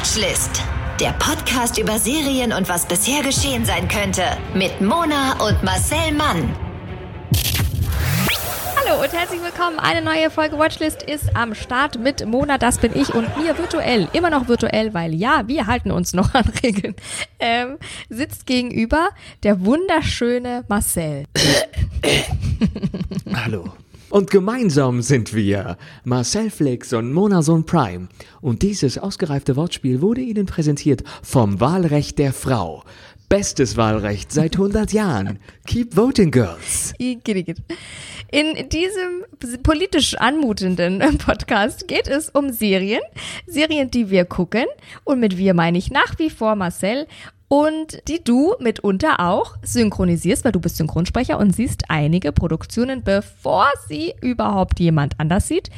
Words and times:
Watchlist. 0.00 0.62
Der 0.98 1.10
Podcast 1.18 1.76
über 1.76 1.98
Serien 1.98 2.54
und 2.54 2.70
was 2.70 2.86
bisher 2.86 3.22
geschehen 3.22 3.66
sein 3.66 3.86
könnte. 3.86 4.22
Mit 4.54 4.80
Mona 4.80 5.32
und 5.46 5.62
Marcel 5.62 6.12
Mann. 6.12 6.56
Hallo 8.76 9.02
und 9.02 9.12
herzlich 9.12 9.42
willkommen. 9.42 9.78
Eine 9.78 10.00
neue 10.00 10.30
Folge 10.30 10.58
Watchlist 10.58 11.02
ist 11.02 11.36
am 11.36 11.54
Start 11.54 11.98
mit 11.98 12.24
Mona, 12.24 12.56
das 12.56 12.78
bin 12.78 12.96
ich 12.96 13.14
und 13.14 13.36
mir 13.36 13.58
virtuell, 13.58 14.08
immer 14.14 14.30
noch 14.30 14.48
virtuell, 14.48 14.94
weil 14.94 15.12
ja, 15.12 15.46
wir 15.48 15.66
halten 15.66 15.90
uns 15.90 16.14
noch 16.14 16.32
an 16.32 16.50
Regeln, 16.62 16.96
ähm, 17.38 17.76
sitzt 18.08 18.46
gegenüber 18.46 19.10
der 19.42 19.66
wunderschöne 19.66 20.64
Marcel. 20.66 21.26
Hallo. 23.34 23.70
Und 24.10 24.30
gemeinsam 24.30 25.02
sind 25.02 25.34
wir 25.34 25.76
Marcel 26.02 26.50
Flix 26.50 26.92
und 26.92 27.12
Monason 27.12 27.64
Prime. 27.64 28.08
Und 28.40 28.62
dieses 28.62 28.98
ausgereifte 28.98 29.54
Wortspiel 29.54 30.00
wurde 30.00 30.20
Ihnen 30.20 30.46
präsentiert 30.46 31.04
vom 31.22 31.60
Wahlrecht 31.60 32.18
der 32.18 32.32
Frau. 32.32 32.82
Bestes 33.28 33.76
Wahlrecht 33.76 34.32
seit 34.32 34.56
100 34.56 34.92
Jahren. 34.92 35.38
Keep 35.64 35.96
voting, 35.96 36.32
girls. 36.32 36.92
In 36.98 38.68
diesem 38.68 39.62
politisch 39.62 40.14
anmutenden 40.16 41.18
Podcast 41.18 41.86
geht 41.86 42.08
es 42.08 42.30
um 42.30 42.52
Serien. 42.52 43.02
Serien, 43.46 43.92
die 43.92 44.10
wir 44.10 44.24
gucken. 44.24 44.66
Und 45.04 45.20
mit 45.20 45.36
wir 45.38 45.54
meine 45.54 45.78
ich 45.78 45.92
nach 45.92 46.18
wie 46.18 46.30
vor 46.30 46.56
Marcel 46.56 47.06
und 47.50 48.00
die 48.06 48.22
du 48.22 48.54
mitunter 48.60 49.18
auch 49.18 49.56
synchronisierst, 49.64 50.44
weil 50.44 50.52
du 50.52 50.60
bist 50.60 50.76
Synchronsprecher 50.76 51.36
und 51.36 51.50
siehst 51.54 51.82
einige 51.88 52.30
Produktionen, 52.30 53.02
bevor 53.02 53.66
sie 53.88 54.14
überhaupt 54.22 54.78
jemand 54.78 55.18
anders 55.18 55.48
sieht. 55.48 55.68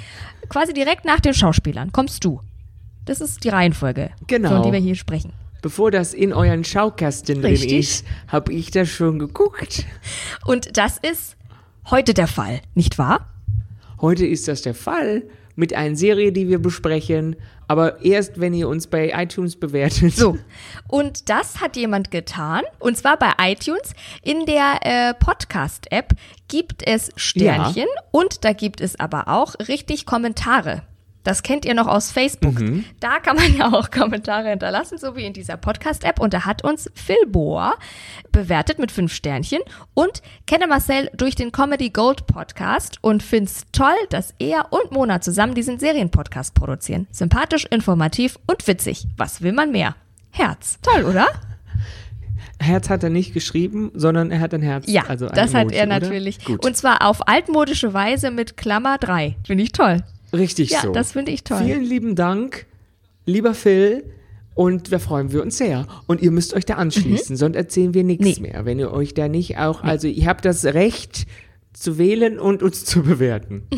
Quasi 0.50 0.74
direkt 0.74 1.06
nach 1.06 1.18
den 1.20 1.32
Schauspielern 1.32 1.90
kommst 1.90 2.26
du. 2.26 2.40
Das 3.06 3.22
ist 3.22 3.42
die 3.42 3.48
Reihenfolge, 3.48 4.10
Genau. 4.26 4.50
von 4.50 4.62
der 4.64 4.72
wir 4.72 4.80
hier 4.80 4.96
sprechen. 4.96 5.32
Bevor 5.62 5.90
das 5.90 6.12
in 6.12 6.34
euren 6.34 6.62
Schaukasten 6.62 7.36
drin 7.40 7.52
Richtig. 7.52 7.72
ist, 7.72 8.06
habe 8.28 8.52
ich 8.52 8.70
das 8.70 8.90
schon 8.90 9.18
geguckt. 9.18 9.86
Und 10.44 10.76
das 10.76 10.98
ist 10.98 11.36
heute 11.90 12.12
der 12.12 12.26
Fall, 12.26 12.60
nicht 12.74 12.98
wahr? 12.98 13.30
Heute 13.98 14.26
ist 14.26 14.46
das 14.46 14.60
der 14.60 14.74
Fall 14.74 15.22
mit 15.54 15.74
einer 15.74 15.96
Serie, 15.96 16.32
die 16.32 16.48
wir 16.48 16.60
besprechen, 16.60 17.36
aber 17.68 18.02
erst 18.04 18.40
wenn 18.40 18.54
ihr 18.54 18.68
uns 18.68 18.86
bei 18.86 19.12
iTunes 19.14 19.56
bewertet. 19.56 20.14
So. 20.14 20.38
Und 20.88 21.28
das 21.28 21.60
hat 21.60 21.76
jemand 21.76 22.10
getan. 22.10 22.62
Und 22.78 22.98
zwar 22.98 23.18
bei 23.18 23.32
iTunes. 23.40 23.94
In 24.22 24.46
der 24.46 24.80
äh, 24.82 25.14
Podcast-App 25.14 26.14
gibt 26.48 26.86
es 26.86 27.10
Sternchen 27.16 27.86
und 28.10 28.44
da 28.44 28.52
gibt 28.52 28.82
es 28.82 29.00
aber 29.00 29.28
auch 29.28 29.54
richtig 29.68 30.04
Kommentare. 30.04 30.82
Das 31.24 31.42
kennt 31.42 31.64
ihr 31.64 31.74
noch 31.74 31.86
aus 31.86 32.10
Facebook. 32.10 32.54
Da 33.00 33.20
kann 33.20 33.36
man 33.36 33.56
ja 33.56 33.72
auch 33.72 33.90
Kommentare 33.90 34.48
hinterlassen, 34.50 34.98
so 34.98 35.14
wie 35.16 35.24
in 35.24 35.32
dieser 35.32 35.56
Podcast-App. 35.56 36.20
Und 36.20 36.34
da 36.34 36.44
hat 36.44 36.64
uns 36.64 36.90
Phil 36.94 37.26
Bohr 37.26 37.74
bewertet 38.32 38.78
mit 38.78 38.90
fünf 38.90 39.12
Sternchen 39.12 39.60
und 39.94 40.22
kenne 40.46 40.66
Marcel 40.66 41.10
durch 41.14 41.34
den 41.34 41.52
Comedy 41.52 41.90
Gold 41.90 42.26
Podcast 42.26 42.98
und 43.02 43.22
find's 43.22 43.66
toll, 43.72 43.94
dass 44.10 44.34
er 44.38 44.72
und 44.72 44.90
Mona 44.92 45.20
zusammen 45.20 45.54
diesen 45.54 45.78
Serienpodcast 45.78 46.54
produzieren. 46.54 47.06
Sympathisch, 47.10 47.66
informativ 47.66 48.38
und 48.46 48.66
witzig. 48.66 49.06
Was 49.16 49.42
will 49.42 49.52
man 49.52 49.70
mehr? 49.70 49.94
Herz. 50.30 50.78
Toll, 50.82 51.04
oder? 51.04 51.28
Herz 52.58 52.88
hat 52.90 53.02
er 53.02 53.10
nicht 53.10 53.34
geschrieben, 53.34 53.90
sondern 53.94 54.30
er 54.30 54.40
hat 54.40 54.54
ein 54.54 54.62
Herz. 54.62 54.84
Ja, 54.88 55.04
also 55.08 55.26
ein 55.26 55.34
das 55.34 55.52
hat 55.54 55.62
Emoji, 55.72 55.76
er 55.76 55.86
oder? 55.86 56.00
natürlich. 56.00 56.38
Und 56.48 56.76
zwar 56.76 57.06
auf 57.06 57.28
altmodische 57.28 57.92
Weise 57.92 58.30
mit 58.30 58.56
Klammer 58.56 58.98
3. 58.98 59.36
Finde 59.46 59.64
ich 59.64 59.72
toll. 59.72 60.02
Richtig 60.32 60.70
Ja, 60.70 60.80
so. 60.82 60.92
das 60.92 61.12
finde 61.12 61.32
ich 61.32 61.44
toll. 61.44 61.62
Vielen 61.64 61.84
lieben 61.84 62.14
Dank, 62.14 62.66
lieber 63.26 63.54
Phil. 63.54 64.04
Und 64.54 64.92
da 64.92 64.98
freuen 64.98 65.32
wir 65.32 65.42
uns 65.42 65.56
sehr. 65.56 65.86
Und 66.06 66.20
ihr 66.20 66.30
müsst 66.30 66.52
euch 66.52 66.66
da 66.66 66.74
anschließen, 66.74 67.36
sonst 67.38 67.56
erzählen 67.56 67.94
wir 67.94 68.04
nichts 68.04 68.38
Mhm. 68.38 68.42
Nee. 68.44 68.50
mehr. 68.52 68.64
Wenn 68.66 68.78
ihr 68.78 68.92
euch 68.92 69.14
da 69.14 69.26
nicht 69.28 69.56
auch, 69.58 69.82
also 69.82 70.08
ihr 70.08 70.26
habt 70.26 70.44
das 70.44 70.64
Recht 70.66 71.26
zu 71.72 71.96
wählen 71.96 72.38
und 72.38 72.62
uns 72.62 72.84
zu 72.84 73.02
bewerten. 73.02 73.62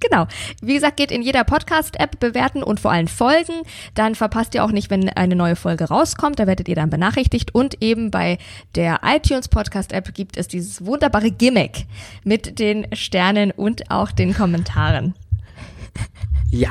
Genau. 0.00 0.26
Wie 0.60 0.74
gesagt, 0.74 0.98
geht 0.98 1.10
in 1.10 1.22
jeder 1.22 1.44
Podcast-App 1.44 2.20
bewerten 2.20 2.62
und 2.62 2.78
vor 2.78 2.92
allem 2.92 3.08
folgen. 3.08 3.62
Dann 3.94 4.14
verpasst 4.14 4.54
ihr 4.54 4.62
auch 4.62 4.70
nicht, 4.70 4.90
wenn 4.90 5.08
eine 5.08 5.34
neue 5.34 5.56
Folge 5.56 5.84
rauskommt. 5.84 6.38
Da 6.38 6.46
werdet 6.46 6.68
ihr 6.68 6.74
dann 6.74 6.90
benachrichtigt. 6.90 7.54
Und 7.54 7.82
eben 7.82 8.10
bei 8.10 8.36
der 8.74 9.00
iTunes 9.02 9.48
Podcast-App 9.48 10.12
gibt 10.14 10.36
es 10.36 10.46
dieses 10.46 10.84
wunderbare 10.84 11.30
Gimmick 11.30 11.86
mit 12.22 12.58
den 12.58 12.86
Sternen 12.92 13.50
und 13.50 13.90
auch 13.90 14.10
den 14.12 14.34
Kommentaren. 14.34 15.14
Ja. 16.50 16.70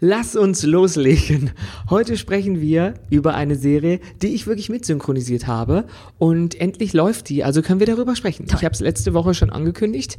Lass 0.00 0.36
uns 0.36 0.62
loslegen. 0.62 1.50
Heute 1.90 2.16
sprechen 2.16 2.60
wir 2.60 2.94
über 3.10 3.34
eine 3.34 3.56
Serie, 3.56 3.98
die 4.22 4.28
ich 4.28 4.46
wirklich 4.46 4.68
mitsynchronisiert 4.68 5.48
habe. 5.48 5.86
Und 6.18 6.60
endlich 6.60 6.92
läuft 6.92 7.28
die, 7.28 7.42
also 7.42 7.62
können 7.62 7.80
wir 7.80 7.86
darüber 7.88 8.14
sprechen. 8.14 8.46
Ich 8.46 8.64
habe 8.64 8.72
es 8.72 8.78
letzte 8.78 9.12
Woche 9.12 9.34
schon 9.34 9.50
angekündigt. 9.50 10.16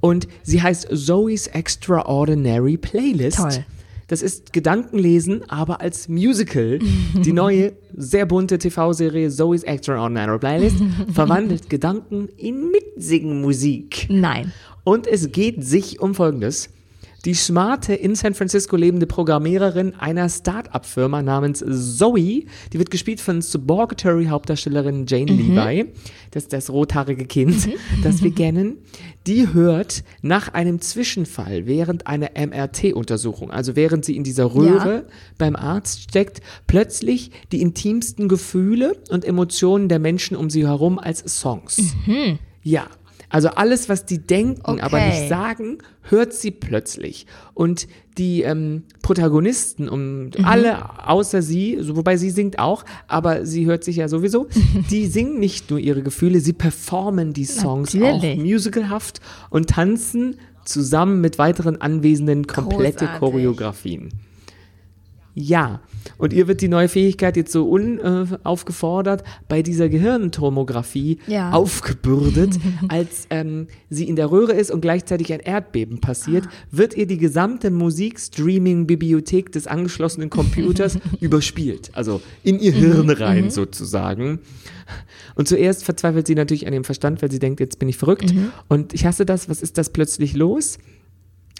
Und 0.00 0.26
sie 0.42 0.62
heißt 0.62 0.88
Zoe's 0.90 1.46
Extraordinary 1.46 2.76
Playlist. 2.76 3.36
Toll. 3.36 3.64
Das 4.08 4.22
ist 4.22 4.52
Gedankenlesen, 4.52 5.48
aber 5.48 5.80
als 5.80 6.08
Musical. 6.08 6.80
Die 7.14 7.32
neue, 7.32 7.74
sehr 7.96 8.26
bunte 8.26 8.58
TV-Serie 8.58 9.30
Zoe's 9.30 9.62
Extraordinary 9.62 10.40
Playlist 10.40 10.78
verwandelt 11.12 11.70
Gedanken 11.70 12.28
in 12.36 12.72
Mitsingen-Musik. 12.72 14.08
Nein. 14.10 14.52
Und 14.82 15.06
es 15.06 15.30
geht 15.30 15.64
sich 15.64 16.00
um 16.00 16.16
Folgendes. 16.16 16.70
Die 17.24 17.34
smarte, 17.34 17.94
in 17.94 18.14
San 18.14 18.34
Francisco 18.34 18.76
lebende 18.76 19.06
Programmiererin 19.06 19.94
einer 19.96 20.28
Start-up-Firma 20.28 21.22
namens 21.22 21.58
Zoe, 21.58 22.44
die 22.72 22.78
wird 22.78 22.90
gespielt 22.90 23.20
von 23.20 23.42
Suborgatory-Hauptdarstellerin 23.42 25.04
Jane 25.06 25.32
Levi, 25.32 25.92
das 26.30 26.44
ist 26.44 26.52
das 26.52 26.70
rothaarige 26.70 27.26
Kind, 27.26 27.68
das 28.02 28.22
wir 28.22 28.34
kennen, 28.34 28.78
die 29.26 29.52
hört 29.52 30.02
nach 30.22 30.54
einem 30.54 30.80
Zwischenfall 30.80 31.66
während 31.66 32.06
einer 32.06 32.30
MRT-Untersuchung, 32.34 33.50
also 33.50 33.76
während 33.76 34.04
sie 34.04 34.16
in 34.16 34.24
dieser 34.24 34.54
Röhre 34.54 35.06
beim 35.36 35.56
Arzt 35.56 36.02
steckt, 36.02 36.40
plötzlich 36.66 37.30
die 37.52 37.60
intimsten 37.60 38.28
Gefühle 38.28 38.96
und 39.10 39.26
Emotionen 39.26 39.88
der 39.88 39.98
Menschen 39.98 40.36
um 40.36 40.48
sie 40.48 40.66
herum 40.66 40.98
als 40.98 41.20
Songs. 41.40 41.94
Ja. 42.62 42.86
Also 43.30 43.48
alles, 43.48 43.88
was 43.88 44.04
die 44.04 44.18
denken, 44.18 44.80
aber 44.80 44.98
Okay. 44.98 45.08
nicht 45.08 45.28
sagen, 45.28 45.78
hört 46.02 46.32
sie 46.34 46.50
plötzlich. 46.50 47.26
Und 47.54 47.86
die 48.18 48.42
ähm, 48.42 48.82
Protagonisten, 49.02 49.88
um 49.88 50.30
alle 50.42 51.06
außer 51.08 51.40
sie, 51.40 51.78
so, 51.80 51.96
wobei 51.96 52.16
sie 52.16 52.30
singt 52.30 52.58
auch, 52.58 52.84
aber 53.06 53.46
sie 53.46 53.66
hört 53.66 53.84
sich 53.84 53.96
ja 53.96 54.08
sowieso, 54.08 54.48
die 54.90 55.06
singen 55.06 55.38
nicht 55.38 55.70
nur 55.70 55.78
ihre 55.78 56.02
Gefühle, 56.02 56.40
sie 56.40 56.52
performen 56.52 57.32
die 57.32 57.44
Songs 57.46 57.94
Natürlich. 57.94 58.38
auch 58.38 58.44
musicalhaft 58.44 59.20
und 59.48 59.70
tanzen 59.70 60.36
zusammen 60.64 61.20
mit 61.20 61.38
weiteren 61.38 61.80
Anwesenden 61.80 62.46
komplette 62.46 63.06
Großartig. 63.06 63.18
Choreografien. 63.20 64.10
Ja, 65.34 65.80
und 66.18 66.32
ihr 66.32 66.48
wird 66.48 66.60
die 66.60 66.68
neue 66.68 66.88
Fähigkeit 66.88 67.36
jetzt 67.36 67.52
so 67.52 67.68
unaufgefordert 67.68 69.22
bei 69.48 69.62
dieser 69.62 69.88
Gehirntomographie 69.88 71.18
Ja. 71.28 71.52
aufgebürdet, 71.52 72.58
als 72.88 73.26
ähm, 73.30 73.68
sie 73.88 74.08
in 74.08 74.16
der 74.16 74.30
Röhre 74.30 74.52
ist 74.52 74.70
und 74.70 74.80
gleichzeitig 74.80 75.32
ein 75.32 75.40
Erdbeben 75.40 76.00
passiert, 76.00 76.48
wird 76.70 76.96
ihr 76.96 77.06
die 77.06 77.18
gesamte 77.18 77.70
Musikstreaming-Bibliothek 77.70 79.52
des 79.52 79.66
angeschlossenen 79.66 80.30
Computers 80.30 80.98
überspielt, 81.20 81.90
also 81.94 82.20
in 82.42 82.58
ihr 82.58 82.72
Hirn 82.72 83.10
rein 83.10 83.50
sozusagen. 83.50 84.40
Und 85.36 85.46
zuerst 85.46 85.84
verzweifelt 85.84 86.26
sie 86.26 86.34
natürlich 86.34 86.66
an 86.66 86.72
ihrem 86.72 86.84
Verstand, 86.84 87.22
weil 87.22 87.30
sie 87.30 87.38
denkt, 87.38 87.60
jetzt 87.60 87.78
bin 87.78 87.88
ich 87.88 87.96
verrückt. 87.96 88.34
Und 88.68 88.92
ich 88.92 89.06
hasse 89.06 89.24
das, 89.24 89.48
was 89.48 89.62
ist 89.62 89.78
das 89.78 89.90
plötzlich 89.90 90.34
los? 90.34 90.78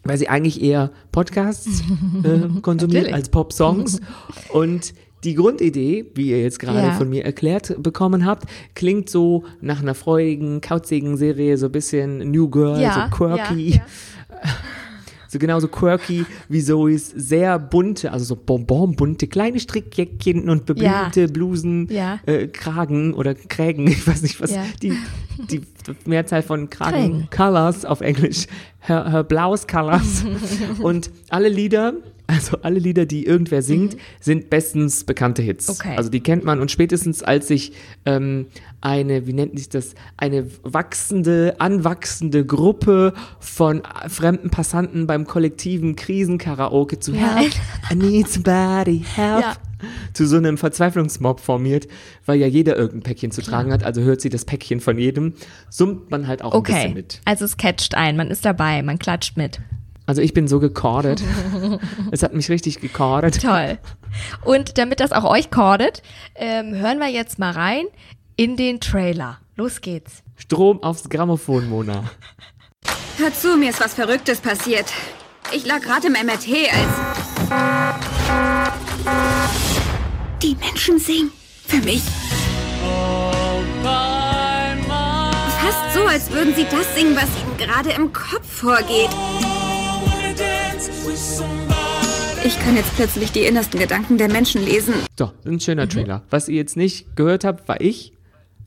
Weil 0.05 0.19
sie 0.19 0.29
eigentlich 0.29 0.63
eher 0.63 0.91
Podcasts 1.13 1.83
äh, 2.25 2.61
konsumiert 2.61 3.13
als 3.13 3.29
Pop-Songs. 3.29 4.01
Und 4.53 4.95
die 5.25 5.35
Grundidee, 5.35 6.07
wie 6.15 6.31
ihr 6.31 6.41
jetzt 6.43 6.59
gerade 6.59 6.79
Ja. 6.79 6.93
von 6.93 7.09
mir 7.11 7.25
erklärt 7.27 7.77
bekommen 7.83 8.25
habt, 8.25 8.45
klingt 8.75 9.11
so 9.11 9.45
nach 9.61 9.83
einer 9.83 9.95
freudigen, 9.95 10.63
kauzigen 10.63 11.17
Serie, 11.19 11.59
so 11.59 11.67
ein 11.67 11.73
bisschen 11.73 12.31
New 12.31 12.49
Girl, 12.49 12.81
Ja, 12.81 13.09
so 13.11 13.17
quirky. 13.17 13.71
ja, 13.71 13.77
ja. 13.77 13.83
So 15.33 15.39
genauso 15.39 15.69
quirky 15.69 16.25
wie 16.49 16.61
Zoe's 16.61 17.07
sehr 17.15 17.57
bunte, 17.61 18.11
also 18.11 18.25
so 18.25 18.35
bonbonbunte 18.35 19.29
kleine 19.29 19.61
Strickjäckchen 19.61 20.49
und 20.49 20.67
beblümte 20.67 21.29
Blusen, 21.29 21.87
Ja. 21.89 22.19
Äh, 22.27 22.49
Kragen 22.49 23.15
oder 23.15 23.37
Krägen, 23.37 23.87
ich 23.87 24.05
weiß 24.05 24.23
nicht 24.23 24.41
was, 24.41 24.51
Ja. 24.51 24.65
die 24.83 24.93
die 25.49 25.63
Mehrzahl 26.05 26.43
von 26.43 26.71
Kragen, 26.71 27.29
Colors 27.35 27.85
auf 27.85 28.01
Englisch, 28.01 28.47
her, 28.81 29.11
her 29.11 29.25
Blouse 29.25 29.67
Colors. 29.67 30.25
Und 30.81 31.11
alle 31.29 31.49
Lieder, 31.49 31.95
also 32.27 32.59
alle 32.63 32.79
Lieder, 32.79 33.07
die 33.07 33.27
irgendwer 33.27 33.63
singt, 33.63 33.95
mhm. 33.95 34.01
sind 34.21 34.51
bestens 34.51 35.05
bekannte 35.05 35.43
Hits. 35.43 35.69
Okay. 35.69 35.95
Also 35.97 36.11
die 36.11 36.21
kennt 36.21 36.45
man 36.45 36.61
und 36.61 36.71
spätestens 36.71 37.23
als 37.23 37.49
sich 37.49 37.73
ähm, 38.07 38.47
eine, 38.81 39.27
wie 39.27 39.33
nennt 39.33 39.59
sich 39.59 39.69
das, 39.69 39.95
eine 40.17 40.47
wachsende, 40.63 41.57
anwachsende 41.59 42.47
Gruppe 42.47 43.15
von 43.41 43.83
fremden 44.09 44.51
Passanten 44.51 45.07
beim 45.07 45.27
kollektiven 45.27 45.97
Krisenkaraoke 45.97 47.01
zu 47.01 47.15
Help, 47.15 47.53
I 47.91 47.97
need 47.97 48.29
somebody, 48.29 49.05
help. 49.17 49.41
Ja 49.41 49.57
zu 50.13 50.27
so 50.27 50.37
einem 50.37 50.59
Verzweiflungsmob 50.59 51.41
formiert, 51.41 51.89
weil 52.27 52.39
ja 52.39 52.47
jeder 52.47 52.77
irgendein 52.77 53.03
Päckchen 53.03 53.31
zu 53.31 53.43
tragen 53.43 53.73
hat, 53.73 53.83
also 53.85 54.03
hört 54.03 54.21
sie 54.21 54.31
das 54.31 54.45
Päckchen 54.45 54.81
von 54.81 54.99
jedem, 54.99 55.35
summt 55.69 56.11
man 56.11 56.27
halt 56.27 56.43
auch 56.43 56.55
okay. 56.55 56.73
ein 56.73 56.79
bisschen 56.79 56.95
mit. 56.95 57.21
Also 57.25 57.45
es 57.45 57.57
catcht 57.57 57.95
ein, 57.95 58.17
man 58.17 58.29
ist 58.29 58.45
dabei, 58.45 58.83
man 58.83 58.99
klatscht 58.99 59.37
mit. 59.37 59.61
Also 60.07 60.23
ich 60.23 60.35
bin 60.35 60.49
so 60.49 60.59
gekordet. 60.59 61.23
es 62.11 62.25
hat 62.25 62.35
mich 62.35 62.49
richtig 62.49 62.81
gekordet. 62.81 63.41
Toll. 63.43 63.79
Und 64.45 64.77
damit 64.77 64.99
das 64.99 65.13
auch 65.13 65.23
euch 65.23 65.53
kordet, 65.53 66.03
ähm, 66.35 66.75
hören 66.75 66.99
wir 66.99 67.09
jetzt 67.09 67.39
mal 67.39 67.53
rein 67.53 67.85
in 68.35 68.57
den 68.57 68.81
Trailer. 68.81 69.39
Los 69.55 69.83
geht's. 69.83 70.25
Strom 70.37 70.83
aufs 70.83 71.09
Grammophon, 71.09 71.69
Mona. 71.69 72.11
Hör 73.19 73.33
zu, 73.33 73.57
mir 73.57 73.71
ist 73.71 73.81
was 73.81 73.95
Verrücktes 73.95 74.41
passiert. 74.41 74.87
Ich 75.53 75.67
lag 75.67 75.81
gerade 75.81 76.07
im 76.07 76.15
MRT, 76.15 76.49
als... 76.73 76.91
Die 80.43 80.57
Menschen 80.57 80.99
singen 80.99 81.31
für 81.67 81.77
mich. 81.83 82.03
Fast 85.61 85.95
so, 85.95 86.01
als 86.07 86.31
würden 86.31 86.55
sie 86.55 86.65
das 86.65 86.95
singen, 86.95 87.15
was 87.15 87.29
ihnen 87.43 87.57
gerade 87.59 87.91
im 87.91 88.11
Kopf 88.11 88.47
vorgeht. 88.47 89.11
Ich 92.43 92.59
kann 92.59 92.75
jetzt 92.75 92.97
plötzlich 92.97 93.33
die 93.33 93.41
innersten 93.41 93.79
Gedanken 93.79 94.17
der 94.17 94.31
Menschen 94.31 94.65
lesen. 94.65 94.95
So, 95.19 95.31
ein 95.45 95.61
schöner 95.61 95.87
Trailer. 95.87 96.23
Was 96.31 96.49
ihr 96.49 96.57
jetzt 96.57 96.77
nicht 96.77 97.15
gehört 97.17 97.45
habt, 97.45 97.69
war 97.69 97.81
ich. 97.83 98.15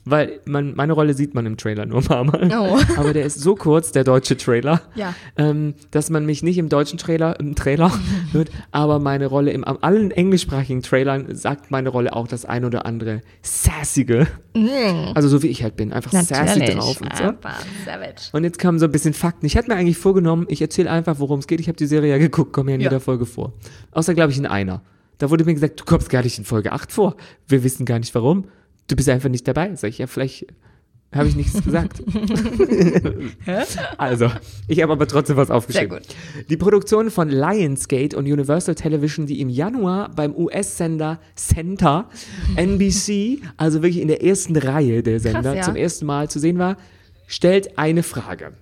Weil 0.06 0.42
man, 0.46 0.76
meine 0.76 0.92
Rolle 0.94 1.14
sieht 1.14 1.34
man 1.34 1.46
im 1.46 1.56
Trailer 1.56 1.86
nur 1.86 2.00
ein 2.00 2.04
paar 2.04 2.24
Mal. 2.26 2.52
Oh. 2.54 2.78
Aber 2.98 3.14
der 3.14 3.26
ist 3.26 3.40
so 3.40 3.56
kurz, 3.56 3.94
der 3.94 4.04
deutsche 4.04 4.36
Trailer, 4.36 4.82
ja. 4.96 5.16
ähm, 5.38 5.76
dass 5.92 6.10
man 6.10 6.26
mich 6.26 6.44
nicht 6.44 6.58
im 6.58 6.68
deutschen 6.68 6.98
Trailer, 6.98 7.40
im 7.40 7.56
Trailer 7.56 7.92
hört, 8.34 8.50
aber 8.72 9.00
meine 9.00 9.28
Rolle 9.28 9.52
im 9.52 9.64
allen 9.64 10.12
englischsprachigen 10.12 10.82
Trailern 10.82 11.34
sagt 11.36 11.72
meine 11.72 11.90
Rolle 11.90 12.14
auch 12.14 12.28
das 12.28 12.44
ein 12.44 12.66
oder 12.66 12.86
andere 12.86 13.22
sassige. 13.42 14.28
Mm. 14.54 15.14
Also 15.14 15.30
so 15.30 15.42
wie 15.42 15.48
ich 15.48 15.64
halt 15.64 15.78
bin, 15.78 15.94
einfach 15.94 16.12
Natürlich. 16.12 16.52
sassy 16.52 16.66
drauf 16.66 17.02
und 17.02 17.16
so. 17.16 18.38
Und 18.38 18.44
jetzt 18.44 18.60
kamen 18.60 18.80
so 18.80 18.86
ein 18.86 18.92
bisschen 18.92 19.14
Fakten. 19.14 19.46
Ich 19.46 19.56
hatte 19.56 19.70
mir 19.70 19.78
eigentlich 19.78 19.98
vorgenommen, 19.98 20.46
ich 20.50 20.62
erzähle 20.62 20.92
einfach, 20.92 21.20
worum 21.20 21.40
es 21.40 21.48
geht. 21.48 21.60
Ich 21.62 21.68
habe 21.68 21.78
die 21.78 21.86
Serie 21.86 22.12
ja 22.12 22.18
geguckt, 22.18 22.52
komme 22.52 22.72
ja 22.72 22.76
in 22.76 22.82
ja. 22.82 22.90
jeder 22.90 23.00
Folge 23.00 23.26
vor. 23.26 23.54
Außer, 23.92 24.14
glaube 24.14 24.32
ich, 24.32 24.38
in 24.38 24.46
einer. 24.46 24.82
Da 25.18 25.30
wurde 25.30 25.46
mir 25.46 25.54
gesagt, 25.54 25.80
du 25.80 25.86
kommst 25.86 26.10
gar 26.10 26.24
nicht 26.24 26.38
in 26.38 26.44
Folge 26.44 26.74
8 26.74 26.92
vor. 26.92 27.16
Wir 27.48 27.64
wissen 27.64 27.86
gar 27.86 28.00
nicht 28.00 28.14
warum 28.14 28.46
du 28.88 28.96
bist 28.96 29.10
einfach 29.10 29.30
nicht 29.30 29.48
dabei. 29.48 29.76
Sag 29.76 29.90
ich, 29.90 29.98
ja, 29.98 30.08
vielleicht 30.08 30.48
habe 31.14 31.28
ich 31.28 31.36
nichts 31.36 31.64
gesagt. 31.64 32.02
also, 33.98 34.32
ich 34.68 34.82
habe 34.82 34.94
aber 34.94 35.08
trotzdem 35.08 35.38
was 35.38 35.52
aufgeschrieben. 35.52 36.00
Sehr 36.00 36.00
gut. 36.00 36.50
Die 36.50 36.58
Produktion 36.58 37.12
von 37.12 37.30
Lionsgate 37.30 38.18
und 38.18 38.26
Universal 38.26 38.76
Television, 38.76 39.28
die 39.28 39.40
im 39.40 39.50
Januar 39.50 40.10
beim 40.16 40.36
US-Sender 40.36 41.20
Center 41.36 42.10
NBC, 42.56 43.42
also 43.58 43.84
wirklich 43.84 44.02
in 44.02 44.08
der 44.08 44.24
ersten 44.24 44.56
Reihe 44.56 45.04
der 45.04 45.20
Sender, 45.20 45.42
Krass, 45.42 45.56
ja. 45.56 45.62
zum 45.64 45.76
ersten 45.76 46.06
Mal 46.06 46.30
zu 46.30 46.40
sehen 46.40 46.58
war, 46.58 46.78
stellt 47.28 47.78
eine 47.78 48.04
Frage. 48.04 48.54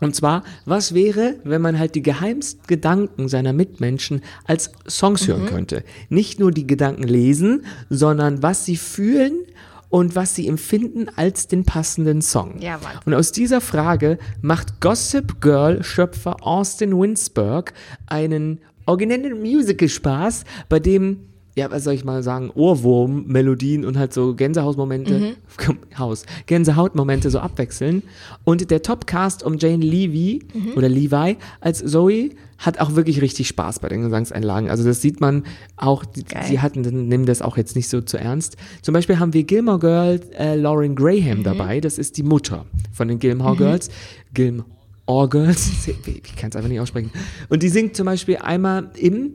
Und 0.00 0.14
zwar, 0.14 0.44
was 0.64 0.94
wäre, 0.94 1.36
wenn 1.44 1.60
man 1.60 1.78
halt 1.78 1.94
die 1.94 2.02
geheimsten 2.02 2.66
Gedanken 2.66 3.28
seiner 3.28 3.52
Mitmenschen 3.52 4.22
als 4.44 4.70
Songs 4.88 5.26
mhm. 5.26 5.32
hören 5.32 5.46
könnte? 5.46 5.84
Nicht 6.08 6.38
nur 6.38 6.52
die 6.52 6.66
Gedanken 6.66 7.04
lesen, 7.04 7.64
sondern 7.90 8.42
was 8.42 8.64
sie 8.64 8.76
fühlen 8.76 9.34
und 9.90 10.14
was 10.14 10.34
sie 10.34 10.46
empfinden 10.46 11.06
als 11.16 11.48
den 11.48 11.64
passenden 11.64 12.22
Song. 12.22 12.60
Ja, 12.60 12.78
und 13.06 13.14
aus 13.14 13.32
dieser 13.32 13.60
Frage 13.60 14.18
macht 14.42 14.80
Gossip 14.80 15.40
Girl 15.40 15.82
Schöpfer 15.82 16.36
Austin 16.46 16.98
Winsberg 16.98 17.72
einen 18.06 18.60
originellen 18.86 19.40
Musical-Spaß, 19.40 20.44
bei 20.68 20.78
dem 20.78 21.28
ja, 21.58 21.70
was 21.72 21.84
soll 21.84 21.94
ich 21.94 22.04
mal 22.04 22.22
sagen, 22.22 22.50
Ohrwurm-Melodien 22.54 23.84
und 23.84 23.98
halt 23.98 24.14
so 24.14 24.34
Gänsehautmomente, 24.34 25.18
mhm. 25.18 25.98
Haus, 25.98 26.24
Gänsehautmomente 26.46 27.30
so 27.30 27.40
abwechseln. 27.40 28.04
Und 28.44 28.70
der 28.70 28.82
Topcast 28.82 29.42
um 29.42 29.58
Jane 29.58 29.84
Levy 29.84 30.44
mhm. 30.54 30.74
oder 30.76 30.88
Levi 30.88 31.36
als 31.60 31.84
Zoe 31.84 32.30
hat 32.58 32.80
auch 32.80 32.94
wirklich 32.94 33.20
richtig 33.20 33.48
Spaß 33.48 33.80
bei 33.80 33.88
den 33.88 34.02
Gesangseinlagen. 34.02 34.70
Also 34.70 34.84
das 34.84 35.02
sieht 35.02 35.20
man 35.20 35.44
auch, 35.76 36.04
die, 36.04 36.24
sie 36.46 36.60
hatten, 36.60 36.82
nehmen 37.08 37.26
das 37.26 37.42
auch 37.42 37.56
jetzt 37.56 37.74
nicht 37.74 37.88
so 37.88 38.00
zu 38.00 38.18
ernst. 38.18 38.56
Zum 38.82 38.94
Beispiel 38.94 39.18
haben 39.18 39.32
wir 39.34 39.42
Gilmore 39.42 39.80
Girls 39.80 40.28
äh, 40.38 40.54
Lauren 40.54 40.94
Graham 40.94 41.38
mhm. 41.38 41.42
dabei, 41.42 41.80
das 41.80 41.98
ist 41.98 42.16
die 42.16 42.22
Mutter 42.22 42.66
von 42.92 43.08
den 43.08 43.18
Gilmore 43.18 43.54
mhm. 43.54 43.58
Girls. 43.58 43.90
Gilmore 44.32 45.28
Girls, 45.28 45.70
ich 45.86 46.36
kann 46.36 46.50
es 46.50 46.56
einfach 46.56 46.68
nicht 46.68 46.80
aussprechen. 46.80 47.10
Und 47.48 47.64
die 47.64 47.68
singt 47.68 47.96
zum 47.96 48.06
Beispiel 48.06 48.36
einmal 48.36 48.90
im 48.96 49.34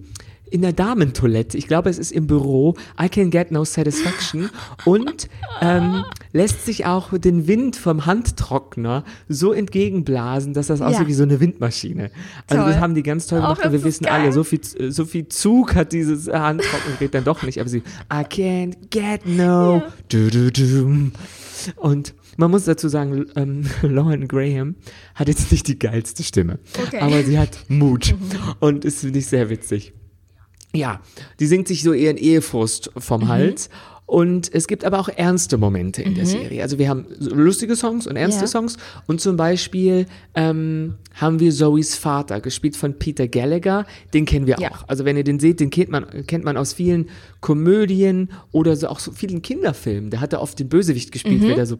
in 0.54 0.62
der 0.62 0.72
Damentoilette, 0.72 1.58
ich 1.58 1.68
glaube, 1.68 1.90
es 1.90 1.98
ist 1.98 2.12
im 2.12 2.28
Büro, 2.28 2.76
I 3.02 3.10
can 3.10 3.32
get 3.32 3.50
no 3.50 3.66
satisfaction 3.66 4.52
und 4.86 5.28
ähm, 5.62 6.06
lässt 6.32 6.64
sich 6.64 6.86
auch 6.86 7.18
den 7.18 7.48
Wind 7.48 7.76
vom 7.76 8.06
Handtrockner 8.06 9.04
so 9.28 9.52
entgegenblasen, 9.52 10.54
dass 10.54 10.68
das 10.68 10.80
aussieht 10.82 11.02
ja. 11.02 11.08
wie 11.08 11.14
so 11.16 11.24
eine 11.24 11.40
Windmaschine. 11.40 12.12
Also 12.48 12.62
toll. 12.62 12.72
das 12.72 12.82
haben 12.82 12.94
die 12.94 13.02
ganz 13.02 13.26
toll 13.26 13.42
gemacht 13.42 13.66
und 13.66 13.72
wir 13.72 13.84
wissen 13.84 14.04
geil. 14.04 14.14
alle, 14.14 14.32
so 14.32 14.44
viel, 14.44 14.60
so 14.92 15.06
viel 15.06 15.28
Zug 15.28 15.74
hat 15.74 15.92
dieses 15.92 16.28
Handtrocknergerät 16.28 17.16
dann 17.16 17.24
doch 17.24 17.42
nicht, 17.42 17.60
aber 17.60 17.70
sie, 17.70 17.80
I 18.12 18.24
can't 18.24 18.76
get 18.92 19.26
no, 19.26 19.78
ja. 19.78 19.88
du, 20.10 20.30
du, 20.30 20.52
du. 20.52 21.12
und 21.78 22.14
man 22.38 22.52
muss 22.52 22.66
dazu 22.66 22.90
sagen, 22.90 23.26
ähm, 23.36 23.64
Lauren 23.82 24.28
Graham 24.28 24.76
hat 25.16 25.30
jetzt 25.30 25.52
nicht 25.52 25.68
die 25.68 25.80
geilste 25.80 26.22
Stimme, 26.22 26.60
okay. 26.80 27.00
aber 27.00 27.24
sie 27.24 27.40
hat 27.40 27.58
Mut 27.70 28.14
und 28.60 28.86
ist, 28.86 29.00
finde 29.00 29.18
ich, 29.18 29.26
sehr 29.26 29.50
witzig 29.50 29.94
ja, 30.76 31.02
die 31.40 31.48
singt 31.48 31.68
sich 31.68 31.84
so 31.84 31.94
ihren 31.94 32.18
Ehefrust 32.18 32.92
vom 32.98 33.22
mhm. 33.22 33.28
Hals. 33.28 33.70
Und 34.06 34.54
es 34.54 34.68
gibt 34.68 34.84
aber 34.84 35.00
auch 35.00 35.08
ernste 35.08 35.58
Momente 35.58 36.02
in 36.02 36.12
mhm. 36.12 36.16
der 36.16 36.26
Serie. 36.26 36.62
Also 36.62 36.78
wir 36.78 36.90
haben 36.90 37.06
lustige 37.20 37.76
Songs 37.76 38.06
und 38.06 38.16
ernste 38.16 38.42
ja. 38.42 38.48
Songs. 38.48 38.78
Und 39.08 39.22
zum 39.22 39.38
Beispiel 39.38 40.08
ähm, 40.36 40.96
haben 41.16 41.40
wir 41.40 41.52
Zoes 41.52 41.96
Vater, 41.96 42.42
gespielt 42.42 42.76
von 42.76 43.00
Peter 43.00 43.28
Gallagher. 43.28 43.88
Den 44.14 44.26
kennen 44.26 44.46
wir 44.46 44.58
ja. 44.60 44.72
auch. 44.72 44.88
Also 44.88 45.06
wenn 45.06 45.16
ihr 45.16 45.24
den 45.24 45.40
seht, 45.40 45.62
den 45.62 45.70
kennt 45.70 45.90
man, 45.90 46.28
kennt 46.28 46.44
man 46.44 46.58
aus 46.58 46.74
vielen 46.74 47.10
Komödien 47.40 48.30
oder 48.52 48.76
so 48.76 48.88
auch 48.90 49.00
so 49.00 49.12
vielen 49.14 49.42
Kinderfilmen. 49.42 50.12
Der 50.12 50.20
hat 50.20 50.34
da 50.34 50.40
oft 50.40 50.60
den 50.60 50.70
Bösewicht 50.70 51.12
gespielt, 51.12 51.42
mhm. 51.42 51.48
wer 51.48 51.56
da 51.56 51.66
so 51.66 51.80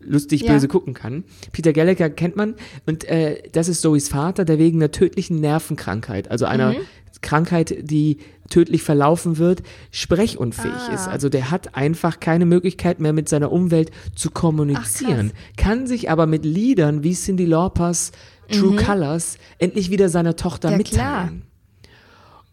lustig 0.00 0.42
ja. 0.42 0.52
böse 0.52 0.68
gucken 0.68 0.94
kann. 0.94 1.24
Peter 1.52 1.72
Gallagher 1.72 2.10
kennt 2.10 2.36
man. 2.36 2.54
Und 2.86 3.04
äh, 3.04 3.42
das 3.52 3.68
ist 3.68 3.82
Zoes 3.82 4.08
Vater, 4.08 4.44
der 4.44 4.58
wegen 4.58 4.78
einer 4.78 4.92
tödlichen 4.92 5.40
Nervenkrankheit, 5.40 6.30
also 6.30 6.44
einer 6.44 6.72
mhm. 6.72 6.76
Krankheit, 7.22 7.76
die 7.80 8.18
tödlich 8.50 8.82
verlaufen 8.82 9.38
wird, 9.38 9.62
sprechunfähig 9.90 10.72
ah. 10.88 10.94
ist. 10.94 11.08
Also 11.08 11.28
der 11.28 11.50
hat 11.50 11.74
einfach 11.74 12.20
keine 12.20 12.46
Möglichkeit 12.46 13.00
mehr 13.00 13.12
mit 13.12 13.28
seiner 13.28 13.50
Umwelt 13.52 13.90
zu 14.14 14.30
kommunizieren, 14.30 15.32
Ach, 15.34 15.56
kann 15.56 15.86
sich 15.86 16.10
aber 16.10 16.26
mit 16.26 16.44
Liedern 16.44 17.02
wie 17.02 17.14
Cindy 17.14 17.44
Lauper's 17.44 18.12
True 18.48 18.72
mhm. 18.72 18.76
Colors 18.76 19.38
endlich 19.58 19.90
wieder 19.90 20.08
seiner 20.08 20.36
Tochter 20.36 20.70
ja, 20.70 20.76
mitteilen. 20.76 20.98
Klar. 21.00 21.30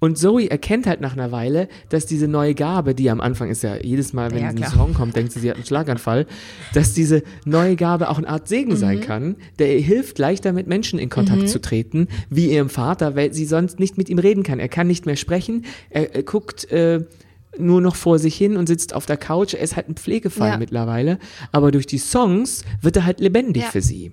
Und 0.03 0.17
Zoe 0.17 0.51
erkennt 0.51 0.85
halt 0.85 0.99
nach 0.99 1.13
einer 1.13 1.31
Weile, 1.31 1.69
dass 1.87 2.05
diese 2.05 2.27
neue 2.27 2.55
Gabe, 2.55 2.93
die 2.93 3.09
am 3.09 3.21
Anfang 3.21 3.49
ist 3.49 3.63
ja 3.63 3.77
jedes 3.77 4.11
Mal, 4.11 4.31
wenn 4.31 4.41
ja, 4.41 4.49
ein 4.49 4.61
Song 4.65 4.93
kommt, 4.93 5.15
denkt 5.15 5.31
sie, 5.31 5.39
sie 5.39 5.49
hat 5.49 5.55
einen 5.55 5.65
Schlaganfall, 5.65 6.25
dass 6.73 6.93
diese 6.93 7.23
neue 7.45 7.77
Gabe 7.77 8.09
auch 8.09 8.17
eine 8.17 8.27
Art 8.27 8.49
Segen 8.49 8.73
mhm. 8.73 8.75
sein 8.75 8.99
kann, 8.99 9.37
der 9.59 9.73
ihr 9.73 9.81
hilft, 9.81 10.19
leichter 10.19 10.51
mit 10.51 10.67
Menschen 10.67 10.99
in 10.99 11.07
Kontakt 11.09 11.43
mhm. 11.43 11.47
zu 11.47 11.61
treten, 11.61 12.09
wie 12.29 12.51
ihrem 12.51 12.67
Vater, 12.67 13.15
weil 13.15 13.33
sie 13.33 13.45
sonst 13.45 13.79
nicht 13.79 13.97
mit 13.97 14.09
ihm 14.09 14.19
reden 14.19 14.43
kann. 14.43 14.59
Er 14.59 14.67
kann 14.67 14.87
nicht 14.87 15.05
mehr 15.05 15.15
sprechen, 15.15 15.63
er, 15.89 16.13
er 16.13 16.23
guckt 16.23 16.69
äh, 16.69 17.05
nur 17.57 17.79
noch 17.79 17.95
vor 17.95 18.19
sich 18.19 18.35
hin 18.35 18.57
und 18.57 18.67
sitzt 18.67 18.93
auf 18.93 19.05
der 19.05 19.15
Couch. 19.15 19.53
Er 19.53 19.61
ist 19.61 19.77
halt 19.77 19.87
ein 19.87 19.95
Pflegefall 19.95 20.49
ja. 20.49 20.57
mittlerweile, 20.57 21.17
aber 21.53 21.71
durch 21.71 21.87
die 21.87 21.97
Songs 21.97 22.65
wird 22.81 22.97
er 22.97 23.05
halt 23.05 23.21
lebendig 23.21 23.63
ja. 23.63 23.69
für 23.69 23.81
sie. 23.81 24.11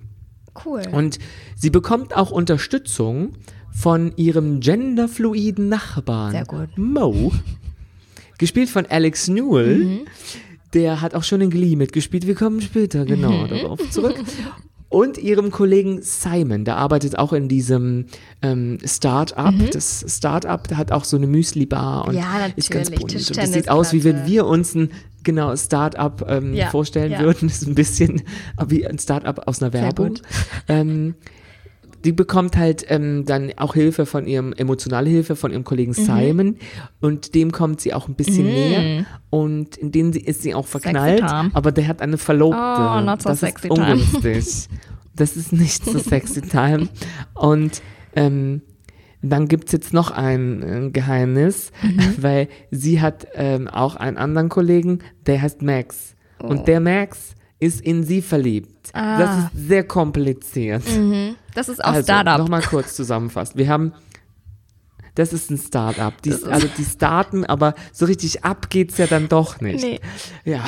Cool. 0.65 0.83
Und 0.91 1.19
sie 1.57 1.69
bekommt 1.69 2.15
auch 2.15 2.31
Unterstützung 2.31 3.33
von 3.71 4.13
ihrem 4.15 4.59
genderfluiden 4.59 5.69
Nachbarn 5.69 6.31
Sehr 6.31 6.45
gut. 6.45 6.77
Mo, 6.77 7.31
gespielt 8.37 8.69
von 8.69 8.85
Alex 8.85 9.27
Newell. 9.27 9.77
Mhm. 9.77 9.99
Der 10.73 11.01
hat 11.01 11.15
auch 11.15 11.23
schon 11.23 11.41
in 11.41 11.49
Glee 11.49 11.75
mitgespielt. 11.75 12.27
Wir 12.27 12.35
kommen 12.35 12.61
später 12.61 13.05
genau 13.05 13.45
mhm. 13.45 13.49
darauf 13.49 13.89
zurück. 13.89 14.15
Und 14.91 15.17
ihrem 15.17 15.51
Kollegen 15.51 16.01
Simon, 16.01 16.65
der 16.65 16.75
arbeitet 16.75 17.17
auch 17.17 17.31
in 17.31 17.47
diesem 17.47 18.07
ähm, 18.41 18.77
Start-up. 18.83 19.53
Mhm. 19.53 19.69
Das 19.71 20.03
Start-up 20.05 20.75
hat 20.75 20.91
auch 20.91 21.05
so 21.05 21.15
eine 21.15 21.27
Müsli-Bar 21.27 22.09
und 22.09 22.15
ja, 22.15 22.47
ist 22.57 22.71
ganz 22.71 22.89
bunt. 22.89 23.15
Und 23.15 23.37
das 23.37 23.53
sieht 23.53 23.69
aus, 23.69 23.93
wie 23.93 24.03
wenn 24.03 24.25
wir 24.27 24.45
uns 24.45 24.75
ein 24.75 24.91
genau 25.23 25.55
Start-up 25.55 26.25
ähm, 26.27 26.53
Ja, 26.53 26.69
vorstellen 26.69 27.13
ja. 27.13 27.21
würden. 27.21 27.47
Das 27.47 27.61
ist 27.61 27.67
ein 27.69 27.75
bisschen 27.75 28.23
wie 28.67 28.85
ein 28.85 28.99
Start-up 28.99 29.47
aus 29.47 29.61
einer 29.61 29.71
Werbung. 29.71 30.15
Ähm, 30.67 31.15
die 32.03 32.11
bekommt 32.11 32.57
halt 32.57 32.85
ähm, 32.89 33.25
dann 33.25 33.51
auch 33.57 33.73
Hilfe 33.73 34.05
von 34.05 34.25
ihrem, 34.27 34.53
emotionale 34.53 35.09
Hilfe 35.09 35.35
von 35.35 35.51
ihrem 35.51 35.61
Mhm. 35.61 35.65
Kollegen 35.65 35.93
Simon 35.93 36.57
und 36.99 37.35
dem 37.35 37.51
kommt 37.51 37.81
sie 37.81 37.93
auch 37.93 38.07
ein 38.07 38.15
bisschen 38.15 38.45
näher 38.45 39.05
und 39.29 39.77
in 39.77 39.91
den 39.91 40.11
sie, 40.13 40.21
ist 40.21 40.41
sie 40.41 40.53
auch 40.55 40.67
verknallt, 40.67 41.23
aber 41.53 41.71
der 41.71 41.87
hat 41.87 42.01
eine 42.01 42.17
Verlobte. 42.17 42.57
Oh, 42.59 43.01
not 43.01 43.21
so 43.21 43.29
das 43.29 43.39
sexy 43.41 43.67
ist 43.67 43.75
time. 43.75 43.91
ungünstig. 43.93 44.67
das 45.15 45.37
ist 45.37 45.53
nicht 45.53 45.85
so 45.85 45.97
sexy 45.99 46.41
time 46.41 46.87
und 47.35 47.81
ähm, 48.15 48.61
dann 49.23 49.47
gibt's 49.47 49.71
jetzt 49.71 49.93
noch 49.93 50.09
ein 50.09 50.63
äh, 50.63 50.89
Geheimnis, 50.89 51.71
Mhm. 51.83 51.99
weil 52.17 52.47
sie 52.71 53.01
hat 53.01 53.27
ähm, 53.35 53.67
auch 53.67 53.95
einen 53.95 54.17
anderen 54.17 54.49
Kollegen, 54.49 54.99
der 55.27 55.41
heißt 55.41 55.61
Max. 55.61 56.15
Oh. 56.41 56.47
Und 56.47 56.67
der 56.67 56.79
Max 56.79 57.35
ist 57.61 57.79
in 57.79 58.03
sie 58.03 58.21
verliebt. 58.21 58.89
Ah. 58.93 59.19
Das 59.19 59.37
ist 59.37 59.67
sehr 59.67 59.83
kompliziert. 59.85 60.83
Das 61.53 61.69
ist 61.69 61.81
auch 61.83 61.93
Also, 61.93 62.03
Startup. 62.03 62.39
Nochmal 62.39 62.63
kurz 62.63 62.93
zusammenfassen. 62.95 63.57
Wir 63.57 63.69
haben, 63.69 63.93
das 65.15 65.31
ist 65.31 65.51
ein 65.51 65.57
Startup. 65.57 66.19
Die, 66.23 66.33
also 66.43 66.67
die 66.75 66.83
starten, 66.83 67.45
aber 67.45 67.75
so 67.93 68.05
richtig 68.05 68.43
ab 68.43 68.69
geht's 68.69 68.97
ja 68.97 69.05
dann 69.05 69.29
doch 69.29 69.61
nicht. 69.61 69.83
Nee. 69.83 69.99
Ja. 70.43 70.63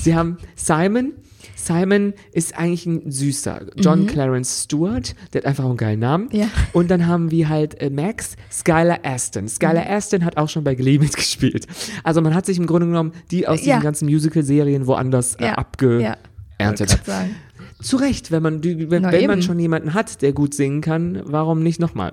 Sie 0.00 0.16
haben 0.16 0.38
Simon. 0.56 1.12
Simon 1.56 2.12
ist 2.32 2.56
eigentlich 2.58 2.86
ein 2.86 3.10
süßer. 3.10 3.62
John 3.76 4.06
Clarence 4.06 4.64
Stewart, 4.64 5.14
der 5.32 5.42
hat 5.42 5.46
einfach 5.46 5.64
einen 5.64 5.76
geilen 5.76 6.00
Namen. 6.00 6.28
Mhm. 6.32 6.38
Ja. 6.40 6.46
Und 6.72 6.90
dann 6.90 7.06
haben 7.06 7.30
wir 7.30 7.48
halt 7.48 7.80
äh, 7.80 7.90
Max, 7.90 8.36
Skylar 8.50 8.98
Aston. 9.02 9.48
Skylar 9.48 9.84
Mhm. 9.84 9.90
Aston 9.92 10.24
hat 10.24 10.36
auch 10.36 10.48
schon 10.48 10.64
bei 10.64 10.74
Glee 10.74 10.98
mitgespielt. 11.00 11.66
Also 12.02 12.20
man 12.20 12.34
hat 12.34 12.46
sich 12.46 12.58
im 12.58 12.66
Grunde 12.66 12.86
genommen 12.86 13.12
die 13.30 13.46
aus 13.48 13.60
Ja. 13.64 13.74
diesen 13.76 13.82
ganzen 13.82 14.06
Musical-Serien 14.06 14.86
woanders 14.86 15.34
äh, 15.36 15.42
Ja. 15.44 15.46
Ja. 15.48 15.54
abgeerntet. 15.58 17.00
Sagen. 17.04 17.34
Zu 17.82 17.96
Recht, 17.96 18.30
wenn 18.30 18.42
man, 18.42 18.60
die- 18.60 18.90
wenn, 18.90 19.02
wenn 19.04 19.26
man 19.26 19.42
schon 19.42 19.58
jemanden 19.58 19.94
hat, 19.94 20.22
der 20.22 20.32
gut 20.32 20.54
singen 20.54 20.80
kann, 20.80 21.20
warum 21.24 21.62
nicht 21.62 21.80
nochmal? 21.80 22.12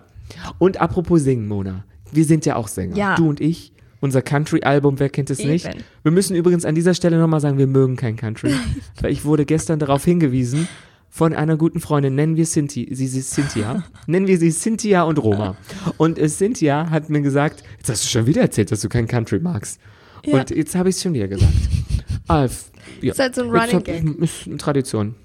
Und 0.60 0.80
apropos 0.82 1.22
singen, 1.24 1.48
Mona. 1.48 1.84
Wir 2.12 2.26
sind 2.26 2.46
ja 2.46 2.56
auch 2.58 2.68
Sänger. 2.68 2.96
Ja. 2.98 3.16
Du 3.16 3.30
und 3.30 3.40
ich. 3.40 3.72
Unser 4.02 4.22
Country-Album, 4.22 5.00
wer 5.00 5.10
kennt 5.10 5.30
es 5.30 5.40
Eben. 5.40 5.52
nicht? 5.52 5.70
Wir 6.04 6.12
müssen 6.12 6.36
übrigens 6.36 6.66
an 6.66 6.76
dieser 6.76 6.94
Stelle 6.94 7.18
nochmal 7.18 7.40
sagen, 7.40 7.58
wir 7.58 7.68
mögen 7.68 7.96
kein 7.96 8.18
Country. 8.18 8.52
weil 9.02 9.12
ich 9.12 9.24
wurde 9.24 9.46
gestern 9.46 9.80
darauf 9.80 10.04
hingewiesen 10.04 10.68
von 11.10 11.34
einer 11.34 11.58
guten 11.58 11.80
Freundin, 11.80 12.16
nennen 12.16 12.36
wir 12.38 12.46
Cynthia, 12.46 12.88
sie, 12.90 13.08
sie 13.08 13.22
Cynthia, 13.22 13.84
nennen 14.08 14.28
wir 14.28 14.38
sie 14.38 14.50
Cynthia 14.50 15.04
und 15.04 15.18
Roma. 15.18 15.56
Und 15.98 16.18
äh, 16.18 16.28
Cynthia 16.28 16.90
hat 16.90 17.10
mir 17.10 17.22
gesagt, 17.22 17.64
jetzt 17.78 17.90
hast 17.90 18.06
du 18.06 18.10
schon 18.10 18.26
wieder 18.26 18.42
erzählt, 18.42 18.72
dass 18.72 18.82
du 18.82 18.90
kein 18.90 19.08
Country 19.08 19.40
magst. 19.40 19.80
Ja. 20.26 20.40
Und 20.40 20.50
jetzt 20.50 20.74
habe 20.76 20.90
ich 20.90 20.96
es 20.96 21.02
schon 21.02 21.14
wieder 21.14 21.28
gesagt. 21.28 21.54
Alf, 22.28 22.72
ja. 23.02 23.12
Ist 23.12 23.20
halt 23.20 23.36
so 23.36 23.44
ein 23.44 23.50
Running 23.50 23.84
Gag. 23.84 24.04
Ist 24.22 24.48
eine 24.48 24.58
Tradition. 24.58 25.16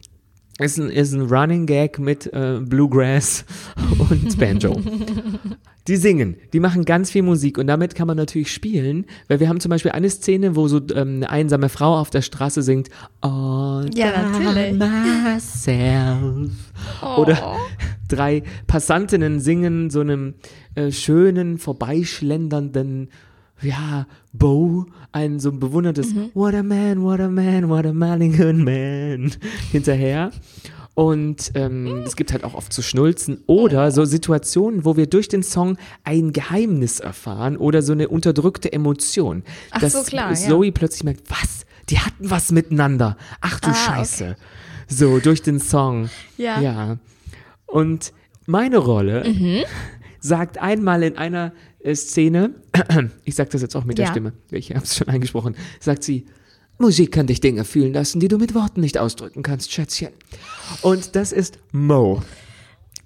Ist 0.58 0.78
ein, 0.78 0.88
ist 0.88 1.12
ein 1.12 1.22
Running 1.22 1.66
Gag 1.66 1.98
mit 1.98 2.32
äh, 2.32 2.60
Bluegrass 2.62 3.44
und 4.10 4.38
Banjo. 4.38 4.80
Die 5.88 5.96
singen, 5.96 6.34
die 6.52 6.58
machen 6.58 6.84
ganz 6.84 7.12
viel 7.12 7.22
Musik 7.22 7.58
und 7.58 7.68
damit 7.68 7.94
kann 7.94 8.08
man 8.08 8.16
natürlich 8.16 8.52
spielen, 8.52 9.06
weil 9.28 9.38
wir 9.38 9.48
haben 9.48 9.60
zum 9.60 9.70
Beispiel 9.70 9.92
eine 9.92 10.10
Szene, 10.10 10.56
wo 10.56 10.66
so 10.66 10.78
ähm, 10.92 11.18
eine 11.18 11.30
einsame 11.30 11.68
Frau 11.68 11.96
auf 11.96 12.10
der 12.10 12.22
Straße 12.22 12.62
singt, 12.62 12.88
All 13.20 13.88
Ja, 13.94 14.10
natürlich. 14.20 14.76
by 14.80 14.88
myself. 15.22 16.50
Oder 17.16 17.56
drei 18.08 18.42
Passantinnen 18.66 19.38
singen 19.38 19.88
so 19.90 20.00
einem 20.00 20.34
äh, 20.74 20.90
schönen, 20.90 21.56
vorbeischlendernden, 21.56 23.10
ja, 23.62 24.06
Bo, 24.32 24.86
ein 25.12 25.40
so 25.40 25.50
ein 25.50 25.58
bewundertes 25.58 26.14
What 26.34 26.54
a 26.54 26.62
man, 26.62 27.02
what 27.02 27.20
a 27.20 27.28
man, 27.28 27.68
what 27.68 27.86
a 27.86 27.92
Mulligan 27.92 28.64
man 28.64 29.32
hinterher. 29.72 30.30
Und 30.94 31.52
ähm, 31.54 32.04
es 32.06 32.16
gibt 32.16 32.32
halt 32.32 32.42
auch 32.42 32.54
oft 32.54 32.72
so 32.72 32.80
Schnulzen 32.80 33.42
oder 33.46 33.90
so 33.90 34.06
Situationen, 34.06 34.86
wo 34.86 34.96
wir 34.96 35.06
durch 35.06 35.28
den 35.28 35.42
Song 35.42 35.76
ein 36.04 36.32
Geheimnis 36.32 37.00
erfahren 37.00 37.58
oder 37.58 37.82
so 37.82 37.92
eine 37.92 38.08
unterdrückte 38.08 38.72
Emotion. 38.72 39.42
Ach 39.72 39.80
dass 39.80 39.92
so, 39.92 40.02
klar, 40.04 40.30
ja. 40.30 40.34
Zoe 40.34 40.72
plötzlich 40.72 41.04
merkt, 41.04 41.30
was? 41.30 41.66
Die 41.90 41.98
hatten 41.98 42.30
was 42.30 42.50
miteinander. 42.50 43.18
Ach 43.42 43.60
du 43.60 43.68
Ah, 43.68 43.74
Scheiße. 43.74 44.36
So, 44.88 45.18
durch 45.18 45.42
den 45.42 45.60
Song. 45.60 46.08
Ja. 46.38 46.60
Ja. 46.60 46.96
Und 47.66 48.12
meine 48.46 48.78
Rolle 48.78 49.24
Mhm. 49.28 49.64
Sagt 50.26 50.58
einmal 50.58 51.02
in 51.02 51.16
einer 51.16 51.52
äh, 51.80 51.94
Szene, 51.94 52.54
ich 53.24 53.34
sag 53.34 53.50
das 53.50 53.62
jetzt 53.62 53.76
auch 53.76 53.84
mit 53.84 53.98
der 53.98 54.06
Ja. 54.06 54.10
Stimme, 54.10 54.32
ich 54.50 54.70
habe 54.74 54.84
es 54.84 54.96
schon 54.96 55.08
eingesprochen, 55.08 55.56
sagt 55.80 56.02
sie, 56.02 56.26
Musik 56.78 57.12
kann 57.12 57.26
dich 57.26 57.40
Dinge 57.40 57.64
fühlen 57.64 57.94
lassen, 57.94 58.20
die 58.20 58.28
du 58.28 58.36
mit 58.36 58.54
Worten 58.54 58.80
nicht 58.82 58.98
ausdrücken 58.98 59.42
kannst, 59.42 59.72
Schätzchen. 59.72 60.10
Und 60.82 61.16
das 61.16 61.32
ist 61.32 61.58
Mo. 61.72 62.22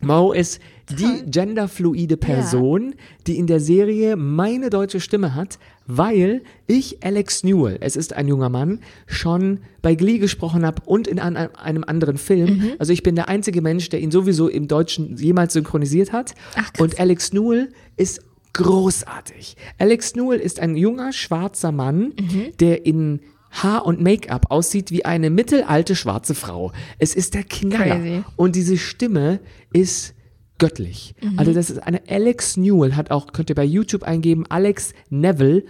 Mo 0.00 0.33
ist 0.33 0.61
die 0.91 1.31
genderfluide 1.31 2.17
Person, 2.17 2.95
die 3.27 3.39
in 3.39 3.47
der 3.47 3.61
Serie 3.61 4.17
meine 4.17 4.71
deutsche 4.71 4.99
Stimme 4.99 5.37
hat, 5.37 5.59
weil 5.97 6.43
ich 6.67 7.03
Alex 7.05 7.43
Newell, 7.45 7.79
es 7.81 7.97
ist 7.97 8.15
ein 8.15 8.29
junger 8.29 8.49
Mann, 8.49 8.81
schon 9.07 9.61
bei 9.83 9.95
Glee 9.95 10.19
gesprochen 10.19 10.65
habe 10.65 10.83
und 10.87 11.07
in 11.09 11.19
an, 11.19 11.37
einem 11.37 11.85
anderen 11.85 12.17
Film. 12.19 12.59
Mhm. 12.59 12.71
Also 12.79 12.93
ich 12.93 13.03
bin 13.03 13.15
der 13.17 13.29
einzige 13.29 13.61
Mensch, 13.63 13.89
der 13.89 14.01
ihn 14.01 14.11
sowieso 14.11 14.49
im 14.49 14.69
Deutschen 14.69 15.17
jemals 15.17 15.53
synchronisiert 15.55 16.13
hat. 16.13 16.35
Ach, 16.57 16.71
und 16.79 16.99
Alex 17.01 17.33
Newell 17.33 17.71
ist 17.97 18.21
großartig. 18.53 19.57
Alex 19.79 20.15
Newell 20.15 20.39
ist 20.41 20.61
ein 20.61 20.77
junger 20.77 21.13
schwarzer 21.13 21.73
Mann, 21.73 22.13
Mhm. 22.19 22.57
der 22.61 22.87
in 22.87 23.21
Haar 23.51 23.85
und 23.85 24.01
Make-up 24.01 24.47
aussieht 24.51 24.93
wie 24.93 25.05
eine 25.05 25.29
mittelalte 25.29 25.97
schwarze 25.97 26.35
Frau. 26.37 26.73
Es 26.99 27.15
ist 27.17 27.35
der 27.35 27.43
Knaller. 27.43 27.97
Crazy. 27.99 28.23
Und 28.37 28.55
diese 28.55 28.79
Stimme 28.79 29.41
ist 29.73 30.15
göttlich. 30.61 31.17
Also 31.37 31.52
das 31.52 31.71
ist 31.71 31.79
eine 31.79 32.02
Alex 32.07 32.57
Newell, 32.57 32.95
hat 32.95 33.11
auch, 33.11 33.33
könnt 33.33 33.50
ihr 33.50 33.57
bei 33.57 33.64
YouTube 33.64 34.05
eingeben, 34.05 34.45
Alex 34.49 34.93
Neville. 35.09 35.64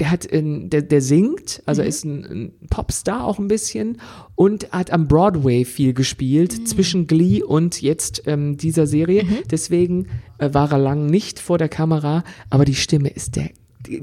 Der 0.00 0.12
hat, 0.12 0.24
in, 0.24 0.70
der, 0.70 0.82
der 0.82 1.02
singt, 1.02 1.60
also 1.66 1.82
ist 1.82 2.04
ein, 2.04 2.24
ein 2.24 2.52
Popstar 2.70 3.24
auch 3.24 3.40
ein 3.40 3.48
bisschen 3.48 4.00
und 4.36 4.70
hat 4.70 4.92
am 4.92 5.08
Broadway 5.08 5.64
viel 5.64 5.92
gespielt, 5.92 6.68
zwischen 6.68 7.08
Glee 7.08 7.42
und 7.42 7.82
jetzt 7.82 8.22
ähm, 8.26 8.56
dieser 8.56 8.86
Serie. 8.86 9.24
Deswegen 9.50 10.06
äh, 10.38 10.54
war 10.54 10.70
er 10.70 10.78
lang 10.78 11.06
nicht 11.06 11.40
vor 11.40 11.58
der 11.58 11.68
Kamera, 11.68 12.22
aber 12.48 12.64
die 12.64 12.76
Stimme 12.76 13.08
ist 13.08 13.34
der 13.34 13.50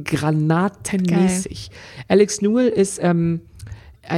granatenmäßig. 0.03 1.71
Alex 2.09 2.41
Newell 2.41 2.67
ist, 2.67 2.99
ähm, 3.01 3.39
äh, 3.39 3.54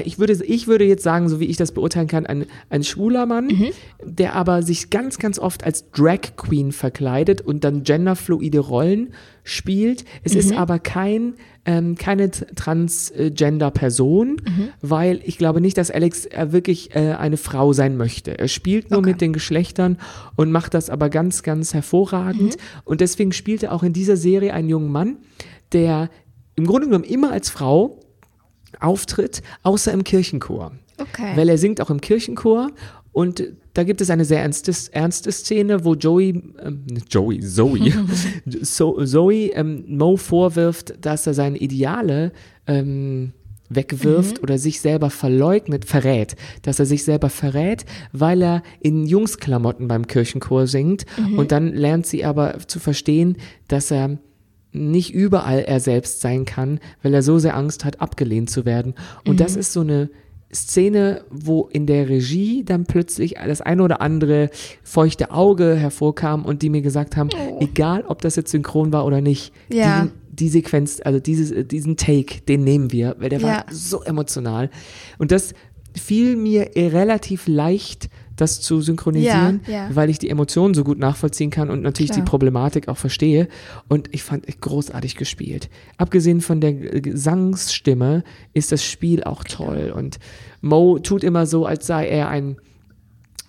ich 0.06 0.20
würde, 0.20 0.34
ich 0.44 0.68
würde 0.68 0.86
jetzt 0.86 1.04
sagen, 1.04 1.30
so 1.30 1.40
wie 1.40 1.46
ich 1.46 1.58
das 1.58 1.72
beurteilen 1.72 2.08
kann, 2.08 2.26
ein, 2.26 2.46
ein 2.70 2.84
schwuler 2.84 3.26
Mann, 3.26 3.50
der 4.04 4.36
aber 4.36 4.62
sich 4.64 4.90
ganz, 4.90 5.18
ganz 5.18 5.40
oft 5.40 5.64
als 5.64 5.90
Drag 5.92 6.36
Queen 6.36 6.72
verkleidet 6.72 7.42
und 7.42 7.64
dann 7.64 7.84
genderfluide 7.84 8.60
Rollen 8.60 9.14
spielt. 9.44 10.04
Es 10.24 10.36
ist 10.36 10.54
aber 10.54 10.80
kein, 10.80 11.36
ähm, 11.66 11.96
keine 11.96 12.30
Transgender-Person, 12.32 14.42
weil 14.82 15.22
ich 15.24 15.38
glaube 15.38 15.62
nicht, 15.62 15.78
dass 15.78 15.92
Alex 15.92 16.26
äh, 16.26 16.48
wirklich 16.52 16.96
äh, 16.96 17.14
eine 17.14 17.38
Frau 17.38 17.74
sein 17.74 17.98
möchte. 17.98 18.38
Er 18.38 18.48
spielt 18.48 18.92
nur 18.92 19.00
Okay. 19.00 19.12
mit 19.12 19.22
den 19.22 19.34
Geschlechtern 19.34 19.98
und 20.36 20.52
macht 20.52 20.74
das 20.74 20.90
aber 20.90 21.10
ganz, 21.10 21.44
ganz 21.44 21.74
hervorragend. 21.74 22.58
Und 22.84 23.02
deswegen 23.02 23.32
spielt 23.32 23.64
er 23.64 23.74
auch 23.74 23.84
in 23.84 23.94
dieser 23.94 24.18
Serie 24.18 24.54
einen 24.54 24.70
jungen 24.70 24.92
Mann, 24.92 25.18
der 25.72 26.10
im 26.56 26.66
Grunde 26.66 26.88
genommen 26.88 27.04
immer 27.04 27.32
als 27.32 27.50
Frau 27.50 28.00
auftritt, 28.80 29.42
außer 29.64 29.92
im 29.92 30.04
Kirchenchor. 30.04 30.72
Okay. 31.00 31.34
Weil 31.36 31.50
er 31.50 31.58
singt 31.58 31.82
auch 31.82 31.90
im 31.90 32.02
Kirchenchor 32.02 32.72
und 33.12 33.44
da 33.74 33.84
gibt 33.84 34.02
es 34.02 34.10
eine 34.10 34.26
sehr 34.26 34.42
ernste, 34.42 34.74
ernste 34.92 35.32
Szene, 35.32 35.86
wo 35.86 35.94
Joey, 35.96 36.42
ähm, 36.64 36.86
Joey, 37.10 37.40
Zoe, 37.40 37.92
so, 38.62 39.04
Zoe 39.04 39.52
ähm, 39.54 39.86
Mo 39.88 40.18
vorwirft, 40.18 40.94
dass 41.06 41.28
er 41.28 41.34
seine 41.34 41.58
Ideale 41.58 42.32
ähm, 42.66 43.34
wegwirft 43.70 44.42
oder 44.42 44.58
sich 44.58 44.82
selber 44.82 45.10
verleugnet, 45.10 45.86
verrät, 45.86 46.36
dass 46.62 46.80
er 46.80 46.86
sich 46.86 47.04
selber 47.04 47.30
verrät, 47.30 47.86
weil 48.12 48.42
er 48.42 48.64
in 48.80 49.06
Jungsklamotten 49.06 49.88
beim 49.88 50.08
Kirchenchor 50.08 50.68
singt 50.68 51.06
und 51.36 51.52
dann 51.52 51.74
lernt 51.74 52.06
sie 52.06 52.24
aber 52.24 52.60
zu 52.68 52.80
verstehen, 52.80 53.38
dass 53.68 53.92
er 53.92 54.20
nicht 54.78 55.14
überall 55.14 55.60
er 55.60 55.80
selbst 55.80 56.22
sein 56.22 56.46
kann, 56.46 56.80
weil 57.04 57.14
er 57.14 57.22
so 57.24 57.40
sehr 57.40 57.56
Angst 57.56 57.84
hat, 57.86 58.02
abgelehnt 58.02 58.50
zu 58.50 58.66
werden. 58.66 58.94
Und 59.26 59.40
das 59.40 59.56
ist 59.56 59.74
so 59.74 59.82
eine 59.82 60.10
Szene, 60.54 61.24
wo 61.30 61.68
in 61.72 61.86
der 61.88 62.08
Regie 62.08 62.64
dann 62.64 62.86
plötzlich 62.86 63.36
das 63.46 63.60
eine 63.60 63.84
oder 63.84 64.00
andere 64.02 64.50
feuchte 64.82 65.32
Auge 65.32 65.76
hervorkam 65.76 66.46
und 66.46 66.62
die 66.62 66.70
mir 66.70 66.82
gesagt 66.82 67.18
haben, 67.18 67.30
egal 67.60 68.04
ob 68.08 68.22
das 68.22 68.38
jetzt 68.38 68.52
synchron 68.52 68.94
war 68.94 69.06
oder 69.06 69.20
nicht, 69.20 69.52
Ja. 69.70 70.04
diesen, 70.04 70.12
die 70.32 70.48
Sequenz, 70.50 71.02
also 71.04 71.20
dieses, 71.20 71.68
diesen 71.68 71.98
Take, 71.98 72.42
den 72.48 72.64
nehmen 72.64 72.92
wir, 72.94 73.16
weil 73.20 73.28
der 73.30 73.40
Ja. 73.40 73.48
war 73.48 73.66
so 73.72 74.04
emotional. 74.04 74.70
Und 75.18 75.32
das 75.32 75.54
fiel 75.96 76.38
mir 76.38 76.70
relativ 76.78 77.48
leicht 77.48 78.08
das 78.38 78.62
zu 78.62 78.80
synchronisieren, 78.82 79.62
Ja, 79.68 79.74
ja. 79.74 79.90
weil 79.94 80.10
ich 80.10 80.20
die 80.20 80.30
Emotionen 80.30 80.74
so 80.74 80.84
gut 80.86 80.98
nachvollziehen 81.00 81.50
kann 81.50 81.70
und 81.70 81.82
natürlich 81.82 82.12
Klar. 82.12 82.24
die 82.24 82.30
Problematik 82.30 82.88
auch 82.88 82.98
verstehe. 82.98 83.48
Und 83.90 84.08
ich 84.14 84.24
fand 84.24 84.48
echt 84.48 84.62
großartig 84.62 85.16
gespielt. 85.18 85.70
Abgesehen 85.98 86.40
von 86.42 86.62
der 86.62 86.74
Gesangsstimme 86.74 88.24
ist 88.54 88.72
das 88.72 88.84
Spiel 88.84 89.24
auch 89.24 89.44
toll. 89.44 89.94
Und 89.96 90.20
Mo 90.62 91.00
tut 91.00 91.24
immer 91.24 91.46
so, 91.46 91.66
als 91.66 91.88
sei 91.88 92.08
er 92.08 92.30
ein 92.30 92.58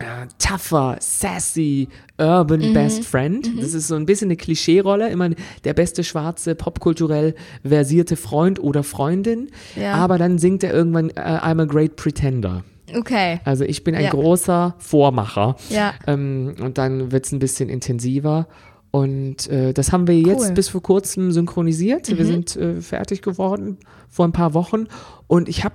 äh, 0.00 0.28
tougher, 0.38 0.96
sassy, 1.00 1.88
urban 2.18 2.60
Mhm. 2.60 2.72
best 2.72 3.04
friend. 3.04 3.50
Das 3.60 3.74
ist 3.74 3.88
so 3.88 3.96
ein 3.96 4.06
bisschen 4.06 4.28
eine 4.28 4.36
Klischee-Rolle, 4.36 5.08
immer 5.10 5.30
der 5.64 5.74
beste 5.74 6.04
schwarze, 6.04 6.54
popkulturell 6.54 7.34
versierte 7.66 8.14
Freund 8.16 8.60
oder 8.62 8.84
Freundin. 8.84 9.48
Ja. 9.74 9.94
Aber 9.94 10.16
dann 10.16 10.38
singt 10.38 10.62
er 10.62 10.72
irgendwann 10.72 11.10
äh, 11.10 11.14
I'm 11.20 11.60
a 11.60 11.64
great 11.64 11.96
pretender. 11.96 12.62
Okay. 12.96 13.40
Also 13.44 13.64
ich 13.64 13.84
bin 13.84 13.94
ein 13.94 14.04
Ja. 14.04 14.10
großer 14.10 14.74
Vormacher. 14.78 15.56
Ja. 15.70 15.94
Ähm, 16.06 16.54
und 16.60 16.78
dann 16.78 17.12
wird 17.12 17.26
es 17.26 17.32
ein 17.32 17.38
bisschen 17.38 17.68
intensiver. 17.68 18.46
Und 18.90 19.48
äh, 19.50 19.74
das 19.74 19.92
haben 19.92 20.06
wir 20.06 20.18
jetzt 20.18 20.40
Cool. 20.44 20.50
Mhm. 20.50 20.54
bis 20.54 20.68
vor 20.70 20.82
kurzem 20.82 21.30
synchronisiert. 21.32 22.08
Wir 22.16 22.24
sind 22.24 22.56
äh, 22.56 22.80
fertig 22.80 23.20
geworden 23.22 23.78
vor 24.08 24.24
ein 24.26 24.32
paar 24.32 24.54
Wochen. 24.54 24.86
Und 25.26 25.48
ich 25.48 25.64
habe 25.64 25.74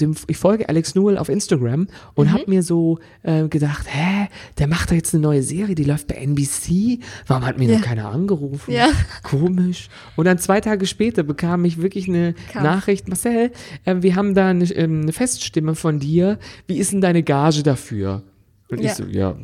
dem, 0.00 0.14
ich 0.28 0.36
folge 0.36 0.68
Alex 0.68 0.94
Newell 0.94 1.18
auf 1.18 1.28
Instagram 1.28 1.88
und 2.14 2.26
Mhm. 2.28 2.32
habe 2.32 2.44
mir 2.48 2.62
so 2.62 2.98
äh, 3.22 3.48
gedacht, 3.48 3.86
hä, 3.88 4.28
der 4.58 4.66
macht 4.66 4.90
da 4.90 4.94
jetzt 4.94 5.14
eine 5.14 5.22
neue 5.22 5.42
Serie, 5.42 5.74
die 5.74 5.84
läuft 5.84 6.06
bei 6.08 6.14
NBC. 6.16 7.00
Warum 7.26 7.46
hat 7.46 7.58
mir 7.58 7.68
Ja. 7.68 7.78
noch 7.78 7.84
keiner 7.84 8.08
angerufen? 8.10 8.72
Ja. 8.72 8.88
Komisch. 9.22 9.88
Und 10.16 10.26
dann 10.26 10.38
zwei 10.38 10.60
Tage 10.60 10.86
später 10.86 11.22
bekam 11.22 11.64
ich 11.64 11.80
wirklich 11.80 12.08
eine 12.08 12.34
Krass. 12.52 12.62
Nachricht, 12.62 13.08
Marcel, 13.08 13.50
äh, 13.84 13.96
wir 14.00 14.14
haben 14.16 14.34
da 14.34 14.48
eine, 14.48 14.64
ähm, 14.72 15.02
eine 15.02 15.12
Feststimme 15.12 15.74
von 15.74 15.98
dir. 16.00 16.38
Wie 16.66 16.78
ist 16.78 16.92
denn 16.92 17.00
deine 17.00 17.22
Gage 17.22 17.62
dafür? 17.62 18.22
Und 18.70 18.80
Ja. 18.80 18.90
ich 18.90 18.94
so, 18.96 19.04
ja, 19.04 19.36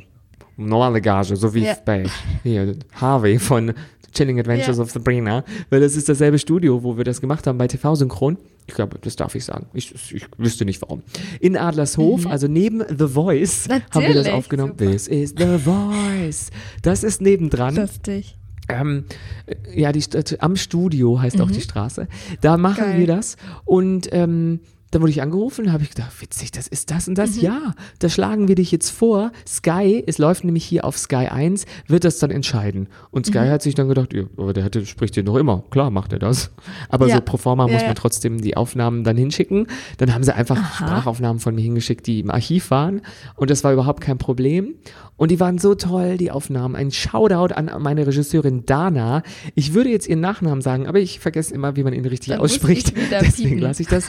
normale 0.57 1.01
Gage, 1.01 1.37
so 1.37 1.55
wie 1.55 1.65
Ja. 1.65 1.77
bei 1.85 2.05
hier, 2.43 2.75
Harvey 2.95 3.39
von 3.39 3.73
Chilling 4.13 4.41
Adventures 4.41 4.77
Ja. 4.79 4.83
of 4.83 4.91
Sabrina, 4.91 5.45
weil 5.71 5.81
das 5.81 5.95
ist 5.97 6.09
dasselbe 6.09 6.39
Studio, 6.39 6.83
wo 6.83 6.97
wir 6.97 7.05
das 7.05 7.21
gemacht 7.21 7.47
haben 7.47 7.59
bei 7.59 7.69
TV 7.69 7.95
Synchron. 7.95 8.37
Ich 8.71 8.77
glaube, 8.77 8.99
das 9.01 9.17
darf 9.17 9.35
ich 9.35 9.45
sagen. 9.45 9.67
Ich, 9.75 9.93
ich 10.15 10.27
wüsste 10.39 10.65
nicht 10.65 10.81
warum. 10.81 11.03
In 11.41 11.57
Adlershof, 11.57 12.27
also 12.27 12.47
neben 12.47 12.81
The 12.89 13.09
Voice, 13.09 13.69
haben 13.69 13.81
wir 13.81 13.81
das 13.81 13.97
Mhm. 13.97 14.03
Natürlich, 14.15 14.29
aufgenommen. 14.33 14.75
super. 14.79 14.91
This 14.93 15.09
is 15.09 15.35
The 15.37 15.59
Voice. 15.59 16.51
Das 16.83 17.03
ist 17.03 17.21
nebendran. 17.21 17.75
Lustig. 17.75 18.37
Ähm, 18.69 19.05
äh, 19.47 19.81
ja, 19.81 19.91
die, 19.91 20.05
am 20.39 20.55
Studio 20.55 21.21
heißt 21.21 21.41
auch 21.41 21.51
die 21.51 21.61
Straße. 21.61 22.07
Da 22.41 22.57
machen 22.57 22.85
Mhm. 22.85 22.91
Geil. 22.91 22.99
wir 23.01 23.07
das. 23.09 23.37
Und 23.65 24.09
ähm, 24.13 24.61
dann 24.91 25.03
wurde 25.03 25.13
ich 25.13 25.23
angerufen, 25.23 25.73
habe 25.73 25.83
ich 25.85 25.91
gedacht, 25.91 26.21
witzig, 26.21 26.51
das 26.51 26.67
ist 26.67 26.91
das 26.91 27.07
und 27.09 27.17
das. 27.17 27.37
Mhm. 27.37 27.43
Ja, 27.43 27.75
da 28.01 28.09
schlagen 28.09 28.49
wir 28.49 28.55
dich 28.57 28.73
jetzt 28.73 28.91
vor. 28.91 29.31
Sky, 29.47 30.03
es 30.07 30.19
läuft 30.19 30.45
nämlich 30.45 30.65
hier 30.65 30.85
auf 30.85 30.99
Sky 30.99 31.29
1, 31.29 31.65
wird 31.87 32.05
das 32.05 32.19
dann 32.19 32.31
entscheiden. 32.31 32.89
Und 33.11 33.27
Sky 33.27 33.39
Mhm. 33.41 33.51
hat 33.51 33.63
sich 33.63 33.75
dann 33.75 33.89
gedacht, 33.89 34.13
ja, 34.13 34.25
aber 34.37 34.53
der 34.53 34.65
hätte, 34.65 34.85
spricht 34.87 35.17
den 35.17 35.27
doch 35.27 35.37
immer. 35.37 35.63
Klar 35.71 35.91
macht 35.91 36.13
er 36.13 36.19
das. 36.19 36.51
Aber 36.89 37.07
Ja. 37.07 37.17
so 37.17 37.21
pro 37.23 37.37
forma 37.37 37.67
Ja, 37.67 37.73
muss 37.75 37.83
man 37.83 37.95
trotzdem 37.95 38.41
die 38.41 38.57
Aufnahmen 38.57 39.05
dann 39.05 39.17
hinschicken. 39.17 39.67
Dann 39.99 40.13
haben 40.15 40.25
sie 40.25 40.35
einfach 40.35 40.57
Sprachaufnahmen 40.75 41.41
von 41.41 41.55
mir 41.55 41.63
hingeschickt, 41.63 42.07
die 42.07 42.21
im 42.21 42.31
Archiv 42.31 42.71
waren. 42.71 43.03
Und 43.37 43.51
das 43.51 43.63
war 43.65 43.73
überhaupt 43.73 44.01
kein 44.01 44.19
Problem. 44.19 44.75
Und 45.17 45.31
die 45.31 45.39
waren 45.39 45.59
so 45.59 45.75
toll, 45.75 46.17
die 46.17 46.31
Aufnahmen. 46.31 46.75
Ein 46.75 46.91
Shoutout 46.91 47.55
an 47.55 47.71
meine 47.81 48.07
Regisseurin 48.07 48.65
Dana. 48.67 49.23
Ich 49.55 49.75
würde 49.75 49.91
jetzt 49.91 50.09
ihren 50.09 50.21
Nachnamen 50.21 50.63
sagen, 50.63 50.87
aber 50.87 50.99
ich 50.99 51.21
vergesse 51.21 51.55
immer, 51.55 51.77
wie 51.77 51.83
man 51.85 51.93
ihn 51.93 52.07
richtig 52.07 52.31
Dann 52.31 52.41
ausspricht. 52.41 52.93
Deswegen 53.21 53.59
lasse 53.59 53.83
ich 53.83 53.89
das. 53.89 54.07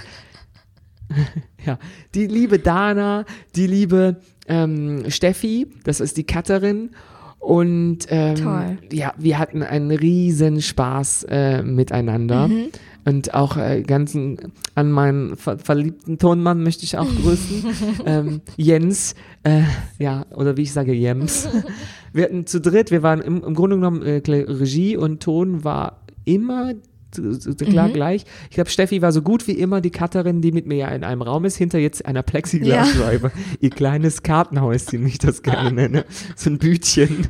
ja, 1.65 1.77
die 2.15 2.27
liebe 2.27 2.59
Dana, 2.59 3.25
die 3.55 3.67
liebe 3.67 4.17
ähm, 4.47 5.09
Steffi, 5.09 5.67
das 5.83 5.99
ist 5.99 6.17
die 6.17 6.25
Cutterin. 6.25 6.91
Und 7.39 8.05
ähm, 8.09 8.35
Toll. 8.35 8.77
ja, 8.91 9.13
wir 9.17 9.39
hatten 9.39 9.63
einen 9.63 9.89
riesen 9.89 10.61
Spaß 10.61 11.25
äh, 11.27 11.63
miteinander. 11.63 12.47
Mhm. 12.47 12.67
Und 13.03 13.33
auch 13.33 13.57
äh, 13.57 13.81
ganzen 13.81 14.53
an 14.75 14.91
meinen 14.91 15.35
ver 15.35 15.57
verliebten 15.57 16.19
Tonmann 16.19 16.61
möchte 16.61 16.83
ich 16.83 16.99
auch 16.99 17.07
grüßen. 17.07 17.65
ähm, 18.05 18.41
Jens, 18.57 19.15
äh, 19.41 19.63
ja, 19.97 20.27
oder 20.35 20.55
wie 20.55 20.61
ich 20.61 20.71
sage, 20.71 20.93
Jems. 20.93 21.49
Wir 22.13 22.25
hatten 22.25 22.45
zu 22.45 22.59
dritt, 22.59 22.91
wir 22.91 23.03
waren 23.03 23.21
im, 23.21 23.41
im 23.41 23.53
Grunde 23.55 23.77
genommen, 23.77 24.01
äh, 24.01 24.21
Regie 24.25 24.97
und 24.97 25.23
Ton 25.23 25.63
war 25.63 26.01
immer 26.25 26.73
klar 27.11 27.87
Mhm. 27.89 27.93
gleich. 27.93 28.25
Ich 28.49 28.55
glaube, 28.55 28.69
Steffi 28.69 29.01
war 29.01 29.11
so 29.11 29.21
gut 29.21 29.47
wie 29.47 29.53
immer 29.53 29.81
die 29.81 29.91
Cutterin, 29.91 30.41
die 30.41 30.51
mit 30.51 30.65
mir 30.65 30.77
ja 30.77 30.87
in 30.89 31.03
einem 31.03 31.21
Raum 31.21 31.45
ist, 31.45 31.57
hinter 31.57 31.79
jetzt 31.79 32.05
einer 32.05 32.23
Plexiglasscheibe. 32.23 33.31
Ihr 33.59 33.69
kleines 33.69 34.23
Kartenhäuschen, 34.23 35.03
wie 35.05 35.09
ich 35.09 35.17
das 35.19 35.41
gerne 35.43 35.71
nenne. 35.71 36.05
So 36.35 36.49
ein 36.49 36.57
Bütchen. 36.57 37.27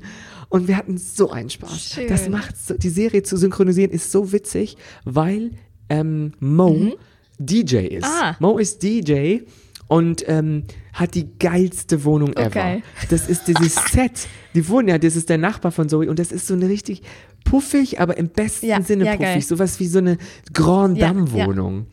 Und 0.49 0.67
wir 0.67 0.75
hatten 0.77 0.97
so 0.97 1.31
einen 1.31 1.49
Spaß. 1.49 1.93
Schön. 1.95 2.07
Das 2.07 2.27
macht 2.29 2.55
so, 2.57 2.73
die 2.75 2.89
Serie 2.89 3.23
zu 3.23 3.37
synchronisieren 3.37 3.91
ist 3.91 4.11
so 4.11 4.31
witzig, 4.33 4.75
weil 5.05 5.51
ähm, 5.89 6.33
Mo 6.39 6.93
DJ 7.39 7.77
ist. 7.77 8.05
Mhm. 8.05 8.11
Ah. 8.21 8.35
Mo 8.39 8.57
ist 8.57 8.83
DJ 8.83 9.39
und 9.87 10.23
ähm, 10.27 10.63
hat 10.93 11.15
die 11.15 11.27
geilste 11.39 12.03
Wohnung 12.03 12.33
ever. 12.33 12.49
geil. 12.49 12.81
Das 13.09 13.27
ist 13.29 13.47
dieses 13.47 13.75
Set. 13.91 14.27
Die 14.53 14.67
wohnen 14.67 14.89
ja, 14.89 14.97
das 14.97 15.15
ist 15.15 15.29
der 15.29 15.37
Nachbar 15.37 15.71
von 15.71 15.87
Zoe 15.89 16.09
und 16.09 16.19
das 16.19 16.31
ist 16.31 16.47
so 16.47 16.53
eine 16.53 16.67
richtig 16.69 17.01
puffig, 17.43 17.99
aber 17.99 18.17
im 18.17 18.29
besten 18.29 18.67
Ja, 18.67 18.81
Sinne 18.81 19.05
ja, 19.05 19.11
puffig. 19.13 19.25
geil. 19.27 19.41
Sowas 19.41 19.79
wie 19.79 19.87
so 19.87 19.99
eine 19.99 20.17
Grand 20.53 20.97
Ja, 20.97 21.07
Dame 21.07 21.31
Wohnung. 21.31 21.87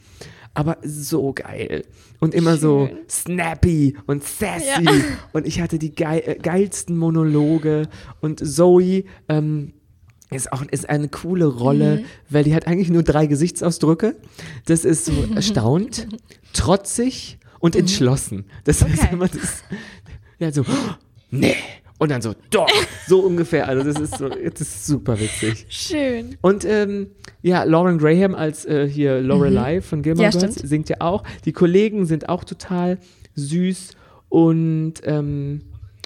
Aber 0.55 0.79
so 0.83 1.33
geil. 1.33 1.85
Und 2.21 2.35
immer 2.35 2.57
so 2.57 2.89
Schön. 2.89 2.99
snappy 3.09 3.97
und 4.07 4.25
sassy. 4.25 4.83
Ja. 4.83 4.91
Und 5.33 5.47
ich 5.47 5.61
hatte 5.61 5.79
die 5.79 5.95
geil, 5.95 6.23
äh, 6.27 6.35
geilsten 6.35 6.97
Monologe. 6.97 7.89
Und 8.21 8.41
Zoe 8.45 9.05
ähm, 9.29 9.73
ist 10.31 10.53
auch 10.53 10.63
ist 10.63 10.89
eine 10.89 11.09
coole 11.09 11.47
Rolle, 11.47 11.99
Mhm. 11.99 12.05
weil 12.29 12.43
die 12.45 12.55
hat 12.57 12.67
eigentlich 12.67 12.91
nur 12.91 13.05
drei 13.05 13.27
Gesichtsausdrücke. 13.27 14.17
Das 14.67 14.85
ist 14.85 15.05
so 15.05 15.13
erstaunt, 15.35 16.09
trotzig 16.55 17.39
und 17.61 17.77
entschlossen. 17.77 18.47
Das 18.65 18.81
Mhm. 18.83 18.95
Okay. 18.95 19.09
immer 19.13 19.29
das. 19.29 19.63
Ja, 20.41 20.51
so, 20.53 20.65
nee. 21.31 21.55
Und 21.99 22.11
dann 22.13 22.23
so, 22.23 22.35
doch, 22.51 22.69
so 23.09 23.21
ungefähr. 23.21 23.67
Also 23.69 23.83
das 23.85 24.01
ist 24.01 24.19
so, 24.19 24.29
das 24.29 24.61
ist 24.61 24.87
super 24.87 25.19
witzig. 25.19 25.67
Schön. 25.69 26.37
Und 26.41 26.65
ähm, 26.65 27.09
ja, 27.43 27.65
Lauren 27.65 27.99
Graham 27.99 28.35
als 28.37 28.65
äh, 28.67 28.89
hier 28.89 29.21
Lorelei 29.21 29.81
von 29.81 30.03
Gilmore 30.03 30.29
Mhm. 30.29 30.33
Ja, 30.35 30.39
Girls 30.41 30.55
stimmt. 30.55 30.69
singt 30.71 30.89
ja 30.89 30.97
auch. 31.01 31.25
Die 31.45 31.53
Kollegen 31.53 32.07
sind 32.07 32.29
auch 32.29 32.45
total 32.45 32.99
süß 33.35 33.91
und 34.29 34.95
ähm, 35.05 35.63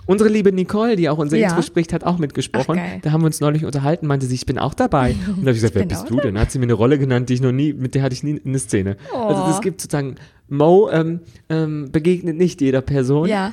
unsere 0.07 0.28
liebe 0.31 0.52
Nicole, 0.52 0.96
die 0.96 1.09
auch 1.09 1.18
unser 1.18 1.37
Ja. 1.37 1.48
Intro 1.48 1.62
spricht, 1.62 1.92
hat 1.92 2.05
auch 2.05 2.18
mitgesprochen. 2.18 2.78
Ach, 2.81 3.00
da 3.02 3.12
haben 3.12 3.22
wir 3.22 3.26
uns 3.26 3.40
neulich 3.40 3.64
unterhalten, 3.64 4.07
meinte 4.07 4.26
sie, 4.26 4.35
ich 4.35 4.46
bin 4.46 4.59
auch 4.59 4.74
dabei. 4.74 5.11
Und 5.28 5.37
da 5.37 5.40
habe 5.40 5.50
ich 5.50 5.57
gesagt, 5.57 5.74
wer 5.74 5.83
bin 5.83 5.88
bist 5.88 6.09
du 6.11 6.16
denn? 6.20 6.38
Hat 6.38 6.50
sie 6.50 6.59
mir 6.59 6.64
eine 6.64 6.72
Rolle 6.74 6.98
genannt, 6.98 7.28
die 7.28 7.35
ich 7.35 7.40
noch 7.40 7.52
nie, 7.52 7.72
mit 7.72 7.94
der 7.94 8.02
hatte 8.02 8.14
ich 8.14 8.22
nie 8.22 8.40
eine 8.44 8.59
Szene. 8.59 8.96
Also 9.14 9.44
Oh. 9.44 9.50
es 9.50 9.61
gibt 9.61 9.81
sozusagen 9.81 10.16
Mo 10.48 10.90
ähm, 10.92 11.20
ähm, 11.48 11.90
begegnet 11.92 12.37
nicht 12.37 12.61
jeder 12.61 12.83
Person, 12.83 13.26
Ja. 13.28 13.52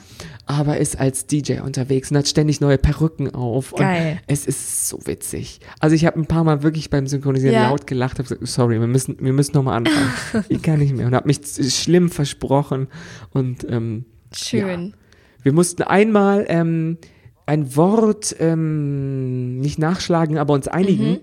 Aber 0.49 0.77
ist 0.77 0.99
als 0.99 1.27
DJ 1.27 1.59
unterwegs 1.59 2.09
und 2.09 2.17
hat 2.17 2.27
ständig 2.27 2.59
neue 2.59 2.79
Perücken 2.79 3.29
auf. 3.35 3.71
Geil. 3.75 4.13
Und 4.13 4.33
es 4.33 4.47
ist 4.47 4.89
so 4.89 4.99
witzig. 5.05 5.59
Also 5.79 5.95
ich 5.95 6.07
habe 6.07 6.19
ein 6.19 6.25
paar 6.25 6.43
Mal 6.43 6.63
wirklich 6.63 6.89
beim 6.89 7.05
Synchronisieren 7.05 7.53
Ja. 7.53 7.69
laut 7.69 7.85
gelacht, 7.85 8.17
habe 8.17 8.23
gesagt, 8.23 8.47
sorry, 8.47 8.79
wir 8.79 8.87
müssen, 8.87 9.15
wir 9.19 9.31
müssen 9.31 9.53
nochmal 9.53 9.77
anfangen. 9.77 10.11
ich 10.49 10.63
kann 10.63 10.79
nicht 10.79 10.95
mehr 10.95 11.05
und 11.05 11.13
habe 11.13 11.27
mich 11.27 11.39
schlimm 11.45 12.09
versprochen 12.09 12.87
und 13.31 13.63
ähm, 13.69 14.05
Schön. 14.35 14.95
wir 15.43 15.53
mussten 15.53 15.83
einmal 15.83 16.45
ähm, 16.49 16.97
ein 17.45 17.75
Wort 17.75 18.35
ähm, 18.39 19.59
nicht 19.59 19.77
nachschlagen, 19.77 20.39
aber 20.39 20.55
uns 20.55 20.67
einigen. 20.67 21.09
Mhm. 21.11 21.19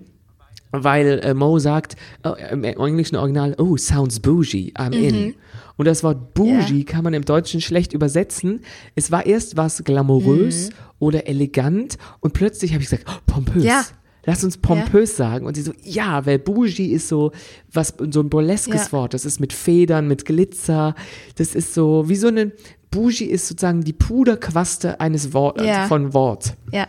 Weil 0.84 1.20
äh, 1.22 1.34
Mo 1.34 1.58
sagt 1.58 1.96
äh, 2.24 2.52
im 2.52 2.64
englischen 2.64 3.16
Original, 3.16 3.54
oh, 3.58 3.76
sounds 3.76 4.20
bougie, 4.20 4.72
I'm 4.76 4.92
in. 4.92 5.34
Und 5.76 5.86
das 5.86 6.02
Wort 6.02 6.34
bougie 6.34 6.72
Mhm. 6.72 6.78
Ja. 6.78 6.84
kann 6.86 7.04
man 7.04 7.14
im 7.14 7.24
Deutschen 7.24 7.60
schlecht 7.60 7.92
übersetzen. 7.92 8.60
Es 8.94 9.10
war 9.10 9.26
erst 9.26 9.56
was 9.56 9.84
glamourös 9.84 10.70
Mhm. 10.70 10.74
oder 11.00 11.26
elegant 11.28 11.98
und 12.20 12.32
plötzlich 12.32 12.72
habe 12.72 12.82
ich 12.82 12.88
gesagt, 12.90 13.04
oh, 13.08 13.18
pompös. 13.26 13.62
Ja. 13.64 13.84
Lass 14.28 14.42
uns 14.42 14.56
pompös 14.58 15.16
sagen. 15.16 15.46
Und 15.46 15.54
sie 15.54 15.62
so, 15.62 15.72
ja, 15.84 16.26
weil 16.26 16.38
Bougie 16.40 16.90
ist 16.92 17.06
so 17.08 17.30
was, 17.72 17.94
so 18.10 18.20
ein 18.20 18.28
burleskes 18.28 18.86
Ja. 18.86 18.92
Wort. 18.92 19.14
Das 19.14 19.24
ist 19.24 19.38
mit 19.38 19.52
Federn, 19.52 20.08
mit 20.08 20.24
Glitzer. 20.24 20.96
Das 21.36 21.54
ist 21.54 21.74
so, 21.74 22.08
wie 22.08 22.16
so 22.16 22.26
eine, 22.28 22.50
Bougie 22.90 23.26
ist 23.26 23.46
sozusagen 23.46 23.82
die 23.84 23.92
Puderquaste 23.92 25.00
eines 25.00 25.32
Wort, 25.32 25.60
Ja. 25.60 25.86
von 25.86 26.12
Wort. 26.14 26.54
Ja. 26.72 26.88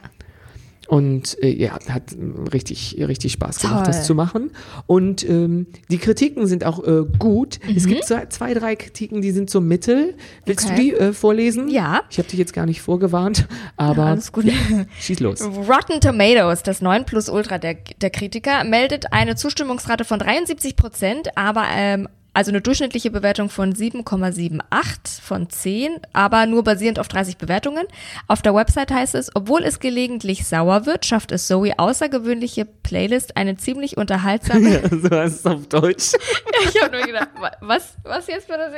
Und 0.88 1.38
äh, 1.43 1.50
ja, 1.50 1.78
hat 1.89 2.15
richtig, 2.54 2.95
richtig 3.00 3.34
Spaß 3.34 3.60
gemacht, 3.60 3.86
Toll. 3.86 3.93
das 3.93 4.06
zu 4.06 4.15
machen. 4.15 4.52
Und 4.86 5.28
ähm, 5.28 5.67
die 5.91 5.97
Kritiken 5.97 6.47
sind 6.47 6.63
auch 6.65 6.82
äh, 6.86 7.04
gut. 7.19 7.60
Es 7.76 7.84
Mhm. 7.86 7.89
gibt 7.89 8.06
so 8.06 8.15
zwei, 8.30 8.54
drei 8.54 8.76
Kritiken, 8.78 9.21
die 9.21 9.32
sind 9.32 9.50
so 9.50 9.60
mittel. 9.60 10.15
Willst 10.45 10.65
Okay. 10.67 10.76
du 10.76 10.82
die 10.82 10.93
äh, 10.93 11.13
vorlesen? 11.13 11.67
Ja. 11.69 12.02
Ich 12.10 12.17
habe 12.19 12.30
dich 12.30 12.39
jetzt 12.39 12.54
gar 12.54 12.65
nicht 12.65 12.82
vorgewarnt, 12.82 13.47
aber 13.78 14.06
Alles 14.06 14.32
gut. 14.32 14.45
schieß 15.00 15.19
los. 15.19 15.41
Rotten 15.43 16.00
Tomatoes, 16.00 16.63
das 16.63 16.82
9 16.82 17.06
Plus 17.06 17.28
Ultra 17.30 17.58
der, 17.58 17.76
der 18.02 18.10
Kritiker, 18.10 18.63
meldet 18.63 19.12
eine 19.12 19.36
Zustimmungsrate 19.36 20.06
von 20.06 20.19
73 20.19 20.76
Prozent, 20.78 21.30
aber 21.36 21.65
ähm, 21.76 22.08
also 22.38 22.52
eine 22.52 22.62
durchschnittliche 22.62 23.10
Bewertung 23.10 23.50
von 23.50 23.73
7,78 23.73 25.21
von 25.23 25.50
10, 25.50 26.00
aber 26.13 26.45
nur 26.45 26.63
basierend 26.63 27.00
auf 27.00 27.08
30 27.08 27.38
Bewertungen. 27.38 27.88
Auf 28.28 28.43
der 28.43 28.54
Website 28.54 28.91
heißt 28.91 29.15
es, 29.15 29.32
obwohl 29.34 29.63
es 29.63 29.80
gelegentlich 29.80 30.45
sauer 30.47 30.86
wird, 30.86 31.04
schafft 31.08 31.32
es 31.32 31.47
Zoe 31.47 31.73
außergewöhnliche 31.80 32.65
Playlist 32.65 33.38
eine 33.38 33.58
ziemlich 33.58 33.97
unterhaltsame. 33.97 34.82
Ja, 34.84 34.88
so 35.02 35.10
heißt 35.10 35.39
es 35.39 35.45
auf 35.47 35.67
Deutsch. 35.67 36.12
ich 36.69 36.80
habe 36.80 36.97
nur 36.97 37.08
gedacht, 37.08 37.30
wa- 37.39 37.58
was, 37.62 37.95
was 38.04 38.28
jetzt 38.28 38.45
für 38.45 38.58
das? 38.58 38.71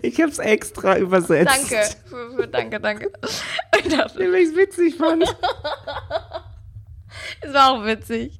Ich 0.00 0.18
hab's 0.18 0.38
extra 0.38 0.96
übersetzt. 0.96 1.54
Danke, 1.54 1.84
für, 2.08 2.30
für, 2.36 2.46
danke, 2.48 2.80
danke. 2.80 3.12
Ich 3.84 3.94
dachte, 3.94 4.24
ich 4.24 4.56
witzig 4.56 4.94
fand. 4.96 5.24
es 7.40 7.52
war 7.52 7.72
auch 7.72 7.84
witzig. 7.84 8.38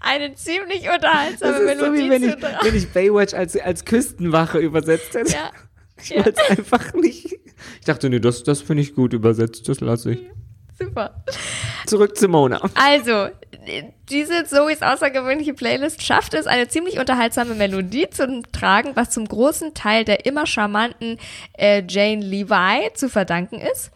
Eine 0.00 0.34
ziemlich 0.34 0.88
unterhaltsame 0.90 1.52
Das 1.52 1.60
ist 1.60 1.78
so 1.78 1.86
Melodie 1.86 2.04
wie 2.04 2.10
wenn 2.10 2.22
ich, 2.24 2.36
wenn 2.62 2.76
ich 2.76 2.88
Baywatch 2.90 3.34
als, 3.34 3.56
als 3.56 3.84
Küstenwache 3.84 4.58
übersetzt 4.58 5.14
hätte. 5.14 5.32
Ja. 5.32 5.50
Ich 6.02 6.10
ja. 6.10 6.16
wollte 6.16 6.34
es 6.36 6.58
einfach 6.58 6.92
nicht. 6.94 7.38
Ich 7.78 7.86
dachte, 7.86 8.10
nee, 8.10 8.18
das, 8.18 8.42
das 8.42 8.60
finde 8.60 8.82
ich 8.82 8.96
gut 8.96 9.12
übersetzt, 9.12 9.68
das 9.68 9.80
lasse 9.80 10.14
ich. 10.14 10.22
Super. 10.78 11.24
Zurück 11.86 12.16
zu 12.16 12.28
Mona. 12.28 12.60
Also, 12.74 13.28
diese 14.10 14.44
Zoes 14.44 14.82
außergewöhnliche 14.82 15.54
Playlist 15.54 16.02
schafft 16.02 16.34
es, 16.34 16.46
eine 16.46 16.68
ziemlich 16.68 16.98
unterhaltsame 16.98 17.54
Melodie 17.54 18.10
zu 18.10 18.42
tragen, 18.52 18.90
was 18.94 19.10
zum 19.10 19.26
großen 19.26 19.74
Teil 19.74 20.04
der 20.04 20.26
immer 20.26 20.46
charmanten 20.46 21.18
äh, 21.56 21.82
Jane 21.88 22.24
Levi 22.24 22.92
zu 22.94 23.08
verdanken 23.08 23.60
ist. 23.60 23.92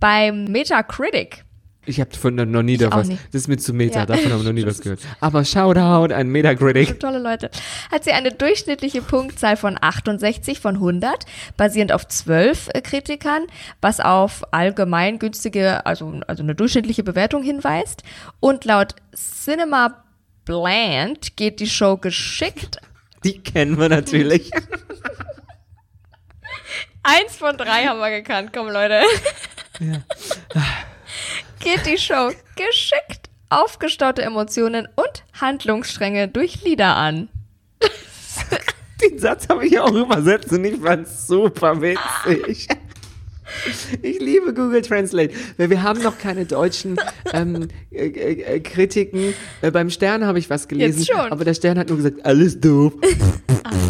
Beim 0.00 0.44
Metacritic 0.44 1.43
Ich 1.86 2.00
habe 2.00 2.10
von 2.16 2.34
noch 2.34 2.62
nie 2.62 2.76
da 2.76 2.90
was. 2.90 3.08
nicht. 3.08 3.22
Das 3.32 3.42
ist 3.42 3.48
mir 3.48 3.56
zu 3.58 3.72
Meta, 3.74 4.00
Ja. 4.00 4.06
davon 4.06 4.30
habe 4.30 4.40
ich 4.40 4.46
noch 4.46 4.52
nie 4.52 4.66
was 4.66 4.80
gehört. 4.82 5.00
Aber 5.20 5.44
Shoutout 5.44 6.12
an 6.14 6.28
Metacritic. 6.28 6.98
tolle 7.00 7.18
Leute, 7.18 7.50
hat 7.92 8.04
sie 8.04 8.12
eine 8.12 8.32
durchschnittliche 8.32 9.02
Punktzahl 9.02 9.56
von 9.56 9.76
68 9.80 10.60
von 10.60 10.76
100, 10.76 11.26
basierend 11.56 11.92
auf 11.92 12.06
12 12.08 12.68
äh, 12.72 12.80
Kritikern, 12.80 13.42
was 13.80 14.00
auf 14.00 14.42
allgemein 14.52 15.18
günstige, 15.18 15.84
also, 15.84 16.20
also 16.26 16.42
eine 16.42 16.54
durchschnittliche 16.54 17.02
Bewertung 17.02 17.42
hinweist. 17.42 18.02
Und 18.40 18.64
laut 18.64 18.94
Cinema 19.14 20.04
Bland 20.46 21.36
geht 21.36 21.60
die 21.60 21.66
Show 21.68 21.96
geschickt. 21.96 22.78
Die 23.24 23.38
kennen 23.42 23.78
wir 23.78 23.88
natürlich. 23.88 24.50
Eins 27.02 27.36
von 27.36 27.56
drei 27.56 27.84
haben 27.86 27.98
wir 28.00 28.10
gekannt, 28.10 28.50
komm 28.54 28.68
Leute. 28.70 29.02
Geht 31.64 31.86
die 31.86 31.98
Show 31.98 32.30
geschickt 32.56 33.30
aufgestaute 33.48 34.22
Emotionen 34.22 34.86
und 34.96 35.24
Handlungsstränge 35.40 36.28
durch 36.28 36.62
Lieder 36.62 36.94
an. 36.96 37.28
Den 39.02 39.18
Satz 39.18 39.48
habe 39.48 39.66
ich 39.66 39.78
auch 39.78 39.92
übersetzt 39.92 40.52
und 40.52 40.64
ich 40.64 40.76
fand's 40.76 41.26
super 41.26 41.80
witzig. 41.80 42.68
Ich 44.02 44.20
liebe 44.20 44.52
Google 44.52 44.82
Translate, 44.82 45.32
weil 45.56 45.70
wir 45.70 45.82
haben 45.82 46.02
noch 46.02 46.18
keine 46.18 46.44
deutschen 46.44 46.96
ähm, 47.32 47.68
äh, 47.90 48.08
äh, 48.08 48.60
Kritiken. 48.60 49.32
Äh, 49.62 49.70
beim 49.70 49.90
Stern 49.90 50.26
habe 50.26 50.38
ich 50.38 50.50
was 50.50 50.68
gelesen, 50.68 51.06
aber 51.30 51.44
der 51.44 51.54
Stern 51.54 51.78
hat 51.78 51.88
nur 51.88 51.96
gesagt, 51.96 52.26
alles 52.26 52.60
doof. 52.60 52.92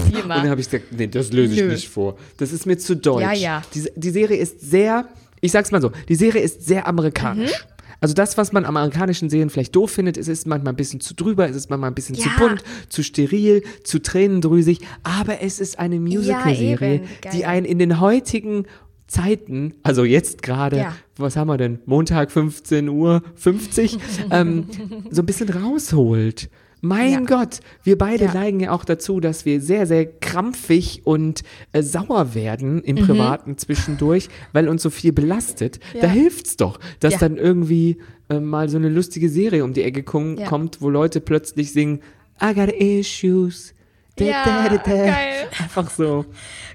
Wie 0.09 0.23
Und 0.23 0.29
dann 0.29 0.49
habe 0.49 0.61
ich 0.61 0.71
gesagt, 0.71 0.93
nee, 0.93 1.07
das 1.07 1.33
löse 1.33 1.55
ich 1.55 1.61
Nö. 1.61 1.69
nicht 1.69 1.89
vor. 1.89 2.19
Das 2.37 2.53
ist 2.53 2.67
mir 2.67 2.79
zu 2.79 2.95
deutsch. 2.97 3.23
Ja, 3.23 3.33
ja. 3.33 3.63
Die, 3.75 3.89
die 3.97 4.11
Serie 4.11 4.37
ist 4.37 4.61
sehr, 4.61 5.09
ich 5.45 5.53
sag's 5.53 5.71
mal 5.71 5.83
so, 5.83 5.91
die 6.09 6.15
Serie 6.15 6.41
ist 6.43 6.65
sehr 6.65 6.87
amerikanisch. 6.87 7.51
Mhm. 7.53 7.71
Also 8.01 8.13
das, 8.15 8.37
was 8.37 8.53
man 8.53 8.65
am 8.65 8.77
amerikanischen 8.77 9.31
Serien 9.31 9.51
vielleicht 9.51 9.75
doof 9.77 9.91
findet, 9.91 10.17
ist, 10.17 10.29
ist 10.29 10.47
manchmal 10.47 10.73
ein 10.73 10.77
bisschen 10.77 11.01
zu 11.01 11.15
drüber, 11.15 11.49
es 11.49 11.57
ist 11.57 11.71
manchmal 11.71 11.91
ein 11.91 11.95
bisschen 11.95 12.15
zu 12.17 12.29
Ja. 12.29 12.35
bunt, 12.39 12.63
zu 12.89 13.03
steril, 13.03 13.63
zu 13.83 14.01
tränendrüsig, 14.03 14.81
aber 15.03 15.41
es 15.43 15.61
ist 15.61 15.79
eine 15.79 16.01
Musical-Serie. 16.01 16.99
Geil. 17.21 17.33
die 17.33 17.45
einen 17.47 17.65
in 17.67 17.79
den 17.79 18.01
heutigen 18.01 18.67
Zeiten, 19.07 19.75
also 19.83 20.05
jetzt 20.05 20.43
gerade, 20.43 20.79
Ja. 20.79 20.97
was 21.17 21.37
haben 21.37 21.49
wir 21.49 21.57
denn, 21.59 21.79
Montag 21.87 22.31
15 22.33 22.89
Uhr 22.89 23.23
50, 23.37 23.99
ähm, 24.31 24.67
so 25.11 25.23
ein 25.23 25.27
bisschen 25.27 25.49
rausholt. 25.51 26.49
Mein 26.85 27.13
Ja. 27.13 27.21
Gott, 27.21 27.61
wir 27.83 27.97
beide 27.97 28.27
Ja. 28.27 28.35
neigen 28.35 28.61
ja 28.61 28.71
auch 28.73 28.85
dazu, 28.85 29.19
dass 29.19 29.45
wir 29.47 29.61
sehr, 29.61 29.87
sehr 29.87 30.05
krampfig 30.07 31.01
und 31.05 31.43
äh, 31.73 31.83
sauer 31.83 32.35
werden 32.35 32.83
im 32.83 32.97
Mhm. 32.97 33.01
Privaten 33.07 33.57
zwischendurch, 33.59 34.29
weil 34.53 34.69
uns 34.69 34.83
so 34.83 34.91
viel 34.91 35.13
belastet. 35.13 35.81
Da 35.95 36.07
Ja. 36.09 36.13
hilft's 36.13 36.57
doch, 36.57 36.79
dass 37.01 37.17
dann 37.19 37.37
irgendwie 37.39 37.97
äh, 38.31 38.41
mal 38.41 38.69
so 38.71 38.77
eine 38.79 38.89
lustige 38.89 39.29
Serie 39.29 39.65
um 39.65 39.73
die 39.75 39.83
Ecke 39.83 40.03
kommt, 40.03 40.81
wo 40.81 40.89
Leute 40.91 41.21
plötzlich 41.21 41.73
singen, 41.73 42.01
I 42.43 42.55
got 42.55 42.71
issues. 42.71 43.75
Ja, 44.19 44.69
geil. 44.69 45.49
Einfach 45.61 45.91
so. 45.91 46.25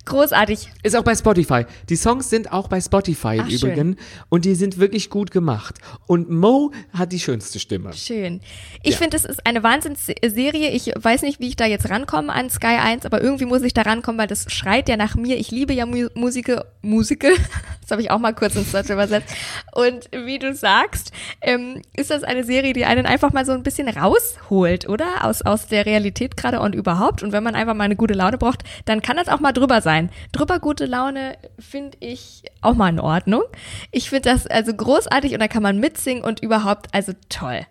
Großartig. 0.06 0.70
Ist 0.82 0.96
auch 0.96 1.04
bei 1.04 1.16
Spotify. 1.16 1.66
Die 1.88 1.96
Songs 1.96 2.30
sind 2.30 2.52
auch 2.52 2.68
bei 2.68 2.82
Spotify 2.82 3.36
im 3.38 3.42
Ach, 3.46 3.50
schön. 3.50 3.72
Übrigen. 3.72 3.96
Und 4.30 4.46
die 4.46 4.56
sind 4.56 4.80
wirklich 4.80 5.10
gut 5.10 5.30
gemacht. 5.32 5.76
Und 6.08 6.30
Mo 6.32 6.72
hat 6.98 7.12
die 7.12 7.20
schönste 7.20 7.60
Stimme. 7.60 7.94
Schön. 7.94 8.42
Ich 8.82 8.94
Ja. 8.94 8.98
finde, 8.98 9.18
es 9.18 9.26
ist 9.26 9.46
eine 9.46 9.62
Wahnsinnsserie. 9.62 10.70
Ich 10.72 10.92
weiß 10.98 11.22
nicht, 11.22 11.40
wie 11.40 11.48
ich 11.50 11.56
da 11.56 11.66
jetzt 11.66 11.90
rankomme 11.90 12.34
an 12.34 12.50
Sky 12.50 12.78
1, 12.82 13.06
aber 13.06 13.22
irgendwie 13.22 13.46
muss 13.46 13.62
ich 13.62 13.74
da 13.74 13.84
rankommen, 13.84 14.20
weil 14.20 14.28
das 14.28 14.52
schreit 14.52 14.90
ja 14.90 14.98
nach 14.98 15.16
mir. 15.16 15.38
Ich 15.38 15.52
liebe 15.52 15.74
ja 15.74 15.86
Mu 15.86 16.08
Musik, 16.16 16.52
Musical. 16.82 17.32
Das 17.82 17.94
habe 17.96 18.04
ich 18.04 18.12
auch 18.12 18.20
mal 18.20 18.36
kurz 18.36 18.56
ins 18.56 18.72
Deutsche 18.72 18.94
übersetzt. 18.94 19.34
Und 19.74 20.12
wie 20.12 20.38
du 20.38 20.54
sagst, 20.54 21.12
ähm, 21.42 21.82
ist 21.98 22.12
das 22.12 22.22
eine 22.22 22.44
Serie, 22.44 22.74
die 22.74 22.86
einen 22.86 23.08
einfach 23.08 23.34
mal 23.34 23.48
so 23.48 23.52
ein 23.52 23.64
bisschen 23.64 23.88
rausholt, 23.90 24.88
oder? 24.88 25.26
Aus, 25.26 25.42
aus 25.42 25.66
der 25.66 25.88
Realität 25.88 26.38
gerade 26.38 26.60
und 26.60 26.76
überhaupt. 26.76 27.24
Und 27.24 27.29
wenn 27.32 27.44
man 27.44 27.56
einfach 27.56 27.74
mal 27.74 27.86
eine 27.86 27.96
gute 27.96 28.14
Laune 28.14 28.38
braucht, 28.38 28.64
dann 28.86 29.02
kann 29.02 29.18
das 29.18 29.28
auch 29.28 29.40
mal 29.40 29.52
drüber 29.52 29.82
sein. 29.82 30.10
Drüber 30.32 30.60
gute 30.60 30.86
Laune 30.86 31.38
finde 31.58 31.98
ich 32.00 32.44
auch 32.62 32.76
mal 32.76 32.90
in 32.90 33.00
Ordnung. 33.00 33.44
Ich 33.92 34.10
finde 34.10 34.30
das 34.30 34.48
also 34.48 34.74
großartig 34.74 35.34
und 35.34 35.40
da 35.40 35.48
kann 35.48 35.64
man 35.64 35.80
mitsingen 35.80 36.24
und 36.24 36.42
überhaupt, 36.42 36.94
also 36.94 37.14
toll. 37.30 37.62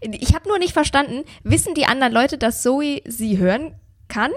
Ich 0.00 0.34
habe 0.34 0.48
nur 0.48 0.58
nicht 0.58 0.72
verstanden, 0.72 1.24
wissen 1.42 1.74
die 1.74 1.86
anderen 1.86 2.12
Leute, 2.12 2.38
dass 2.38 2.62
Zoe 2.62 3.00
sie 3.04 3.38
hören 3.38 3.74
kann? 4.08 4.32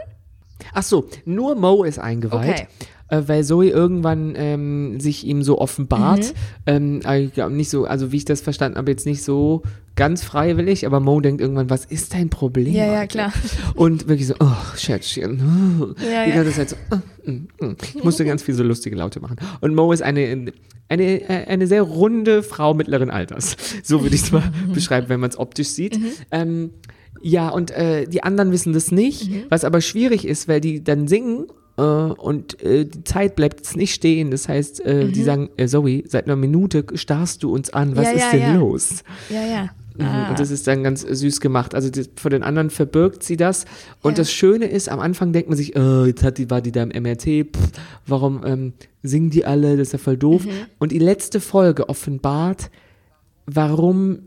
Ach 0.73 0.83
so, 0.83 1.09
nur 1.25 1.55
Mo 1.55 1.83
ist 1.83 1.99
eingeweiht. 1.99 2.49
Okay. 2.49 2.67
Äh, 3.09 3.23
weil 3.27 3.43
Zoe 3.43 3.69
irgendwann 3.69 4.33
ähm, 4.35 4.99
sich 4.99 5.25
ihm 5.25 5.43
so 5.43 5.59
offenbart. 5.59 6.33
Mhm. 6.67 7.01
Ähm, 7.05 7.55
nicht 7.55 7.69
so, 7.69 7.85
also 7.85 8.11
wie 8.11 8.17
ich 8.17 8.25
das 8.25 8.41
verstanden 8.41 8.77
habe, 8.77 8.91
jetzt 8.91 9.05
nicht 9.05 9.23
so 9.23 9.63
ganz 9.95 10.23
freiwillig, 10.23 10.85
aber 10.85 10.99
Mo 10.99 11.19
denkt 11.21 11.41
irgendwann, 11.41 11.69
was 11.69 11.85
ist 11.85 12.13
dein 12.13 12.29
Problem? 12.29 12.73
Ja, 12.73 12.85
ja, 12.85 13.07
klar. 13.07 13.33
Und 13.75 14.07
wirklich 14.07 14.27
so, 14.27 14.35
oh, 14.39 14.75
Schätzchen. 14.75 15.95
Ja, 15.99 16.25
Die 16.25 16.29
ja. 16.29 16.35
ganze 16.35 16.51
Zeit 16.51 16.69
so, 16.69 16.75
mm, 17.25 17.31
mm, 17.31 17.65
mm. 17.65 17.75
ich 17.95 18.03
musste 18.03 18.23
ganz 18.25 18.43
viel 18.43 18.53
so 18.55 18.63
lustige 18.63 18.95
Laute 18.95 19.19
machen. 19.19 19.37
Und 19.61 19.73
Mo 19.73 19.91
ist 19.91 20.03
eine, 20.03 20.51
eine, 20.89 21.03
äh, 21.29 21.47
eine 21.47 21.65
sehr 21.67 21.81
runde 21.81 22.43
Frau 22.43 22.73
mittleren 22.73 23.09
Alters. 23.09 23.57
So 23.83 24.03
würde 24.03 24.15
ich 24.15 24.23
es 24.23 24.31
mal 24.31 24.43
beschreiben, 24.73 25.09
wenn 25.09 25.19
man 25.19 25.29
es 25.29 25.39
optisch 25.39 25.69
sieht. 25.69 25.97
Mhm. 25.99 26.11
Ähm, 26.31 26.69
ja, 27.21 27.49
und 27.49 27.71
äh, 27.71 28.05
die 28.07 28.23
anderen 28.23 28.51
wissen 28.51 28.73
das 28.73 28.91
nicht, 28.91 29.29
Mhm. 29.31 29.43
was 29.49 29.63
aber 29.63 29.81
schwierig 29.81 30.27
ist, 30.27 30.47
weil 30.47 30.61
die 30.61 30.83
dann 30.83 31.07
singen 31.07 31.47
und 31.83 32.61
äh, 32.63 32.85
die 32.85 33.03
Zeit 33.03 33.35
bleibt 33.35 33.59
jetzt 33.59 33.77
nicht 33.77 33.93
stehen. 33.93 34.31
Das 34.31 34.49
heißt, 34.49 34.83
äh, 34.85 35.09
die 35.09 35.23
sagen, 35.23 35.49
äh, 35.57 35.67
Zoe, 35.67 36.03
seit 36.07 36.25
einer 36.25 36.35
Minute 36.35 36.85
starrst 36.95 37.43
du 37.43 37.53
uns 37.53 37.69
an. 37.71 37.95
Was 37.95 38.07
Mhm. 38.07 38.11
Ja, 38.11 38.11
ist 38.11 38.21
ja, 38.23 38.31
denn 38.31 38.41
ja. 38.41 38.55
los? 38.55 39.03
Ja, 39.29 39.45
ja. 39.45 39.63
Mhm, 39.63 40.05
Ah. 40.05 40.29
Und 40.29 40.39
das 40.39 40.51
ist 40.51 40.67
dann 40.67 40.83
ganz 40.83 41.01
süß 41.01 41.39
gemacht. 41.41 41.73
Also 41.73 41.89
die, 41.89 42.05
vor 42.15 42.29
den 42.29 42.43
anderen 42.43 42.69
verbirgt 42.69 43.23
sie 43.23 43.35
das. 43.37 43.65
Und 44.03 44.17
das 44.19 44.31
Schöne 44.31 44.65
ist, 44.65 44.89
am 44.89 44.99
Anfang 44.99 45.33
denkt 45.33 45.49
man 45.49 45.57
sich, 45.57 45.75
oh, 45.75 46.05
jetzt 46.05 46.23
hat 46.23 46.37
die, 46.37 46.49
war 46.51 46.61
die 46.61 46.71
da 46.71 46.83
im 46.83 47.03
MRT, 47.03 47.23
pff, 47.55 47.71
warum 48.05 48.43
ähm, 48.45 48.73
singen 49.01 49.29
die 49.31 49.45
alle, 49.45 49.75
das 49.77 49.87
ist 49.89 49.91
ja 49.93 49.99
voll 49.99 50.17
doof. 50.17 50.45
Mhm. 50.45 50.49
Und 50.77 50.91
die 50.91 50.99
letzte 50.99 51.39
Folge 51.39 51.89
offenbart, 51.89 52.69
warum 53.47 54.19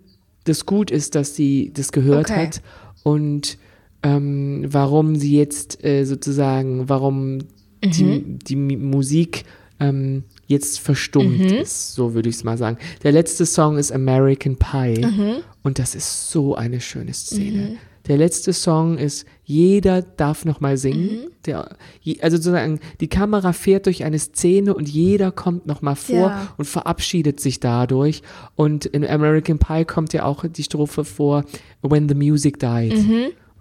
das 0.44 0.66
gut 0.66 0.90
ist, 0.90 1.14
dass 1.14 1.36
sie 1.36 1.70
das 1.74 1.92
gehört 1.92 2.30
Okay. 2.30 2.46
hat 2.46 2.62
und 3.02 3.58
ähm, 4.02 4.64
warum 4.68 5.16
sie 5.16 5.36
jetzt 5.36 5.84
äh, 5.84 6.04
sozusagen, 6.04 6.88
warum 6.88 7.38
die, 7.84 8.04
Mhm. 8.04 8.38
die 8.46 8.56
Mi- 8.56 8.76
Musik 8.78 9.44
ähm, 9.78 10.24
jetzt 10.46 10.78
verstummt 10.80 11.38
Mhm. 11.38 11.46
ist, 11.46 11.94
so 11.94 12.12
würde 12.14 12.28
ich 12.28 12.34
es 12.36 12.44
mal 12.44 12.58
sagen. 12.58 12.76
Der 13.02 13.12
letzte 13.12 13.46
Song 13.46 13.78
ist 13.78 13.90
American 13.92 14.56
Pie 14.56 15.00
Mhm. 15.06 15.36
und 15.62 15.78
das 15.78 15.94
ist 15.94 16.30
so 16.30 16.54
eine 16.54 16.80
schöne 16.80 17.14
Szene. 17.14 17.76
Der 18.06 18.16
letzte 18.18 18.52
Song 18.52 18.98
ist 18.98 19.26
Jeder 19.44 20.02
darf 20.02 20.44
noch 20.44 20.60
mal 20.60 20.76
singen. 20.76 21.02
Mhm. 21.24 21.30
Der, 21.46 21.76
also 22.20 22.36
sozusagen 22.36 22.78
die 23.00 23.08
Kamera 23.08 23.52
fährt 23.52 23.86
durch 23.86 24.04
eine 24.04 24.18
Szene 24.18 24.74
und 24.74 24.88
jeder 24.88 25.32
kommt 25.32 25.66
noch 25.66 25.82
mal 25.82 25.96
vor 25.96 26.14
Ja. 26.16 26.54
und 26.56 26.66
verabschiedet 26.66 27.40
sich 27.40 27.58
dadurch. 27.60 28.22
Und 28.56 28.86
in 28.86 29.04
American 29.06 29.58
Pie 29.58 29.84
kommt 29.84 30.12
ja 30.12 30.24
auch 30.24 30.44
die 30.46 30.62
Strophe 30.62 31.04
vor 31.04 31.44
When 31.82 32.08
the 32.08 32.14
music 32.14 32.58
died. 32.60 32.94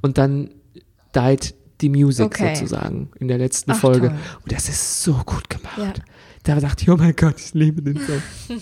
Und 0.02 0.18
dann 0.18 0.50
died 1.16 1.56
die 1.82 1.90
Music. 1.90 2.26
Okay. 2.26 2.56
sozusagen 2.56 3.10
in 3.20 3.28
der 3.28 3.38
letzten 3.38 3.72
Ach, 3.72 3.80
Folge. 3.80 4.10
toll. 4.10 4.18
Und 4.44 4.52
das 4.52 4.68
ist 4.70 5.04
so 5.04 5.14
gut 5.26 5.50
gemacht. 5.50 5.78
Ja. 5.78 5.94
Da 6.44 6.60
dachte 6.60 6.84
ich, 6.84 6.90
oh 6.90 6.98
mein 6.98 7.16
Gott, 7.16 7.36
ich 7.40 7.54
liebe 7.54 7.82
den 7.82 7.98
Song. 7.98 8.22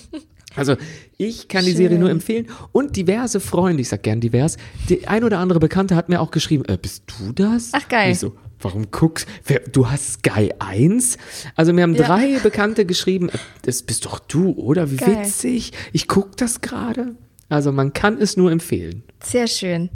Also, 0.55 0.75
ich 1.19 1.47
kann 1.49 1.65
die 1.65 1.71
Serie 1.73 1.91
Schön. 1.91 1.99
nur 1.99 2.09
empfehlen. 2.09 2.47
Und 2.71 2.95
diverse 2.95 3.39
Freunde, 3.39 3.81
ich 3.81 3.89
sag 3.89 4.01
gern 4.01 4.21
divers, 4.21 4.57
die 4.89 5.07
ein 5.07 5.23
oder 5.23 5.37
andere 5.37 5.59
Bekannte 5.59 5.95
hat 5.95 6.09
mir 6.09 6.19
auch 6.19 6.31
geschrieben, 6.31 6.65
äh, 6.65 6.79
bist 6.81 7.03
du 7.19 7.31
das? 7.31 7.69
Ach, 7.73 7.87
geil. 7.87 8.07
Und 8.07 8.11
ich 8.13 8.19
so, 8.19 8.35
Warum 8.59 8.89
guckst 8.89 9.27
du? 9.71 9.87
hast 9.87 10.13
Sky 10.13 10.51
1? 10.57 11.19
Also 11.55 11.73
mir 11.73 11.83
haben 11.83 11.93
Ja. 11.93 12.07
drei 12.07 12.39
Bekannte 12.39 12.87
geschrieben, 12.87 13.29
äh, 13.29 13.37
das 13.61 13.83
bist 13.83 14.05
doch 14.05 14.17
du, 14.17 14.49
oder? 14.53 14.89
Wie 14.89 14.95
Geil. 14.97 15.19
witzig. 15.19 15.73
Ich 15.93 16.07
guck 16.07 16.35
das 16.37 16.61
gerade. 16.61 17.13
Also 17.49 17.71
man 17.71 17.93
kann 17.93 18.17
es 18.19 18.35
nur 18.35 18.51
empfehlen. 18.51 19.03
Sehr 19.23 19.45
schön. 19.45 19.91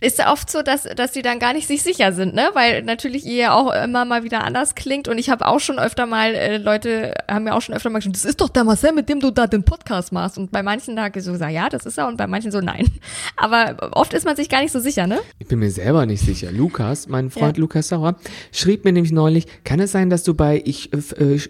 Ist 0.00 0.18
ja 0.18 0.32
oft 0.32 0.48
so, 0.48 0.62
dass, 0.62 0.84
dass 0.84 1.10
die 1.10 1.22
dann 1.22 1.40
gar 1.40 1.52
nicht 1.52 1.66
sich 1.66 1.82
sicher 1.82 2.12
sind, 2.12 2.32
ne? 2.32 2.50
Weil 2.54 2.84
natürlich 2.84 3.24
ihr 3.26 3.34
ja 3.36 3.54
auch 3.54 3.72
immer 3.84 4.04
mal 4.04 4.22
wieder 4.22 4.44
anders 4.44 4.76
klingt. 4.76 5.08
Und 5.08 5.18
ich 5.18 5.28
habe 5.28 5.44
auch 5.46 5.58
schon 5.58 5.78
öfter 5.80 6.06
mal, 6.06 6.34
äh, 6.34 6.58
Leute 6.58 7.14
haben 7.28 7.44
mir 7.44 7.54
auch 7.54 7.62
schon 7.62 7.74
öfter 7.74 7.90
mal 7.90 7.98
geschrieben, 7.98 8.12
das 8.12 8.24
ist 8.24 8.40
doch 8.40 8.48
der 8.48 8.62
Marcel, 8.62 8.92
mit 8.92 9.08
dem 9.08 9.18
du 9.18 9.32
da 9.32 9.48
den 9.48 9.64
Podcast 9.64 10.12
machst. 10.12 10.38
Und 10.38 10.52
bei 10.52 10.62
manchen 10.62 10.94
da 10.94 11.10
so 11.18 11.32
gesagt, 11.32 11.52
ja, 11.52 11.68
das 11.68 11.84
ist 11.84 11.98
er. 11.98 12.06
Und 12.06 12.16
bei 12.16 12.28
manchen 12.28 12.52
so, 12.52 12.60
nein. 12.60 12.86
Aber 13.36 13.90
oft 13.96 14.14
ist 14.14 14.24
man 14.24 14.36
sich 14.36 14.48
gar 14.48 14.62
nicht 14.62 14.70
so 14.70 14.78
sicher, 14.78 15.08
ne? 15.08 15.18
Ich 15.40 15.48
bin 15.48 15.58
mir 15.58 15.70
selber 15.70 16.06
nicht 16.06 16.24
sicher. 16.24 16.52
Lukas, 16.52 17.08
mein 17.08 17.30
Freund 17.30 17.56
Ja. 17.56 17.60
Lukas 17.60 17.88
Sauer, 17.88 18.16
schrieb 18.52 18.84
mir 18.84 18.92
nämlich 18.92 19.12
neulich, 19.12 19.46
kann 19.64 19.80
es 19.80 19.90
sein, 19.90 20.10
dass 20.10 20.22
du 20.22 20.34
bei 20.34 20.62
ich, 20.64 20.92
äh, 20.92 21.34
äh, 21.34 21.40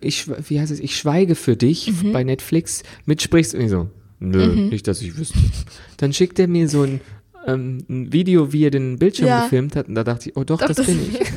ich, 0.00 0.28
wie 0.48 0.60
heißt 0.60 0.70
es, 0.70 0.78
ich 0.78 0.96
schweige 0.96 1.34
für 1.34 1.56
dich 1.56 1.90
Mhm. 1.90 2.12
bei 2.12 2.22
Netflix 2.22 2.84
mitsprichst? 3.04 3.54
Und 3.54 3.60
ich 3.62 3.70
so, 3.70 3.88
nö, 4.20 4.46
nicht, 4.46 4.86
dass 4.86 5.02
ich 5.02 5.18
wüsste. 5.18 5.38
Dann 5.96 6.12
schickt 6.12 6.38
er 6.38 6.46
mir 6.46 6.68
so 6.68 6.82
ein, 6.82 7.00
ähm, 7.46 7.84
ein 7.88 8.12
Video, 8.12 8.52
wie 8.52 8.64
er 8.64 8.70
den 8.70 8.98
Bildschirm 8.98 9.28
Ja. 9.28 9.42
gefilmt 9.44 9.76
hat 9.76 9.88
und 9.88 9.94
da 9.94 10.04
dachte 10.04 10.30
ich, 10.30 10.36
oh 10.36 10.44
doch, 10.44 10.58
Doch, 10.60 10.66
das, 10.68 10.76
das- 10.76 10.86
bin 10.86 10.98
ich. 11.00 11.18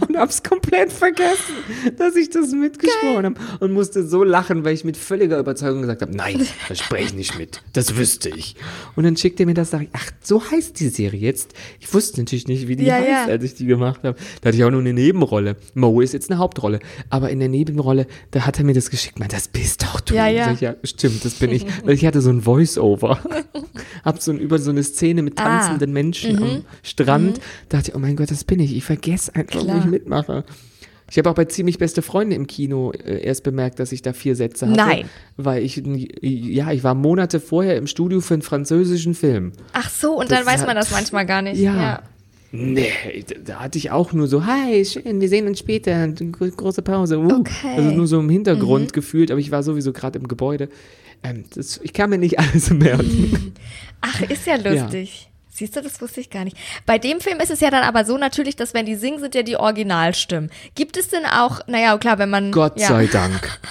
und 0.14 0.20
hab's 0.20 0.42
komplett 0.42 0.92
vergessen, 0.92 1.54
dass 1.96 2.16
ich 2.16 2.30
das 2.30 2.52
mitgesprochen 2.52 3.24
habe 3.26 3.34
und 3.60 3.72
musste 3.72 4.06
so 4.06 4.22
lachen, 4.24 4.64
weil 4.64 4.74
ich 4.74 4.84
mit 4.84 4.96
völliger 4.96 5.38
Überzeugung 5.38 5.80
gesagt 5.82 6.02
habe, 6.02 6.16
nein, 6.16 6.46
das 6.68 6.78
spreche 6.78 7.06
ich 7.08 7.14
nicht 7.14 7.38
mit, 7.38 7.62
das 7.72 7.96
wüsste 7.96 8.28
ich. 8.30 8.56
Und 8.96 9.04
dann 9.04 9.16
schickt 9.16 9.40
er 9.40 9.46
mir 9.46 9.54
das, 9.54 9.70
sag 9.70 9.82
ich, 9.82 9.88
ach, 9.92 10.10
so 10.22 10.42
heißt 10.50 10.78
die 10.80 10.88
Serie 10.88 11.20
jetzt. 11.20 11.52
Ich 11.80 11.92
wusste 11.92 12.20
natürlich 12.20 12.48
nicht, 12.48 12.68
wie 12.68 12.76
die 12.76 12.84
Ja, 12.84 12.94
heißt, 12.94 13.08
ja. 13.08 13.24
als 13.26 13.44
ich 13.44 13.54
die 13.54 13.66
gemacht 13.66 14.00
habe. 14.04 14.16
Da 14.40 14.48
hatte 14.48 14.56
ich 14.56 14.64
auch 14.64 14.70
nur 14.70 14.80
eine 14.80 14.92
Nebenrolle. 14.92 15.56
Mo 15.74 16.00
ist 16.00 16.12
jetzt 16.14 16.30
eine 16.30 16.38
Hauptrolle, 16.38 16.80
aber 17.10 17.30
in 17.30 17.38
der 17.40 17.48
Nebenrolle, 17.48 18.06
da 18.30 18.46
hat 18.46 18.58
er 18.58 18.64
mir 18.64 18.74
das 18.74 18.90
geschickt, 18.90 19.18
man, 19.18 19.28
das 19.28 19.48
bist 19.48 19.82
doch 19.82 20.00
du. 20.00 20.14
Ja, 20.14 20.28
ja. 20.28 20.52
Ich, 20.52 20.60
ja, 20.60 20.76
stimmt, 20.84 21.24
das 21.24 21.34
bin 21.34 21.50
ich. 21.50 21.66
Weil 21.84 21.94
ich 21.94 22.06
hatte 22.06 22.20
so 22.20 22.30
ein 22.30 22.42
Voice-Over. 22.42 23.18
hab 24.04 24.22
so 24.22 24.30
ein, 24.32 24.38
über 24.38 24.58
so 24.58 24.70
eine 24.70 24.82
Szene 24.82 25.22
mit 25.22 25.38
Ah. 25.38 25.60
tanzenden 25.60 25.92
Menschen 25.92 26.42
am 26.42 26.64
Strand. 26.82 27.40
Dachte 27.68 27.90
ich, 27.90 27.94
oh 27.96 27.98
mein 27.98 28.16
Gott, 28.16 28.30
das 28.30 28.44
bin 28.44 28.60
ich. 28.60 28.76
Ich 28.76 28.84
vergesse 28.84 29.34
einfach, 29.34 29.60
wo 29.60 29.64
Klar. 29.64 29.78
ich 29.92 30.03
mitmache. 30.04 30.44
Ich 31.10 31.18
habe 31.18 31.28
auch 31.30 31.34
bei 31.34 31.44
ziemlich 31.44 31.78
beste 31.78 32.00
Freunde 32.02 32.34
im 32.34 32.46
Kino 32.46 32.90
äh, 32.92 33.22
erst 33.22 33.42
bemerkt, 33.42 33.78
dass 33.78 33.92
ich 33.92 34.00
da 34.02 34.12
vier 34.14 34.36
Sätze 34.36 34.66
hatte. 34.66 34.76
Nein. 34.76 35.04
Weil 35.36 35.62
ich, 35.62 35.82
ja, 36.22 36.72
ich 36.72 36.82
war 36.82 36.94
Monate 36.94 37.40
vorher 37.40 37.76
im 37.76 37.86
Studio 37.86 38.20
für 38.20 38.34
einen 38.34 38.42
französischen 38.42 39.14
Film. 39.14 39.52
Ach 39.74 39.90
so, 39.90 40.18
und 40.18 40.30
dann 40.30 40.38
Das 40.44 40.46
weiß 40.46 40.60
hat- 40.60 40.66
man 40.66 40.76
das 40.76 40.90
manchmal 40.90 41.26
gar 41.26 41.42
nicht. 41.42 41.60
Ja. 41.60 42.02
Nee, 42.52 42.88
da- 43.44 43.56
hatte 43.60 43.78
ich 43.78 43.90
auch 43.90 44.12
nur 44.12 44.28
so, 44.28 44.46
hi, 44.46 44.84
schön, 44.84 45.20
wir 45.20 45.28
sehen 45.28 45.46
uns 45.46 45.58
später, 45.58 46.06
gro- 46.08 46.48
große 46.48 46.82
Pause. 46.82 47.18
Uh. 47.18 47.40
Okay. 47.40 47.74
Also 47.76 47.90
nur 47.90 48.06
so 48.06 48.20
im 48.20 48.28
Hintergrund 48.30 48.92
gefühlt, 48.92 49.30
aber 49.30 49.40
ich 49.40 49.50
war 49.50 49.62
sowieso 49.62 49.92
gerade 49.92 50.18
im 50.20 50.28
Gebäude. 50.28 50.68
Ähm, 51.22 51.44
das, 51.54 51.80
ich 51.82 51.92
kann 51.92 52.10
mir 52.10 52.18
nicht 52.18 52.38
alles 52.38 52.70
merken. 52.70 53.52
Ach, 54.00 54.22
ist 54.22 54.46
ja 54.46 54.56
lustig. 54.56 55.28
Siehst 55.54 55.76
du, 55.76 55.82
das 55.82 56.00
wusste 56.00 56.20
ich 56.20 56.30
gar 56.30 56.42
nicht. 56.42 56.56
Bei 56.84 56.98
dem 56.98 57.20
Film 57.20 57.38
ist 57.38 57.50
es 57.50 57.60
ja 57.60 57.70
dann 57.70 57.84
aber 57.84 58.04
so 58.04 58.18
natürlich, 58.18 58.56
dass 58.56 58.74
wenn 58.74 58.86
die 58.86 58.96
singen, 58.96 59.20
sind 59.20 59.36
ja 59.36 59.44
die 59.44 59.56
Originalstimmen. 59.56 60.50
Gibt 60.74 60.96
es 60.96 61.10
denn 61.10 61.24
auch, 61.26 61.60
naja, 61.68 61.96
klar, 61.96 62.18
wenn 62.18 62.28
man. 62.28 62.50
Gott 62.50 62.80
ja, 62.80 62.88
sei 62.88 63.06
Dank. 63.06 63.60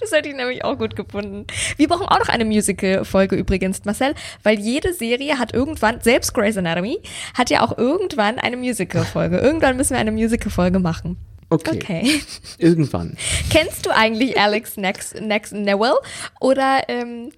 Das 0.00 0.12
hätte 0.12 0.28
ich 0.28 0.34
nämlich 0.34 0.64
auch 0.64 0.76
gut 0.76 0.96
gefunden. 0.96 1.46
Wir 1.78 1.88
brauchen 1.88 2.06
auch 2.06 2.18
noch 2.18 2.28
eine 2.28 2.44
Musical-Folge 2.44 3.36
übrigens, 3.36 3.86
Marcel, 3.86 4.14
weil 4.42 4.58
jede 4.58 4.92
Serie 4.92 5.38
hat 5.38 5.54
irgendwann, 5.54 6.00
selbst 6.02 6.34
Grey's 6.34 6.58
Anatomy, 6.58 6.98
hat 7.32 7.48
ja 7.48 7.62
auch 7.62 7.78
irgendwann 7.78 8.38
eine 8.38 8.58
Musical-Folge. 8.58 9.38
Irgendwann 9.38 9.78
müssen 9.78 9.94
wir 9.94 10.00
eine 10.00 10.12
Musical-Folge 10.12 10.78
machen. 10.78 11.16
Okay. 11.50 11.76
Okay. 11.76 12.20
Irgendwann. 12.58 13.16
Kennst 13.50 13.86
du 13.86 13.90
eigentlich 13.90 14.38
Alex 14.38 14.76
Nex, 14.76 15.14
Nex 15.14 15.52
Newell? 15.52 15.94
Oder, 16.40 16.82
ähm, 16.88 17.30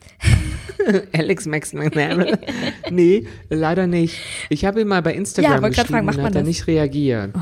Alex 1.13 1.47
Max 1.47 1.73
McNamara? 1.73 2.39
nee, 2.91 3.27
leider 3.49 3.87
nicht. 3.87 4.19
Ich 4.49 4.65
habe 4.65 4.81
ihm 4.81 4.89
mal 4.89 5.03
bei 5.03 5.15
Instagram 5.15 5.63
Ja, 5.63 5.69
geschrieben 5.69 5.89
fragen, 5.89 6.07
macht 6.07 6.17
man 6.19 6.27
hat 6.27 6.35
er 6.37 6.43
nicht 6.43 6.67
reagiert. 6.67 7.35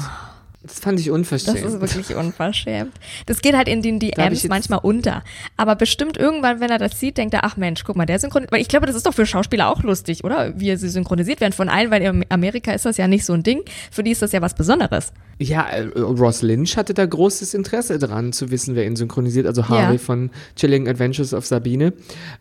Das 0.67 0.81
fand 0.81 0.99
ich 0.99 1.07
das 1.07 1.15
unverschämt. 1.15 1.59
ist 1.61 1.79
wirklich 1.81 2.17
unverschämt. 2.17 2.93
Das 3.27 3.43
geht 3.43 3.55
halt 3.55 3.69
in 3.69 3.83
den 3.83 3.99
DMs 4.01 4.49
manchmal 4.49 4.79
unter. 4.83 5.23
Aber 5.59 5.77
bestimmt 5.77 6.17
irgendwann, 6.17 6.59
wenn 6.61 6.71
er 6.71 6.79
das 6.79 6.99
sieht, 6.99 7.19
denkt 7.19 7.35
er, 7.35 7.45
ach 7.45 7.59
Mensch, 7.59 7.85
guck 7.85 7.97
mal, 7.97 8.07
der 8.07 8.19
synchronisiert. 8.19 8.51
Weil 8.53 8.63
ich 8.63 8.69
glaube, 8.69 8.87
das 8.87 8.97
ist 8.97 9.05
doch 9.07 9.13
für 9.13 9.27
Schauspieler 9.27 9.69
auch 9.69 9.83
lustig, 9.83 10.25
oder? 10.25 10.59
Wie 10.59 10.75
sie 10.77 10.89
synchronisiert 10.89 11.43
werden 11.43 11.53
von 11.53 11.69
allen, 11.69 11.91
weil 11.91 12.01
in 12.03 12.25
Amerika 12.31 12.73
ist 12.73 12.87
das 12.87 12.97
ja 12.97 13.07
nicht 13.09 13.27
so 13.27 13.35
ein 13.35 13.43
Ding. 13.43 13.61
Für 13.91 14.03
die 14.03 14.11
ist 14.11 14.23
das 14.23 14.33
ja 14.33 14.41
was 14.41 14.55
Besonderes. 14.55 15.13
Ja, 15.39 15.67
äh, 15.69 15.83
Ross 15.99 16.41
Lynch 16.43 16.77
hatte 16.79 16.95
da 16.95 17.05
großes 17.05 17.53
Interesse 17.55 17.99
dran, 17.99 18.33
zu 18.33 18.51
wissen, 18.51 18.75
wer 18.75 18.87
ihn 18.87 18.97
synchronisiert. 18.97 19.47
Also 19.47 19.69
Harvey 19.69 19.95
Ja. 19.97 19.99
von 19.99 20.31
Chilling 20.57 20.89
Adventures 20.89 21.35
of 21.35 21.45
Sabine. 21.45 21.93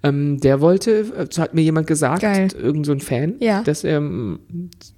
Ähm, 0.01 0.39
der 0.39 0.61
wollte, 0.61 0.99
äh, 1.17 1.41
hat 1.41 1.53
mir 1.53 1.61
jemand 1.61 1.87
gesagt, 1.87 2.21
Geil. 2.21 2.47
irgend 2.57 2.85
so 2.85 2.93
ein 2.93 3.01
Fan, 3.01 3.35
Ja. 3.39 3.63
dass 3.63 3.83
er, 3.83 4.01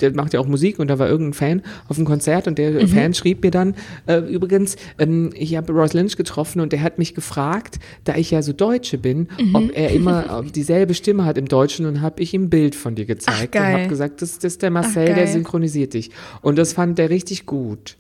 der 0.02 0.14
macht 0.14 0.34
ja 0.34 0.40
auch 0.40 0.48
Musik 0.48 0.78
und 0.78 0.90
da 0.90 1.00
war 1.00 1.08
irgendein 1.08 1.34
Fan 1.34 1.62
auf 1.88 1.96
dem 1.96 2.06
Konzert 2.06 2.48
und 2.48 2.58
der 2.58 2.72
Mhm. 2.84 2.88
Fan 2.90 3.14
schrieb 3.18 3.44
mir 3.44 3.52
dann, 3.52 3.76
äh, 4.08 4.18
übrigens, 4.20 4.76
ähm, 5.00 5.32
ich 5.36 5.56
habe 5.56 5.74
Ross 5.74 5.94
Lynch 5.94 6.16
getroffen 6.18 6.60
und 6.62 6.72
der 6.74 6.82
hat 6.82 6.98
mich 7.00 7.16
gefragt, 7.16 7.80
da 8.04 8.16
ich 8.16 8.32
ja 8.32 8.42
so 8.42 8.54
Deutsche 8.54 8.98
bin, 8.98 9.28
Mhm. 9.40 9.56
ob 9.56 9.72
er 9.78 9.92
immer 9.92 10.44
dieselbe 10.56 10.94
Stimme 10.94 11.26
hat 11.26 11.38
im 11.38 11.48
Deutschen 11.48 11.86
und 11.86 12.02
habe 12.02 12.22
ich 12.22 12.34
ihm 12.34 12.44
ein 12.44 12.50
Bild 12.50 12.76
von 12.76 12.96
dir 12.96 13.06
gezeigt 13.06 13.56
und 13.56 13.62
geil. 13.62 13.74
habe 13.74 13.88
gesagt, 13.88 14.22
das, 14.22 14.40
das 14.40 14.54
ist 14.54 14.62
der 14.62 14.72
Marcel, 14.72 15.06
der 15.06 15.16
geil. 15.16 15.28
synchronisiert 15.28 15.94
dich. 15.94 16.12
Und 16.42 16.58
das 16.58 16.74
fand 16.74 16.98
der 16.98 17.10
richtig 17.10 17.46
gut. 17.46 17.98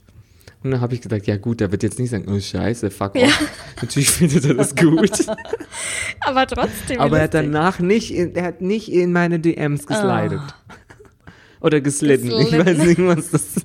Und 0.63 0.71
dann 0.71 0.81
habe 0.81 0.95
ich 0.95 1.01
gesagt, 1.01 1.27
ja 1.27 1.37
gut, 1.37 1.59
der 1.59 1.71
wird 1.71 1.83
jetzt 1.83 1.99
nicht 1.99 2.09
sagen, 2.09 2.25
oh 2.27 2.39
scheiße, 2.39 2.89
fuck 2.89 3.15
Ja. 3.15 3.27
off. 3.27 3.49
Natürlich 3.81 4.09
findet 4.09 4.45
er 4.45 4.55
das 4.55 4.75
gut. 4.75 5.11
Aber 6.21 6.47
trotzdem. 6.47 6.99
Aber 6.99 7.17
er 7.19 7.25
hat 7.25 7.35
danach 7.35 7.79
nicht, 7.79 8.11
in, 8.11 8.33
er 8.35 8.43
hat 8.45 8.61
nicht 8.61 8.91
in 8.91 9.11
meine 9.11 9.39
DMs 9.39 9.85
geslidet. 9.85 10.41
Oder 11.61 11.81
geslitten. 11.81 12.31
Ich 12.31 12.51
weiß 12.51 12.77
nicht, 12.79 12.97
was 12.99 13.29
das 13.31 13.45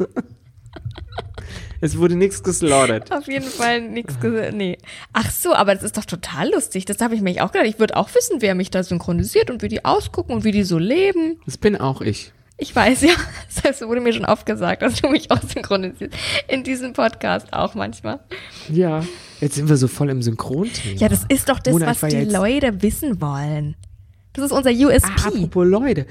Es 1.81 1.97
wurde 1.97 2.15
nichts 2.15 2.43
geslaughtert. 2.43 3.11
Auf 3.13 3.27
jeden 3.27 3.47
Fall 3.47 3.81
nichts 3.81 4.21
gesagt. 4.21 4.55
Nee. 4.55 4.79
Ach 5.13 5.31
so, 5.31 5.55
aber 5.55 5.75
das 5.75 5.83
ist 5.83 5.97
doch 5.97 6.05
total 6.05 6.51
lustig. 6.51 6.85
Das 6.85 7.01
habe 7.01 7.15
ich 7.15 7.23
mich 7.23 7.41
auch 7.41 7.53
gedacht. 7.53 7.69
Ich 7.69 7.79
würde 7.79 7.97
auch 7.97 8.15
wissen, 8.15 8.37
wer 8.41 8.55
mich 8.55 8.71
da 8.71 8.83
synchronisiert 8.83 9.51
und 9.51 9.63
wie 9.63 9.69
die 9.69 9.85
ausgucken 9.85 10.35
und 10.35 10.45
wie 10.45 10.53
die 10.53 10.65
so 10.65 10.79
leben. 10.79 11.41
Das 11.47 11.57
bin 11.57 11.77
auch 11.77 12.03
ich. 12.03 12.33
Ich 12.59 12.77
weiß 12.77 13.01
ja, 13.03 13.15
das 13.63 13.81
wurde 13.81 14.03
mir 14.03 14.13
schon 14.13 14.27
oft 14.27 14.45
gesagt, 14.45 14.83
dass 14.83 15.01
du 15.01 15.09
mich 15.09 15.31
auch 15.31 15.41
synchronisierst. 15.43 16.15
In 16.49 16.63
diesem 16.63 16.93
Podcast 16.93 17.53
auch 17.53 17.75
manchmal. 17.75 18.21
Ja. 18.71 19.03
Jetzt 19.41 19.55
sind 19.55 19.71
wir 19.71 19.79
so 19.79 19.89
voll 19.89 20.11
im 20.11 20.21
Synchronthema. 20.21 21.01
Ja, 21.01 21.09
das 21.09 21.25
ist 21.31 21.49
doch 21.49 21.59
das, 21.59 21.73
Mona, 21.73 21.87
was 21.87 22.01
die 22.01 22.25
Leute 22.25 22.83
wissen 22.83 23.23
wollen. 23.23 23.75
Das 24.35 24.45
ist 24.45 24.53
unser 24.53 24.71
USP. 24.71 25.09
Ah, 25.25 25.29
apropos 25.29 25.67
Leute. 25.67 26.07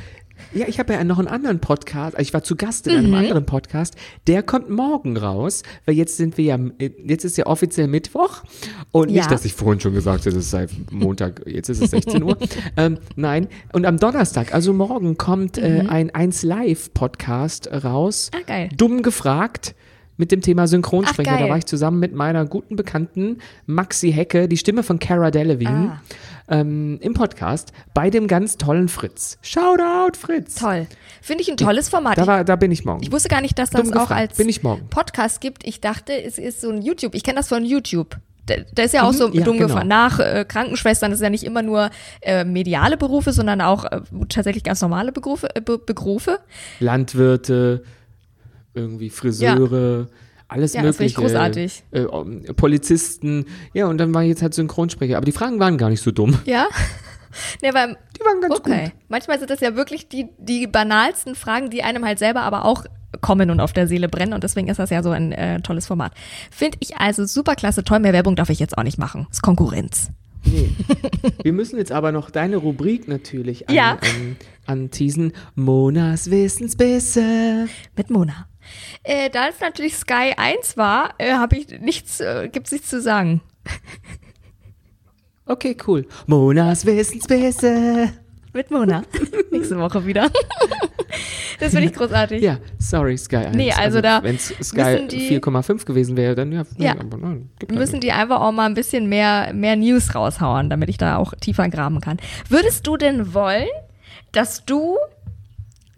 Ja, 0.54 0.68
ich 0.68 0.80
habe 0.80 0.94
ja 0.94 1.04
noch 1.04 1.20
einen 1.20 1.28
anderen 1.28 1.60
Podcast. 1.60 2.16
Ich 2.20 2.34
war 2.34 2.44
zu 2.44 2.56
Gast 2.56 2.88
in 2.88 2.94
Mhm. 2.94 3.00
einem 3.00 3.14
anderen 3.16 3.46
Podcast. 3.46 3.96
Der 4.28 4.44
kommt 4.44 4.70
morgen 4.70 5.18
raus, 5.18 5.64
weil 5.86 5.96
jetzt 5.96 6.18
sind 6.18 6.38
wir 6.38 6.46
ja, 6.46 6.60
jetzt 7.06 7.26
ist 7.26 7.38
ja 7.38 7.46
offiziell 7.46 7.88
Mittwoch. 7.88 8.44
Und 8.92 9.10
Ja. 9.10 9.18
nicht, 9.18 9.32
dass 9.32 9.46
ich 9.46 9.54
vorhin 9.54 9.80
schon 9.80 9.94
gesagt 9.94 10.26
hätte, 10.26 10.38
es 10.38 10.50
sei 10.52 10.68
Montag, 10.92 11.42
jetzt 11.46 11.70
ist 11.70 11.82
es 11.82 11.92
16 11.92 12.24
Uhr. 12.24 12.38
ähm, 12.78 12.98
nein. 13.16 13.48
Und 13.74 13.86
am 13.86 13.98
Donnerstag, 13.98 14.54
also 14.54 14.74
morgen, 14.74 15.18
kommt 15.18 15.58
äh, 15.58 15.84
ein 15.88 16.10
1 16.14 16.44
Live 16.44 16.94
Podcast 16.94 17.70
raus. 17.84 18.32
Mhm. 18.34 18.40
Ah, 18.40 18.44
geil. 18.48 18.70
Dumm 18.76 19.02
gefragt. 19.02 19.76
Mit 20.18 20.34
dem 20.34 20.42
Thema 20.42 20.68
Synchronsprecher. 20.68 21.32
Ach, 21.36 21.40
da 21.40 21.48
war 21.48 21.58
ich 21.58 21.66
zusammen 21.66 21.98
mit 21.98 22.14
meiner 22.14 22.46
guten 22.46 22.76
Bekannten 22.76 23.38
Maxi 23.68 24.12
Hecke, 24.12 24.50
die 24.50 24.58
Stimme 24.58 24.84
von 24.84 25.00
Cara 25.00 25.32
Delevingne, 25.32 25.94
Ah. 25.94 26.02
Ähm, 26.50 26.98
im 27.02 27.14
Podcast 27.14 27.72
bei 27.94 28.10
dem 28.10 28.28
ganz 28.28 28.58
tollen 28.58 28.88
Fritz. 28.90 29.38
Shoutout, 29.42 30.18
Fritz. 30.18 30.56
Toll. 30.56 30.88
Finde 31.22 31.44
ich 31.44 31.50
ein 31.52 31.58
tolles 31.58 31.90
Format. 31.90 32.18
Da, 32.18 32.28
war, 32.28 32.44
da 32.44 32.56
bin 32.56 32.72
ich 32.72 32.86
morgen. 32.86 33.04
Ich 33.04 33.12
wusste 33.12 33.30
gar 33.30 33.42
nicht, 33.42 33.58
dass 33.60 33.70
das 33.70 33.82
Dumm 33.84 33.94
auch 33.94 34.02
gefragt. 34.04 34.30
als 34.32 34.38
Bin 34.38 34.50
ich 34.50 34.64
morgen. 34.64 34.88
Podcast 34.90 35.42
gibt. 35.42 35.66
Ich 35.66 35.82
dachte, 35.82 36.14
es 36.14 36.38
ist 36.38 36.62
so 36.62 36.70
ein 36.70 36.82
YouTube. 36.82 37.14
Ich 37.16 37.24
kenne 37.24 37.38
das 37.38 37.48
von 37.50 37.64
YouTube. 37.66 38.18
Da 38.74 38.82
ist 38.82 38.96
ja 38.96 39.04
auch 39.04 39.14
so 39.14 39.28
Mhm. 39.28 39.34
ja, 39.36 39.44
dumm 39.44 39.58
genau. 39.60 39.84
Nach 39.84 40.20
äh, 40.20 40.44
Krankenschwestern 40.48 41.12
ist 41.12 41.22
ja 41.22 41.30
nicht 41.30 41.44
immer 41.44 41.62
nur 41.62 41.92
äh, 42.22 42.44
mediale 42.44 42.98
Berufe, 42.98 43.32
sondern 43.32 43.62
auch 43.62 43.86
äh, 43.86 44.02
tatsächlich 44.28 44.64
ganz 44.64 44.82
normale 44.82 45.12
Berufe. 45.12 45.56
Äh, 45.56 45.62
Be 45.62 45.78
Berufe. 45.78 46.40
Landwirte, 46.80 47.84
irgendwie 48.74 49.12
Friseure, 49.12 50.08
alles 50.50 50.74
Ja, 50.74 50.82
das 50.82 50.98
mögliche. 51.00 51.22
großartig. 51.22 51.84
Äh, 51.92 52.00
ähm, 52.02 52.44
Polizisten. 52.56 53.46
Ja, 53.74 53.88
und 53.88 53.98
dann 53.98 54.14
war 54.14 54.24
ich 54.24 54.30
jetzt 54.30 54.42
halt 54.42 54.54
Synchronsprecher. 54.54 55.16
Aber 55.18 55.26
die 55.26 55.32
Fragen 55.32 55.60
waren 55.60 55.78
gar 55.78 55.90
nicht 55.90 56.02
so 56.02 56.12
dumm. 56.12 56.38
Ja. 56.46 56.68
ne, 57.62 57.74
weil, 57.74 57.98
Die 58.18 58.26
waren 58.26 58.42
ganz 58.42 58.56
okay. 58.56 58.84
gut. 58.86 58.92
Manchmal 59.08 59.40
sind 59.40 59.50
das 59.50 59.60
ja 59.62 59.76
wirklich 59.76 60.10
die, 60.10 60.28
die 60.40 60.68
banalsten 60.68 61.36
Fragen, 61.36 61.70
die 61.70 61.84
einem 61.84 62.04
halt 62.04 62.20
selber 62.20 62.42
aber 62.42 62.66
auch 62.66 62.84
kommen 63.22 63.50
und 63.50 63.60
auf 63.60 63.74
der 63.74 63.88
Seele 63.88 64.10
brennen. 64.10 64.34
Und 64.34 64.44
deswegen 64.44 64.68
ist 64.68 64.78
das 64.78 64.90
ja 64.90 65.02
so 65.04 65.12
ein 65.12 65.32
äh, 65.32 65.62
tolles 65.62 65.88
Format. 65.88 66.12
Finde 66.52 66.78
ich 66.82 66.98
also 66.98 67.26
super 67.26 67.56
klasse. 67.56 67.84
Toll, 67.84 68.00
mehr 68.00 68.14
Werbung 68.14 68.36
darf 68.36 68.50
ich 68.50 68.60
jetzt 68.60 68.78
auch 68.78 68.84
nicht 68.84 68.98
machen. 68.98 69.26
Das 69.30 69.38
ist 69.38 69.42
Konkurrenz. 69.42 70.10
Nee. 70.46 70.70
Wir 71.44 71.52
müssen 71.54 71.78
jetzt 71.78 71.92
aber 71.92 72.12
noch 72.12 72.30
deine 72.30 72.58
Rubrik 72.58 73.08
natürlich 73.08 73.68
an, 73.68 73.76
Ja. 73.76 73.92
an, 73.94 74.38
anteasen. 74.66 75.34
Monas 75.56 76.32
Wissensbisse. 76.32 77.68
Mit 77.96 78.10
Mona. 78.10 78.48
Äh, 79.04 79.30
da 79.30 79.48
es 79.50 79.60
natürlich 79.60 79.96
Sky 79.96 80.34
1 80.36 80.78
war, 80.78 81.14
äh, 81.18 81.34
habe 81.34 81.58
ich 81.58 81.80
nichts, 81.80 82.20
äh, 82.20 82.50
gibt's 82.52 82.72
nichts 82.72 82.90
zu 82.90 83.02
sagen. 83.02 83.42
Okay, 85.46 85.76
cool. 85.88 86.06
Monas 86.28 86.86
Wissensbisse. 86.86 88.14
Mit 88.54 88.70
Mona. 88.70 89.02
Nächste 89.52 89.80
Woche 89.80 90.06
wieder. 90.06 90.30
das 91.60 91.72
finde 91.72 91.88
ich 91.88 91.94
großartig. 91.94 92.42
Ja, 92.44 92.60
sorry, 92.78 93.18
Sky 93.18 93.38
1. 93.38 93.56
Nee, 93.56 93.72
also 93.72 94.00
da 94.00 94.22
Wenn 94.22 94.36
es 94.36 94.50
Sky 94.62 94.78
müssen 94.84 95.08
die- 95.08 95.40
4,5 95.40 95.86
gewesen 95.86 96.18
wäre, 96.18 96.36
dann 96.36 96.52
ja. 96.52 96.64
Ja. 96.78 96.94
nein, 96.94 97.50
gibt 97.58 97.72
Müssen 97.72 98.00
die 98.00 98.12
einfach 98.12 98.42
auch 98.42 98.52
mal 98.52 98.66
ein 98.68 98.76
bisschen 98.76 99.10
mehr, 99.10 99.52
mehr 99.54 99.76
News 99.76 100.14
raushauen, 100.14 100.70
damit 100.70 100.90
ich 100.90 100.98
da 100.98 101.18
auch 101.18 101.34
tiefer 101.34 101.68
graben 101.70 102.00
kann. 102.00 102.18
Würdest 102.48 102.86
du 102.86 102.98
denn 102.98 103.34
wollen, 103.34 103.68
dass 104.32 104.66
du 104.66 104.98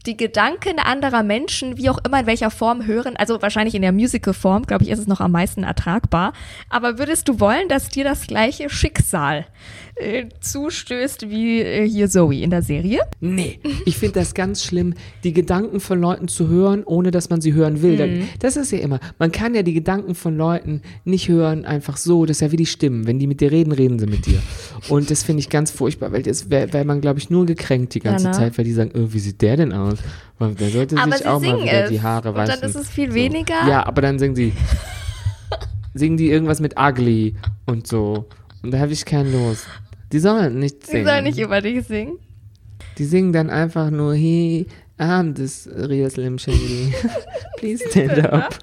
die 0.06 0.18
Gedanken 0.18 0.80
anderer 0.80 1.24
Menschen, 1.24 1.78
wie 1.78 1.90
auch 1.90 2.00
immer 2.06 2.22
in 2.22 2.26
welcher 2.26 2.52
Form 2.52 2.86
hören, 2.86 3.16
also 3.18 3.42
wahrscheinlich 3.42 3.76
in 3.76 3.82
der 3.82 3.92
Musical-Form, 3.92 4.64
glaube 4.66 4.84
ich, 4.84 4.90
ist 4.90 5.00
es 5.00 5.08
noch 5.08 5.22
am 5.22 5.32
meisten 5.32 5.64
ertragbar, 5.64 6.34
aber 6.70 6.98
würdest 6.98 7.28
du 7.28 7.40
wollen, 7.40 7.68
dass 7.68 7.90
dir 7.90 8.04
das 8.04 8.28
gleiche 8.28 8.70
Schicksal 8.70 9.46
äh, 9.96 10.26
zustößt 10.40 11.30
wie 11.30 11.62
äh, 11.62 11.88
hier 11.88 12.10
Zoe 12.10 12.42
in 12.42 12.50
der 12.50 12.62
Serie? 12.62 13.02
Nee, 13.20 13.60
ich 13.86 13.98
finde 13.98 14.20
das 14.20 14.34
ganz 14.34 14.64
schlimm, 14.64 14.94
die 15.24 15.34
Gedanken 15.34 15.80
von 15.80 16.00
Leuten 16.00 16.28
zu 16.28 16.48
hören, 16.48 16.84
ohne 16.84 17.12
dass 17.12 17.30
man 17.30 17.42
sie 17.42 17.54
hören 17.54 17.82
will. 17.82 18.08
Mhm. 18.08 18.28
Das 18.40 18.56
ist 18.56 18.72
ja 18.72 18.80
immer, 18.80 19.00
man 19.20 19.32
kann 19.32 19.54
ja 19.54 19.64
die 19.64 19.74
Gedanken 19.74 20.16
von 20.16 20.36
Leuten 20.38 20.82
nicht 21.06 21.28
hören, 21.30 21.66
einfach 21.66 21.98
so, 21.98 22.26
das 22.26 22.38
ist 22.38 22.42
ja 22.42 22.52
wie 22.52 22.58
die 22.58 22.66
Stimmen. 22.66 23.06
Wenn 23.06 23.20
die 23.20 23.28
mit 23.28 23.42
dir 23.42 23.52
reden, 23.52 23.72
reden 23.72 24.00
sie 24.00 24.08
mit 24.08 24.26
dir. 24.26 24.42
Und 24.90 25.12
das 25.12 25.24
finde 25.24 25.42
ich 25.42 25.50
ganz 25.50 25.72
furchtbar, 25.72 26.12
weil 26.12 26.24
das 26.24 26.50
wäre 26.50 26.74
wär 26.74 26.86
man, 26.86 27.02
glaube 27.02 27.20
ich, 27.20 27.30
nur 27.30 27.46
gekränkt 27.46 27.94
die 27.94 28.00
ganze 28.00 28.26
Ja, 28.26 28.32
ne? 28.32 28.38
Zeit, 28.38 28.58
weil 28.58 28.66
die 28.66 28.74
sagen, 28.74 28.92
oh, 28.96 29.08
wie 29.14 29.20
sieht 29.20 29.42
der 29.42 29.58
denn 29.58 29.74
aus? 29.74 29.91
Weil 30.40 30.56
Der 30.56 30.70
sollte 30.70 30.98
Aber 30.98 31.18
sich 31.18 31.26
auch 31.28 31.40
mal 31.40 31.62
wieder 31.62 31.84
es. 31.86 31.90
die 31.90 32.02
Haare 32.02 32.30
Und 32.30 32.36
waschen. 32.36 32.56
dann 32.62 32.70
ist 32.70 32.76
es 32.76 32.90
viel 32.90 33.14
weniger- 33.14 33.68
Ja, 33.68 33.86
aber 33.86 34.02
dann 34.02 34.18
singen 34.20 34.36
sie, 34.36 34.54
singen 35.94 36.18
die 36.18 36.30
irgendwas 36.30 36.60
mit 36.60 36.80
ugly 36.80 37.36
und 37.66 37.88
so. 37.88 38.28
Und 38.64 38.72
da 38.72 38.80
habe 38.80 38.92
ich 38.94 39.06
keinen 39.06 39.32
Lust. 39.32 39.68
Die 40.12 40.20
sollen 40.20 40.60
nicht 40.60 40.86
singen. 40.86 41.06
soll 41.08 41.22
nicht 41.22 41.38
über 41.40 41.62
dich 41.62 41.86
singen. 41.86 42.18
Die 42.98 43.06
singen 43.06 43.32
dann 43.34 43.50
einfach 43.50 43.90
nur, 43.90 44.14
hey, 44.14 44.68
I'm 45.02 45.34
this 45.34 45.68
real 45.68 46.12
Slim 46.12 46.38
Shady. 46.38 46.94
Please 47.58 47.84
stand 47.90 48.24
up. 48.32 48.54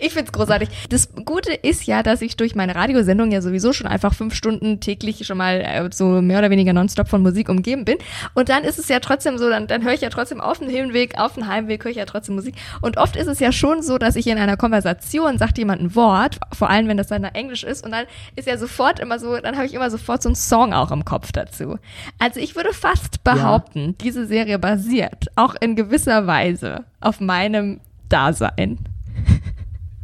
Ich 0.00 0.12
find's 0.12 0.32
großartig. 0.32 0.68
Das 0.88 1.10
Gute 1.24 1.52
ist 1.52 1.86
ja, 1.86 2.02
dass 2.02 2.22
ich 2.22 2.36
durch 2.36 2.56
meine 2.56 2.74
Radiosendung 2.74 3.30
ja 3.30 3.40
sowieso 3.40 3.72
schon 3.72 3.86
einfach 3.86 4.12
fünf 4.12 4.34
Stunden 4.34 4.80
täglich 4.80 5.24
schon 5.24 5.38
mal 5.38 5.60
äh, 5.60 5.88
so 5.92 6.20
mehr 6.20 6.40
oder 6.40 6.50
weniger 6.50 6.72
nonstop 6.72 7.08
von 7.08 7.22
Musik 7.22 7.48
umgeben 7.48 7.84
bin. 7.84 7.98
Und 8.34 8.48
dann 8.48 8.64
ist 8.64 8.80
es 8.80 8.88
ja 8.88 8.98
trotzdem 8.98 9.38
so, 9.38 9.48
dann, 9.48 9.68
dann 9.68 9.84
höre 9.84 9.92
ich 9.92 10.00
ja 10.00 10.10
trotzdem 10.10 10.40
auf 10.40 10.58
dem 10.58 10.68
Hinweg, 10.68 11.18
auf 11.18 11.34
dem 11.34 11.46
Heimweg 11.46 11.84
höre 11.84 11.92
ich 11.92 11.98
ja 11.98 12.04
trotzdem 12.04 12.34
Musik. 12.34 12.56
Und 12.80 12.96
oft 12.96 13.14
ist 13.14 13.28
es 13.28 13.38
ja 13.38 13.52
schon 13.52 13.82
so, 13.82 13.96
dass 13.96 14.16
ich 14.16 14.26
in 14.26 14.38
einer 14.38 14.56
Konversation 14.56 15.38
sagt 15.38 15.56
jemand 15.56 15.82
ein 15.82 15.94
Wort, 15.94 16.38
vor 16.52 16.68
allem 16.68 16.88
wenn 16.88 16.96
das 16.96 17.06
dann 17.06 17.22
Englisch 17.22 17.62
ist, 17.62 17.84
und 17.84 17.92
dann 17.92 18.06
ist 18.34 18.48
ja 18.48 18.58
sofort 18.58 18.98
immer 18.98 19.20
so, 19.20 19.38
dann 19.38 19.56
habe 19.56 19.66
ich 19.66 19.74
immer 19.74 19.90
sofort 19.90 20.22
so 20.22 20.30
einen 20.30 20.36
Song 20.36 20.72
auch 20.72 20.90
im 20.90 21.04
Kopf 21.04 21.30
dazu. 21.30 21.78
Also 22.18 22.40
ich 22.40 22.56
würde 22.56 22.72
fast 22.72 23.22
behaupten, 23.22 23.96
diese 23.98 24.26
Serie 24.26 24.58
basiert 24.58 25.28
auch 25.36 25.54
in 25.60 25.76
gewisser 25.76 26.26
Weise 26.26 26.84
auf 27.00 27.20
meinem 27.20 27.80
Dasein. 28.08 28.78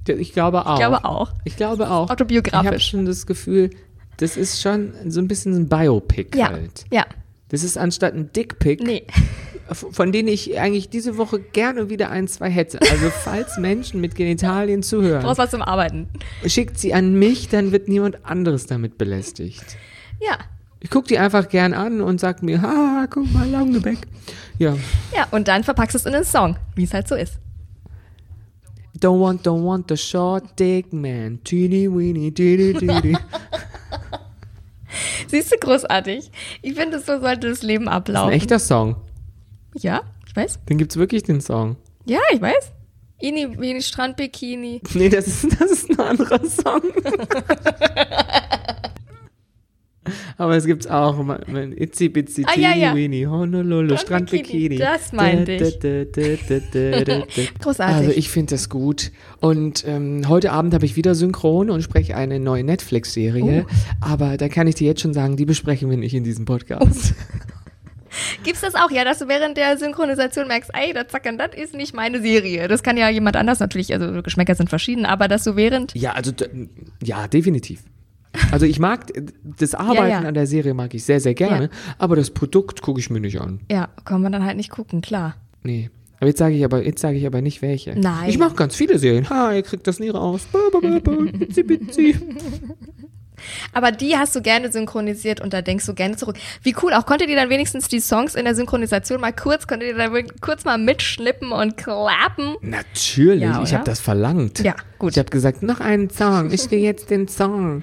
Ich 0.07 0.33
glaube 0.33 0.64
auch. 0.66 0.75
Ich 0.75 0.79
glaube 0.79 1.05
auch. 1.05 1.33
Ich 1.45 1.57
glaube 1.57 1.90
auch. 1.90 2.11
Autobiografisch. 2.11 2.61
Ich 2.62 2.66
habe 2.66 2.81
schon 2.81 3.07
das 3.07 3.27
Gefühl, 3.27 3.71
das 4.19 4.37
ist 4.37 4.61
schon 4.62 4.92
so 5.09 5.21
ein 5.21 5.29
bisschen 5.29 5.55
ein 5.55 5.69
Biopic 5.69 6.37
Ja, 6.38 6.51
halt. 6.51 6.85
ja, 6.92 7.05
Das 7.49 7.64
ist 7.64 7.77
anstatt 7.77 8.14
ein 8.14 8.31
Dickpick, 8.33 8.81
nee. 8.83 9.05
von 9.69 10.12
denen 10.12 10.29
ich 10.29 10.59
eigentlich 10.61 10.88
diese 10.90 11.16
Woche 11.19 11.40
gerne 11.40 11.90
wieder 11.90 12.11
ein, 12.11 12.29
zwei 12.29 12.49
hätte. 12.51 12.81
Also 12.83 13.11
falls 13.25 13.59
Menschen 13.59 14.01
mit 14.01 14.14
Genitalien 14.14 14.83
zuhören, 14.85 15.23
Brauchst 15.25 15.38
was 15.38 15.51
zum 15.51 15.62
Arbeiten. 15.62 16.09
schickt 16.47 16.79
sie 16.79 16.95
an 16.95 17.19
mich, 17.19 17.49
dann 17.49 17.73
wird 17.73 17.88
niemand 17.88 18.25
anderes 18.25 18.66
damit 18.66 18.99
belästigt. 18.99 19.77
Ja, 20.21 20.38
Ich 20.81 20.91
gucke 20.91 21.09
die 21.09 21.19
einfach 21.19 21.49
gern 21.49 21.75
an 21.75 22.01
und 22.01 22.21
sag 22.21 22.43
mir, 22.43 22.61
ha, 22.62 23.07
guck 23.11 23.31
mal, 23.33 23.49
Laugebeck. 23.49 23.99
Ja, 24.59 24.75
ja, 25.15 25.27
und 25.31 25.49
dann 25.49 25.65
verpackst 25.65 25.95
du 25.95 25.99
es 25.99 26.07
in 26.07 26.15
einen 26.15 26.25
Song, 26.25 26.57
wie 26.75 26.85
es 26.85 26.95
halt 26.95 27.09
so 27.09 27.15
ist. 27.15 27.39
don't 28.99 29.21
want, 29.21 29.47
don't 29.47 29.65
want 29.65 29.87
the 29.89 29.97
short 29.97 30.59
dick 30.59 30.93
man. 30.93 31.43
Teeny 31.45 31.89
weeny, 31.91 32.33
teeny, 32.33 32.73
teeny. 32.75 33.17
Siehst 35.29 35.53
du, 35.53 35.57
großartig. 35.59 36.31
Ich 36.62 36.75
finde, 36.75 37.01
so 37.01 37.21
sollte 37.21 37.49
das 37.51 37.62
Leben 37.62 37.87
Das 37.87 37.93
ist 37.95 37.97
ablaufen. 37.97 38.31
ein 38.31 38.37
echter 38.37 38.59
Song. 38.59 38.97
Ja, 39.75 40.03
ich 40.27 40.35
weiß. 40.37 40.61
Den 40.69 40.79
gibt's 40.79 40.97
wirklich, 40.97 41.25
den 41.25 41.41
Song. 41.41 41.77
Ja, 42.07 42.21
ich 42.33 42.41
weiß. 42.41 42.73
Ini, 43.19 43.59
Vini, 43.59 43.83
Strandbikini. 43.83 44.81
Nee, 44.95 45.09
das 45.09 45.27
ist, 45.27 45.61
das 45.61 45.71
ist 45.71 45.91
ein 45.91 46.01
anderer 46.01 46.41
Song. 46.47 46.81
Aber 50.38 50.57
es 50.57 50.66
gibt's 50.66 50.87
auch. 50.87 51.16
Itzy 51.77 52.09
Bitsy 52.09 52.45
Ah, 52.47 52.59
ja, 52.59 52.75
ja. 52.75 52.92
Teeny 52.92 52.97
Weeny 52.97 53.25
Honolulu 53.25 53.97
Strandbikini, 53.97 54.77
Strandbikini. 54.77 54.79
das 54.79 55.12
meinte 55.12 55.53
ich. 55.53 57.55
Großartig. 57.59 57.97
Also 57.97 58.11
ich 58.11 58.31
finde 58.31 58.55
das 58.55 58.69
gut. 58.69 59.12
Und 59.40 59.85
ähm, 59.87 60.29
heute 60.29 60.53
Abend 60.53 60.75
habe 60.75 60.85
ich 60.85 60.97
wieder 60.97 61.14
Synchron 61.14 61.71
und 61.71 61.83
spreche 61.83 62.16
eine 62.16 62.40
neue 62.40 62.64
Netflix-Serie. 62.64 63.66
Oh. 63.69 63.73
Aber 64.01 64.37
da 64.37 64.49
kann 64.49 64.66
ich 64.66 64.75
dir 64.77 64.87
jetzt 64.87 65.01
schon 65.01 65.14
sagen, 65.14 65.37
die 65.37 65.47
besprechen 65.47 65.90
wir 65.90 65.97
nicht 65.97 66.14
in 66.14 66.25
diesem 66.25 66.45
Podcast. 66.45 67.14
Gibt's 68.45 68.62
das 68.62 68.75
auch, 68.75 68.90
ja, 68.90 69.05
dass 69.05 69.19
du 69.19 69.29
während 69.29 69.57
der 69.57 69.77
Synchronisation 69.77 70.49
merkst, 70.49 70.71
ey, 70.73 70.92
das 70.95 71.09
Zackern, 71.09 71.37
das 71.38 71.51
ist 71.55 71.75
nicht 71.75 71.95
meine 71.95 72.21
Serie. 72.23 72.66
Das 72.69 72.83
kann 72.83 72.97
ja 72.97 73.09
jemand 73.11 73.37
anders 73.37 73.61
natürlich, 73.61 73.92
also 73.92 74.23
Geschmäcker 74.23 74.55
sind 74.55 74.71
verschieden, 74.71 75.05
aber 75.05 75.29
dass 75.29 75.45
du 75.45 75.57
während, 75.57 75.95
Ja, 75.95 76.12
also 76.12 76.33
ja, 77.03 77.29
definitiv. 77.29 77.83
Also 78.53 78.66
ich 78.66 78.79
mag 78.79 79.07
das 79.59 79.75
Arbeiten 79.75 80.11
ja. 80.11 80.18
an 80.20 80.35
der 80.35 80.46
Serie 80.46 80.75
mag 80.75 80.94
ich 80.94 81.05
sehr, 81.05 81.20
sehr 81.20 81.35
gerne, 81.35 81.64
Ja. 81.64 81.70
aber 81.99 82.16
das 82.16 82.31
Produkt 82.31 82.83
gucke 82.83 83.01
ich 83.01 83.11
mir 83.11 83.20
nicht 83.20 83.40
an. 83.40 83.61
ja, 83.70 83.88
kann 84.05 84.22
man 84.22 84.33
dann 84.33 84.44
halt 84.44 84.57
nicht 84.57 84.70
gucken, 84.70 85.01
klar. 85.01 85.37
Nee. 85.62 85.90
Aber 86.18 86.29
jetzt 86.29 86.38
sage 86.38 86.55
ich 86.55 86.64
aber, 86.64 86.83
jetzt 86.85 87.01
sage 87.03 87.18
ich 87.18 87.27
aber 87.27 87.42
nicht 87.42 87.61
welche. 87.61 87.94
Nein. 87.99 88.29
Ich 88.31 88.38
mache 88.38 88.55
ganz 88.55 88.75
viele 88.75 88.99
Serien. 88.99 89.29
Ha, 89.29 89.53
ihr 89.53 89.62
kriegt 89.62 89.87
das 89.87 89.99
nie 90.01 90.09
raus. 90.09 90.46
Ba, 90.51 90.59
ba, 90.72 90.79
ba, 90.81 90.99
ba, 90.99 91.11
bitzi, 91.33 91.62
bitzi. 91.62 92.16
Aber 93.75 93.92
die 93.92 94.16
hast 94.16 94.35
du 94.35 94.40
gerne 94.40 94.72
synchronisiert 94.72 95.40
und 95.42 95.53
da 95.53 95.61
denkst 95.61 95.85
du 95.85 95.92
gerne 95.94 96.16
zurück. 96.16 96.37
Wie 96.62 96.75
cool, 96.83 96.94
auch 96.94 97.05
konntet 97.05 97.29
ihr 97.29 97.37
dann 97.37 97.51
wenigstens 97.51 97.87
die 97.88 98.01
Songs 98.01 98.35
in 98.35 98.44
der 98.46 98.55
Synchronisation 98.55 99.20
mal 99.20 99.33
kurz, 99.33 99.66
konntet 99.66 99.90
ihr 99.90 99.96
da 99.96 100.11
wirklich 100.11 100.40
kurz 100.40 100.64
mal 100.64 100.79
mitschnippen 100.79 101.53
und 101.53 101.77
klappen? 101.77 102.57
Natürlich, 102.62 103.42
Ja, 103.42 103.62
ich 103.62 103.75
habe 103.75 103.85
das 103.85 104.01
verlangt. 104.01 104.61
Ja, 104.61 104.75
gut. 104.99 105.12
Ich 105.12 105.18
habe 105.18 105.29
gesagt, 105.31 105.62
noch 105.62 105.81
einen 105.81 106.09
Song. 106.09 106.51
Ich 106.51 106.70
will 106.70 106.79
jetzt 106.79 107.11
den 107.11 107.29
Song. 107.29 107.83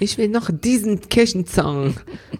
Ich 0.00 0.16
will 0.16 0.28
noch 0.28 0.50
diesen 0.50 1.00
Kirchensong. 1.08 1.94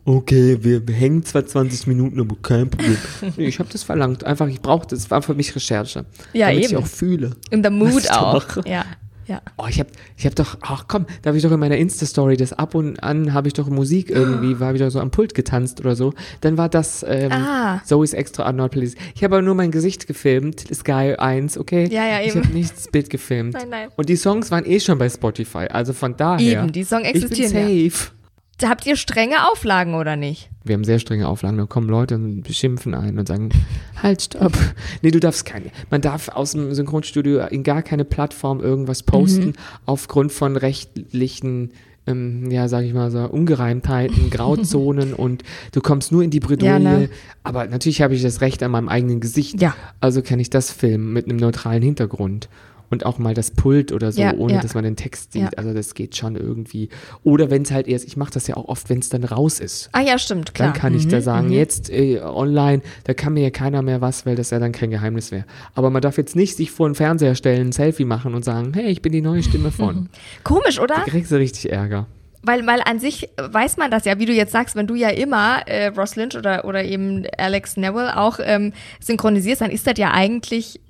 Okay, 0.07 0.59
wir 0.63 0.83
hängen 0.95 1.25
zwar 1.25 1.47
20 1.47 1.87
Minuten, 1.87 2.19
aber 2.19 2.35
kein 2.43 2.71
Problem. 2.71 2.97
Nee, 3.37 3.47
ich 3.47 3.59
habe 3.59 3.69
das 3.71 3.83
verlangt. 3.83 4.25
Einfach, 4.25 4.49
ich 4.49 4.61
brauchte 4.61 4.95
es. 4.95 5.11
War 5.11 5.21
für 5.23 5.35
mich 5.35 5.55
Recherche. 5.55 6.07
Ja, 6.33 6.49
damit 6.49 6.65
ich 6.65 6.73
eben. 6.73 6.83
auch 6.83 6.87
fühle. 6.87 7.37
In 7.51 7.63
der 7.63 7.71
Mood 7.71 8.09
Was 8.09 8.11
auch. 8.11 8.67
Ja, 8.67 8.85
ja. 9.31 9.41
Oh, 9.57 9.65
ich 9.69 9.79
habe 9.79 9.89
ich 10.17 10.27
hab 10.27 10.35
doch, 10.35 10.59
ach 10.61 10.85
komm, 10.89 11.07
da 11.23 11.29
habe 11.29 11.37
ich 11.39 11.43
doch 11.43 11.53
in 11.53 11.61
meiner 11.61 11.77
Insta-Story, 11.79 12.37
das 12.37 12.53
ab 12.53 12.75
und 12.75 13.03
an 13.03 13.33
habe 13.33 13.49
ich 13.49 13.55
doch 13.55 13.69
Musik 13.69 14.11
irgendwie, 14.11 14.61
war 14.61 14.75
wieder 14.75 14.91
so 14.91 15.01
am 15.01 15.11
Pult 15.11 15.35
getanzt 15.35 15.81
oder 15.81 15.95
so. 15.97 16.13
Dann 16.43 16.59
war 16.59 16.69
das 16.69 17.05
ähm, 17.09 17.31
Ah. 17.33 17.81
Zoe's 17.87 18.13
Extra 18.13 18.51
Not 18.53 18.73
Police. 18.73 18.97
Ich 19.15 19.23
habe 19.25 19.37
aber 19.37 19.43
nur 19.43 19.55
mein 19.55 19.71
Gesicht 19.71 20.07
gefilmt, 20.07 20.65
Sky 20.75 21.15
1, 21.17 21.57
okay? 21.59 21.89
Ja, 21.91 22.07
ja, 22.07 22.21
Ich 22.21 22.35
eben. 22.35 22.45
habe 22.45 22.53
nichts 22.55 22.89
Bild 22.91 23.09
gefilmt. 23.09 23.55
Nein, 23.55 23.69
nein. 23.71 23.89
Und 23.97 24.09
die 24.09 24.17
Songs 24.17 24.51
waren 24.51 24.67
eh 24.67 24.81
schon 24.81 24.99
bei 24.99 25.09
Spotify, 25.09 25.67
also 25.71 25.93
von 25.93 26.17
daher. 26.17 26.63
Eben, 26.65 26.73
die 26.73 26.85
Songs 26.85 27.07
Ich 27.07 27.13
bin 27.15 27.23
existieren 27.23 27.91
safe. 27.91 28.11
Da 28.59 28.69
habt 28.69 28.85
ihr 28.85 28.97
strenge 28.97 29.49
Auflagen 29.51 29.95
oder 29.95 30.17
nicht? 30.17 30.50
Wir 30.71 30.75
haben 30.75 30.85
sehr 30.85 31.01
strenge 31.01 31.27
Auflagen, 31.27 31.59
da 31.59 31.67
kommen 31.67 31.89
Leute 31.89 32.15
und 32.15 32.43
beschimpfen 32.43 32.95
einen 32.95 33.19
und 33.19 33.27
sagen, 33.27 33.49
halt, 34.03 34.23
stopp. 34.23 34.53
Nee, 35.03 35.11
du 35.11 35.19
darfst 35.19 35.45
keine. 35.45 35.67
Man 35.91 36.01
darf 36.01 36.29
aus 36.29 36.53
dem 36.53 36.73
Synchronstudio 36.73 37.41
in 37.47 37.65
gar 37.65 37.83
keine 37.83 38.05
Plattform 38.05 38.61
irgendwas 38.61 39.03
posten, 39.03 39.47
Mhm. 39.47 39.53
aufgrund 39.87 40.31
von 40.31 40.57
rechtlichen, 40.57 41.71
ähm, 42.07 42.51
ja, 42.53 42.69
sag 42.69 42.85
ich 42.85 42.95
mal 42.95 43.11
so, 43.11 43.19
Ungereimtheiten, 43.19 44.31
Grauzonen 44.31 45.13
und 45.13 45.43
du 45.73 45.81
kommst 45.81 46.13
nur 46.13 46.23
in 46.23 46.31
die 46.31 46.39
Bredouille. 46.41 46.71
Ja, 46.73 46.79
ne? 46.79 47.09
Aber 47.43 47.67
natürlich 47.67 48.01
habe 48.01 48.15
ich 48.15 48.23
das 48.23 48.41
Recht 48.41 48.63
an 48.63 48.71
meinem 48.71 48.89
eigenen 48.89 49.19
Gesicht. 49.21 49.61
Ja. 49.61 49.75
Also 50.01 50.23
kann 50.23 50.39
ich 50.39 50.51
das 50.51 50.71
filmen 50.71 51.13
mit 51.13 51.27
einem 51.27 51.37
neutralen 51.39 51.83
Hintergrund. 51.83 52.49
Und 52.91 53.07
auch 53.07 53.19
mal 53.19 53.35
das 53.35 53.53
Pult 53.53 53.93
oder 53.93 54.11
so, 54.11 54.21
Ja, 54.21 54.35
ohne 54.35 54.55
ja. 54.55 54.61
dass 54.61 54.75
man 54.75 54.83
den 54.85 54.97
Text 54.97 55.33
sieht. 55.33 55.43
Ja. 55.43 55.51
Also 55.57 55.73
das 55.73 55.95
geht 55.95 56.17
schon 56.17 56.35
irgendwie. 56.37 56.89
Oder 57.23 57.49
wenn 57.51 57.63
es 57.63 57.71
halt 57.71 57.87
erst, 57.87 58.05
ich 58.07 58.17
mache 58.17 58.33
das 58.33 58.49
ja 58.49 58.57
auch 58.57 58.65
oft, 58.67 58.91
wenn 58.91 58.99
es 58.99 59.09
dann 59.09 59.23
raus 59.25 59.61
ist. 59.61 59.89
Ah 59.93 60.01
ja, 60.01 60.19
stimmt, 60.19 60.55
klar. 60.55 60.73
Dann 60.73 60.81
kann 60.81 60.95
ich 60.95 61.07
da 61.07 61.19
Mhm, 61.19 61.23
sagen, 61.23 61.47
mhm. 61.47 61.53
jetzt 61.53 61.89
äh, 61.91 62.21
online, 62.21 62.83
da 63.05 63.15
kann 63.15 63.35
mir 63.35 63.43
ja 63.45 63.51
keiner 63.51 63.83
mehr 63.83 64.01
was, 64.01 64.27
weil 64.27 64.35
das 64.37 64.51
ja 64.51 64.59
dann 64.59 64.73
kein 64.73 64.91
Geheimnis 64.91 65.31
wäre. 65.31 65.45
Aber 65.75 65.91
man 65.91 66.03
darf 66.03 66.19
jetzt 66.19 66.35
nicht 66.35 66.57
sich 66.57 66.71
vor 66.73 66.89
den 66.89 66.95
Fernseher 66.97 67.35
stellen, 67.37 67.69
ein 67.69 67.73
Selfie 67.73 68.05
machen 68.05 68.35
und 68.35 68.45
sagen, 68.45 68.73
hey, 68.75 68.87
ich 68.91 69.03
bin 69.03 69.13
die 69.13 69.23
neue 69.23 69.43
Stimme 69.45 69.71
von. 69.71 70.09
Komisch, 70.45 70.81
oder? 70.81 70.97
Da 70.97 71.03
kriegst 71.05 71.31
du 71.31 71.37
richtig 71.37 71.71
Ärger. 71.71 72.07
Weil, 72.43 72.67
weil 72.67 72.81
an 72.85 72.99
sich 72.99 73.29
weiß 73.39 73.77
man 73.77 73.91
das 73.91 74.05
ja, 74.07 74.19
wie 74.19 74.25
du 74.27 74.33
jetzt 74.33 74.51
sagst, 74.53 74.75
wenn 74.75 74.87
du 74.87 74.95
ja 74.95 75.11
immer 75.11 75.61
äh, 75.67 75.89
Ross 75.89 76.17
Lynch 76.17 76.37
oder, 76.37 76.65
oder 76.65 76.83
eben 76.85 77.25
Alex 77.39 77.77
Neville 77.77 78.17
auch 78.19 78.39
ähm, 78.43 78.73
synchronisierst, 78.99 79.61
dann 79.61 79.71
ist 79.71 79.87
das 79.87 79.99
ja 79.99 80.11
eigentlich 80.13 80.81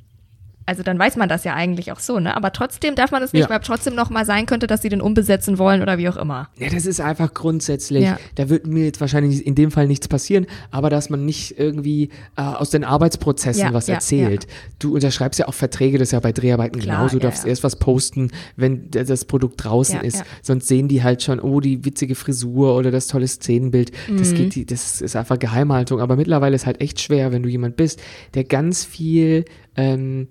Also 0.70 0.84
dann 0.84 1.00
weiß 1.00 1.16
man 1.16 1.28
das 1.28 1.42
ja 1.42 1.54
eigentlich 1.54 1.90
auch 1.90 1.98
so, 1.98 2.20
ne? 2.20 2.36
Aber 2.36 2.52
trotzdem 2.52 2.94
darf 2.94 3.10
man 3.10 3.24
es 3.24 3.32
nicht, 3.32 3.42
Ja. 3.42 3.50
weil 3.50 3.58
trotzdem 3.58 3.96
noch 3.96 4.08
mal 4.08 4.24
sein 4.24 4.46
könnte, 4.46 4.68
dass 4.68 4.82
sie 4.82 4.88
den 4.88 5.00
umbesetzen 5.00 5.58
wollen 5.58 5.82
oder 5.82 5.98
wie 5.98 6.08
auch 6.08 6.16
immer. 6.16 6.48
Ja, 6.60 6.68
das 6.68 6.86
ist 6.86 7.00
einfach 7.00 7.34
grundsätzlich. 7.34 8.04
Ja. 8.04 8.20
Da 8.36 8.48
wird 8.48 8.68
mir 8.68 8.84
jetzt 8.84 9.00
wahrscheinlich 9.00 9.44
in 9.44 9.56
dem 9.56 9.72
Fall 9.72 9.88
nichts 9.88 10.06
passieren, 10.06 10.46
aber 10.70 10.88
dass 10.88 11.10
man 11.10 11.24
nicht 11.24 11.58
irgendwie 11.58 12.10
äh, 12.36 12.42
aus 12.42 12.70
den 12.70 12.84
Arbeitsprozessen 12.84 13.64
Ja, 13.64 13.72
was 13.74 13.88
erzählt. 13.88 14.46
Du 14.78 14.94
unterschreibst 14.94 15.40
ja 15.40 15.48
auch 15.48 15.54
Verträge, 15.54 15.98
das 15.98 16.10
ist 16.10 16.12
ja 16.12 16.20
bei 16.20 16.30
Dreharbeiten 16.30 16.78
Klar, 16.80 16.98
genauso. 16.98 17.16
Du 17.18 17.22
darfst 17.24 17.44
erst 17.44 17.64
was 17.64 17.74
posten, 17.74 18.30
wenn 18.54 18.92
das 18.92 19.24
Produkt 19.24 19.64
draußen 19.64 20.02
ist. 20.02 20.22
Sonst 20.40 20.68
sehen 20.68 20.86
die 20.86 21.02
halt 21.02 21.24
schon, 21.24 21.40
oh, 21.40 21.58
die 21.58 21.84
witzige 21.84 22.14
Frisur 22.14 22.76
oder 22.76 22.92
das 22.92 23.08
tolle 23.08 23.26
Szenenbild. 23.26 23.90
Mhm. 24.08 24.18
Das 24.18 24.34
geht, 24.34 24.70
das 24.70 25.00
ist 25.00 25.16
einfach 25.16 25.40
Geheimhaltung. 25.40 25.98
Aber 26.00 26.14
mittlerweile 26.14 26.54
ist 26.54 26.66
halt 26.66 26.80
echt 26.80 27.00
schwer, 27.00 27.32
wenn 27.32 27.42
du 27.42 27.48
jemand 27.48 27.74
bist, 27.74 28.00
der 28.34 28.44
ganz 28.44 28.84
viel 28.84 29.46
ähm, 29.76 30.28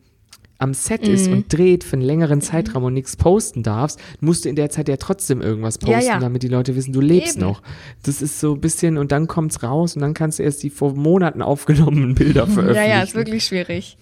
am 0.59 0.73
Set 0.73 1.07
ist 1.07 1.27
Mhm. 1.27 1.33
und 1.33 1.53
dreht 1.57 1.83
für 1.83 1.93
einen 1.93 2.01
längeren 2.03 2.41
Zeitraum 2.41 2.83
und 2.83 2.93
nichts 2.93 3.15
posten 3.15 3.63
darfst, 3.63 3.99
musst 4.19 4.45
du 4.45 4.49
in 4.49 4.55
der 4.55 4.69
Zeit 4.69 4.87
ja 4.89 4.97
trotzdem 4.97 5.41
irgendwas 5.41 5.77
posten, 5.77 6.01
Ja, 6.01 6.15
ja. 6.15 6.19
damit 6.19 6.43
die 6.43 6.47
Leute 6.49 6.75
wissen, 6.75 6.93
du 6.93 7.01
lebst 7.01 7.37
Eben. 7.37 7.45
noch. 7.47 7.61
Das 8.03 8.21
ist 8.21 8.39
so 8.39 8.53
ein 8.53 8.61
bisschen, 8.61 8.97
und 8.97 9.11
dann 9.11 9.27
kommt's 9.27 9.63
raus 9.63 9.95
und 9.95 10.01
dann 10.01 10.13
kannst 10.13 10.37
du 10.39 10.43
erst 10.43 10.61
die 10.61 10.69
vor 10.69 10.93
Monaten 10.95 11.41
aufgenommenen 11.41 12.13
Bilder 12.13 12.41
Ja, 12.47 12.53
veröffentlichen. 12.53 12.89
ja, 12.89 13.01
ist 13.01 13.15
wirklich 13.15 13.43
schwierig. 13.45 13.97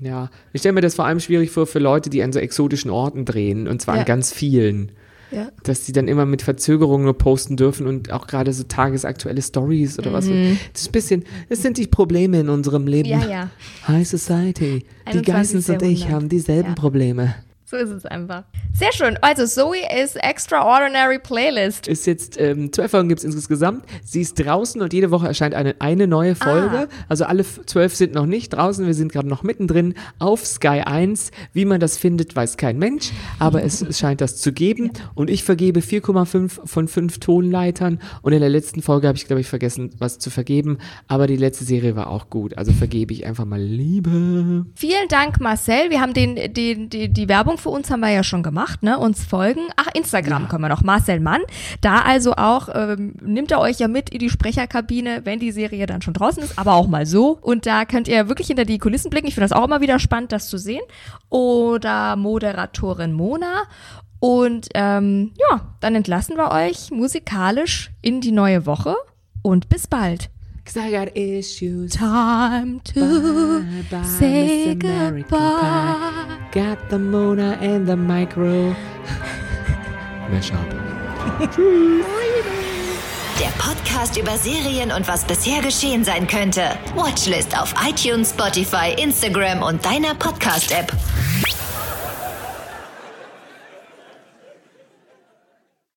Ja, 0.00 0.28
ich 0.52 0.60
stelle 0.60 0.74
mir 0.74 0.80
das 0.80 0.94
vor 0.96 1.06
allem 1.06 1.20
schwierig 1.20 1.50
vor 1.50 1.66
für 1.66 1.78
Leute, 1.78 2.10
die 2.10 2.22
an 2.22 2.32
so 2.32 2.38
exotischen 2.38 2.90
Orten 2.90 3.24
drehen, 3.24 3.68
und 3.68 3.80
zwar 3.80 3.94
Ja. 3.94 4.00
an 4.02 4.06
ganz 4.06 4.32
vielen. 4.32 4.92
Ja. 5.34 5.48
Dass 5.62 5.84
die 5.84 5.92
dann 5.92 6.08
immer 6.08 6.26
mit 6.26 6.42
Verzögerungen 6.42 7.04
nur 7.04 7.18
posten 7.18 7.56
dürfen 7.56 7.86
und 7.86 8.12
auch 8.12 8.26
gerade 8.26 8.52
so 8.52 8.64
tagesaktuelle 8.64 9.42
Stories 9.42 9.98
oder 9.98 10.12
was. 10.12 10.26
Das 10.26 10.82
ist 10.82 10.88
ein 10.88 10.92
bisschen, 10.92 11.24
das 11.48 11.62
sind 11.62 11.76
die 11.78 11.86
Probleme 11.86 12.40
in 12.40 12.48
unserem 12.48 12.86
Leben. 12.86 13.08
Mhm. 13.08 13.22
Ja, 13.22 13.28
ja. 13.28 13.50
High 13.88 14.08
Society. 14.08 14.84
Die 15.12 15.18
21. 15.18 15.26
Geissens 15.26 15.68
und 15.68 15.82
ich 15.82 16.08
haben 16.08 16.28
dieselben. 16.28 16.74
Probleme. 16.74 17.34
So 17.66 17.76
ist 17.76 17.90
es 17.90 18.04
einfach. 18.04 18.44
Sehr 18.74 18.92
schön. 18.92 19.16
Also 19.22 19.46
Zoe 19.46 19.78
ist 20.02 20.16
Extraordinary 20.16 21.18
Playlist. 21.18 21.88
Ist 21.88 22.06
jetzt, 22.06 22.38
ähm, 22.40 22.72
zwölf 22.72 22.90
Folgen 22.90 23.08
gibt 23.08 23.20
es 23.20 23.24
insgesamt. 23.24 23.84
Sie 24.04 24.20
ist 24.20 24.34
draußen 24.34 24.82
und 24.82 24.92
jede 24.92 25.10
Woche 25.10 25.28
erscheint 25.28 25.54
eine, 25.54 25.76
eine 25.78 26.06
neue 26.06 26.34
Folge. 26.34 26.88
Also 27.08 27.24
alle 27.24 27.44
zwölf 27.44 27.94
sind 27.94 28.14
noch 28.14 28.26
nicht 28.26 28.50
draußen. 28.50 28.84
Wir 28.84 28.92
sind 28.92 29.12
gerade 29.12 29.28
noch 29.28 29.44
mittendrin 29.44 29.94
auf 30.18 30.44
Sky 30.44 30.82
1. 30.84 31.30
Wie 31.52 31.64
man 31.64 31.80
das 31.80 31.96
findet, 31.96 32.36
weiß 32.36 32.56
kein 32.56 32.78
Mensch. 32.78 33.12
Aber 33.38 33.62
es, 33.62 33.80
es 33.80 33.98
scheint 33.98 34.20
das 34.20 34.36
zu 34.36 34.52
geben. 34.52 34.90
Und 35.14 35.30
ich 35.30 35.44
vergebe 35.44 35.80
4,5 35.80 36.66
von 36.66 36.88
5 36.88 37.18
Tonleitern. 37.20 38.00
Und 38.22 38.32
in 38.32 38.40
der 38.40 38.50
letzten 38.50 38.82
Folge 38.82 39.08
habe 39.08 39.16
ich, 39.16 39.26
glaube 39.26 39.40
ich, 39.40 39.48
vergessen, 39.48 39.90
was 39.98 40.18
zu 40.18 40.30
vergeben. 40.30 40.78
Aber 41.08 41.26
die 41.26 41.36
letzte 41.36 41.64
Serie 41.64 41.96
war 41.96 42.08
auch 42.08 42.28
gut. 42.28 42.58
Also 42.58 42.72
vergebe 42.72 43.12
ich 43.12 43.24
einfach 43.24 43.46
mal 43.46 43.62
Liebe. 43.62 44.66
Vielen 44.74 45.08
Dank, 45.08 45.40
Marcel. 45.40 45.90
Wir 45.90 46.00
haben 46.00 46.12
den, 46.12 46.52
den, 46.52 46.90
die, 46.90 47.08
die 47.08 47.28
Werbung 47.28 47.56
für 47.64 47.70
uns 47.70 47.90
haben 47.90 48.00
wir 48.00 48.10
ja 48.10 48.22
schon 48.22 48.42
gemacht, 48.42 48.82
ne? 48.82 48.98
Uns 48.98 49.24
folgen. 49.24 49.62
Ach, 49.76 49.88
Instagram 49.94 50.48
können 50.48 50.62
wir 50.62 50.68
noch. 50.68 50.82
Marcel 50.82 51.18
Mann. 51.18 51.40
Da 51.80 52.02
also 52.02 52.34
auch, 52.34 52.68
ähm, 52.72 53.14
nimmt 53.22 53.50
er 53.50 53.60
euch 53.60 53.78
ja 53.78 53.88
mit 53.88 54.10
in 54.10 54.18
die 54.18 54.28
Sprecherkabine, 54.28 55.22
wenn 55.24 55.40
die 55.40 55.50
Serie 55.50 55.86
dann 55.86 56.02
schon 56.02 56.12
draußen 56.12 56.42
ist, 56.42 56.58
aber 56.58 56.74
auch 56.74 56.86
mal 56.86 57.06
so. 57.06 57.38
Und 57.40 57.66
da 57.66 57.86
könnt 57.86 58.06
ihr 58.06 58.28
wirklich 58.28 58.48
hinter 58.48 58.66
die 58.66 58.78
Kulissen 58.78 59.10
blicken. 59.10 59.26
Ich 59.26 59.34
finde 59.34 59.48
das 59.48 59.58
auch 59.58 59.64
immer 59.64 59.80
wieder 59.80 59.98
spannend, 59.98 60.30
das 60.30 60.48
zu 60.48 60.58
sehen. 60.58 60.82
Oder 61.30 62.16
Moderatorin 62.16 63.14
Mona. 63.14 63.62
Und 64.20 64.68
ähm, 64.74 65.32
ja, 65.38 65.74
dann 65.80 65.94
entlassen 65.94 66.36
wir 66.36 66.52
euch 66.52 66.90
musikalisch 66.90 67.92
in 68.02 68.20
die 68.20 68.32
neue 68.32 68.66
Woche 68.66 68.94
und 69.42 69.70
bis 69.70 69.86
bald. 69.86 70.30
Cause 70.64 70.78
I 70.78 70.90
got 70.90 71.14
issues. 71.16 71.92
Time 71.92 72.80
to 72.80 73.60
Bye, 73.60 73.84
bye, 73.90 74.02
say 74.02 74.74
goodbye. 74.74 75.22
Pie. 75.28 76.48
Got 76.52 76.88
the 76.88 76.98
Mona 76.98 77.58
and 77.60 77.86
the 77.86 77.96
Micro. 77.96 78.74
Mashup. 80.30 80.70
Der 83.38 83.50
Podcast 83.58 84.16
über 84.16 84.38
Serien 84.38 84.90
und 84.90 85.06
was 85.06 85.24
bisher 85.24 85.60
geschehen 85.60 86.02
sein 86.02 86.26
könnte. 86.26 86.62
Watchlist 86.94 87.54
auf 87.60 87.74
iTunes, 87.86 88.30
Spotify, 88.30 88.94
Instagram 88.96 89.62
und 89.62 89.84
deiner 89.84 90.14
Podcast-App. 90.14 90.92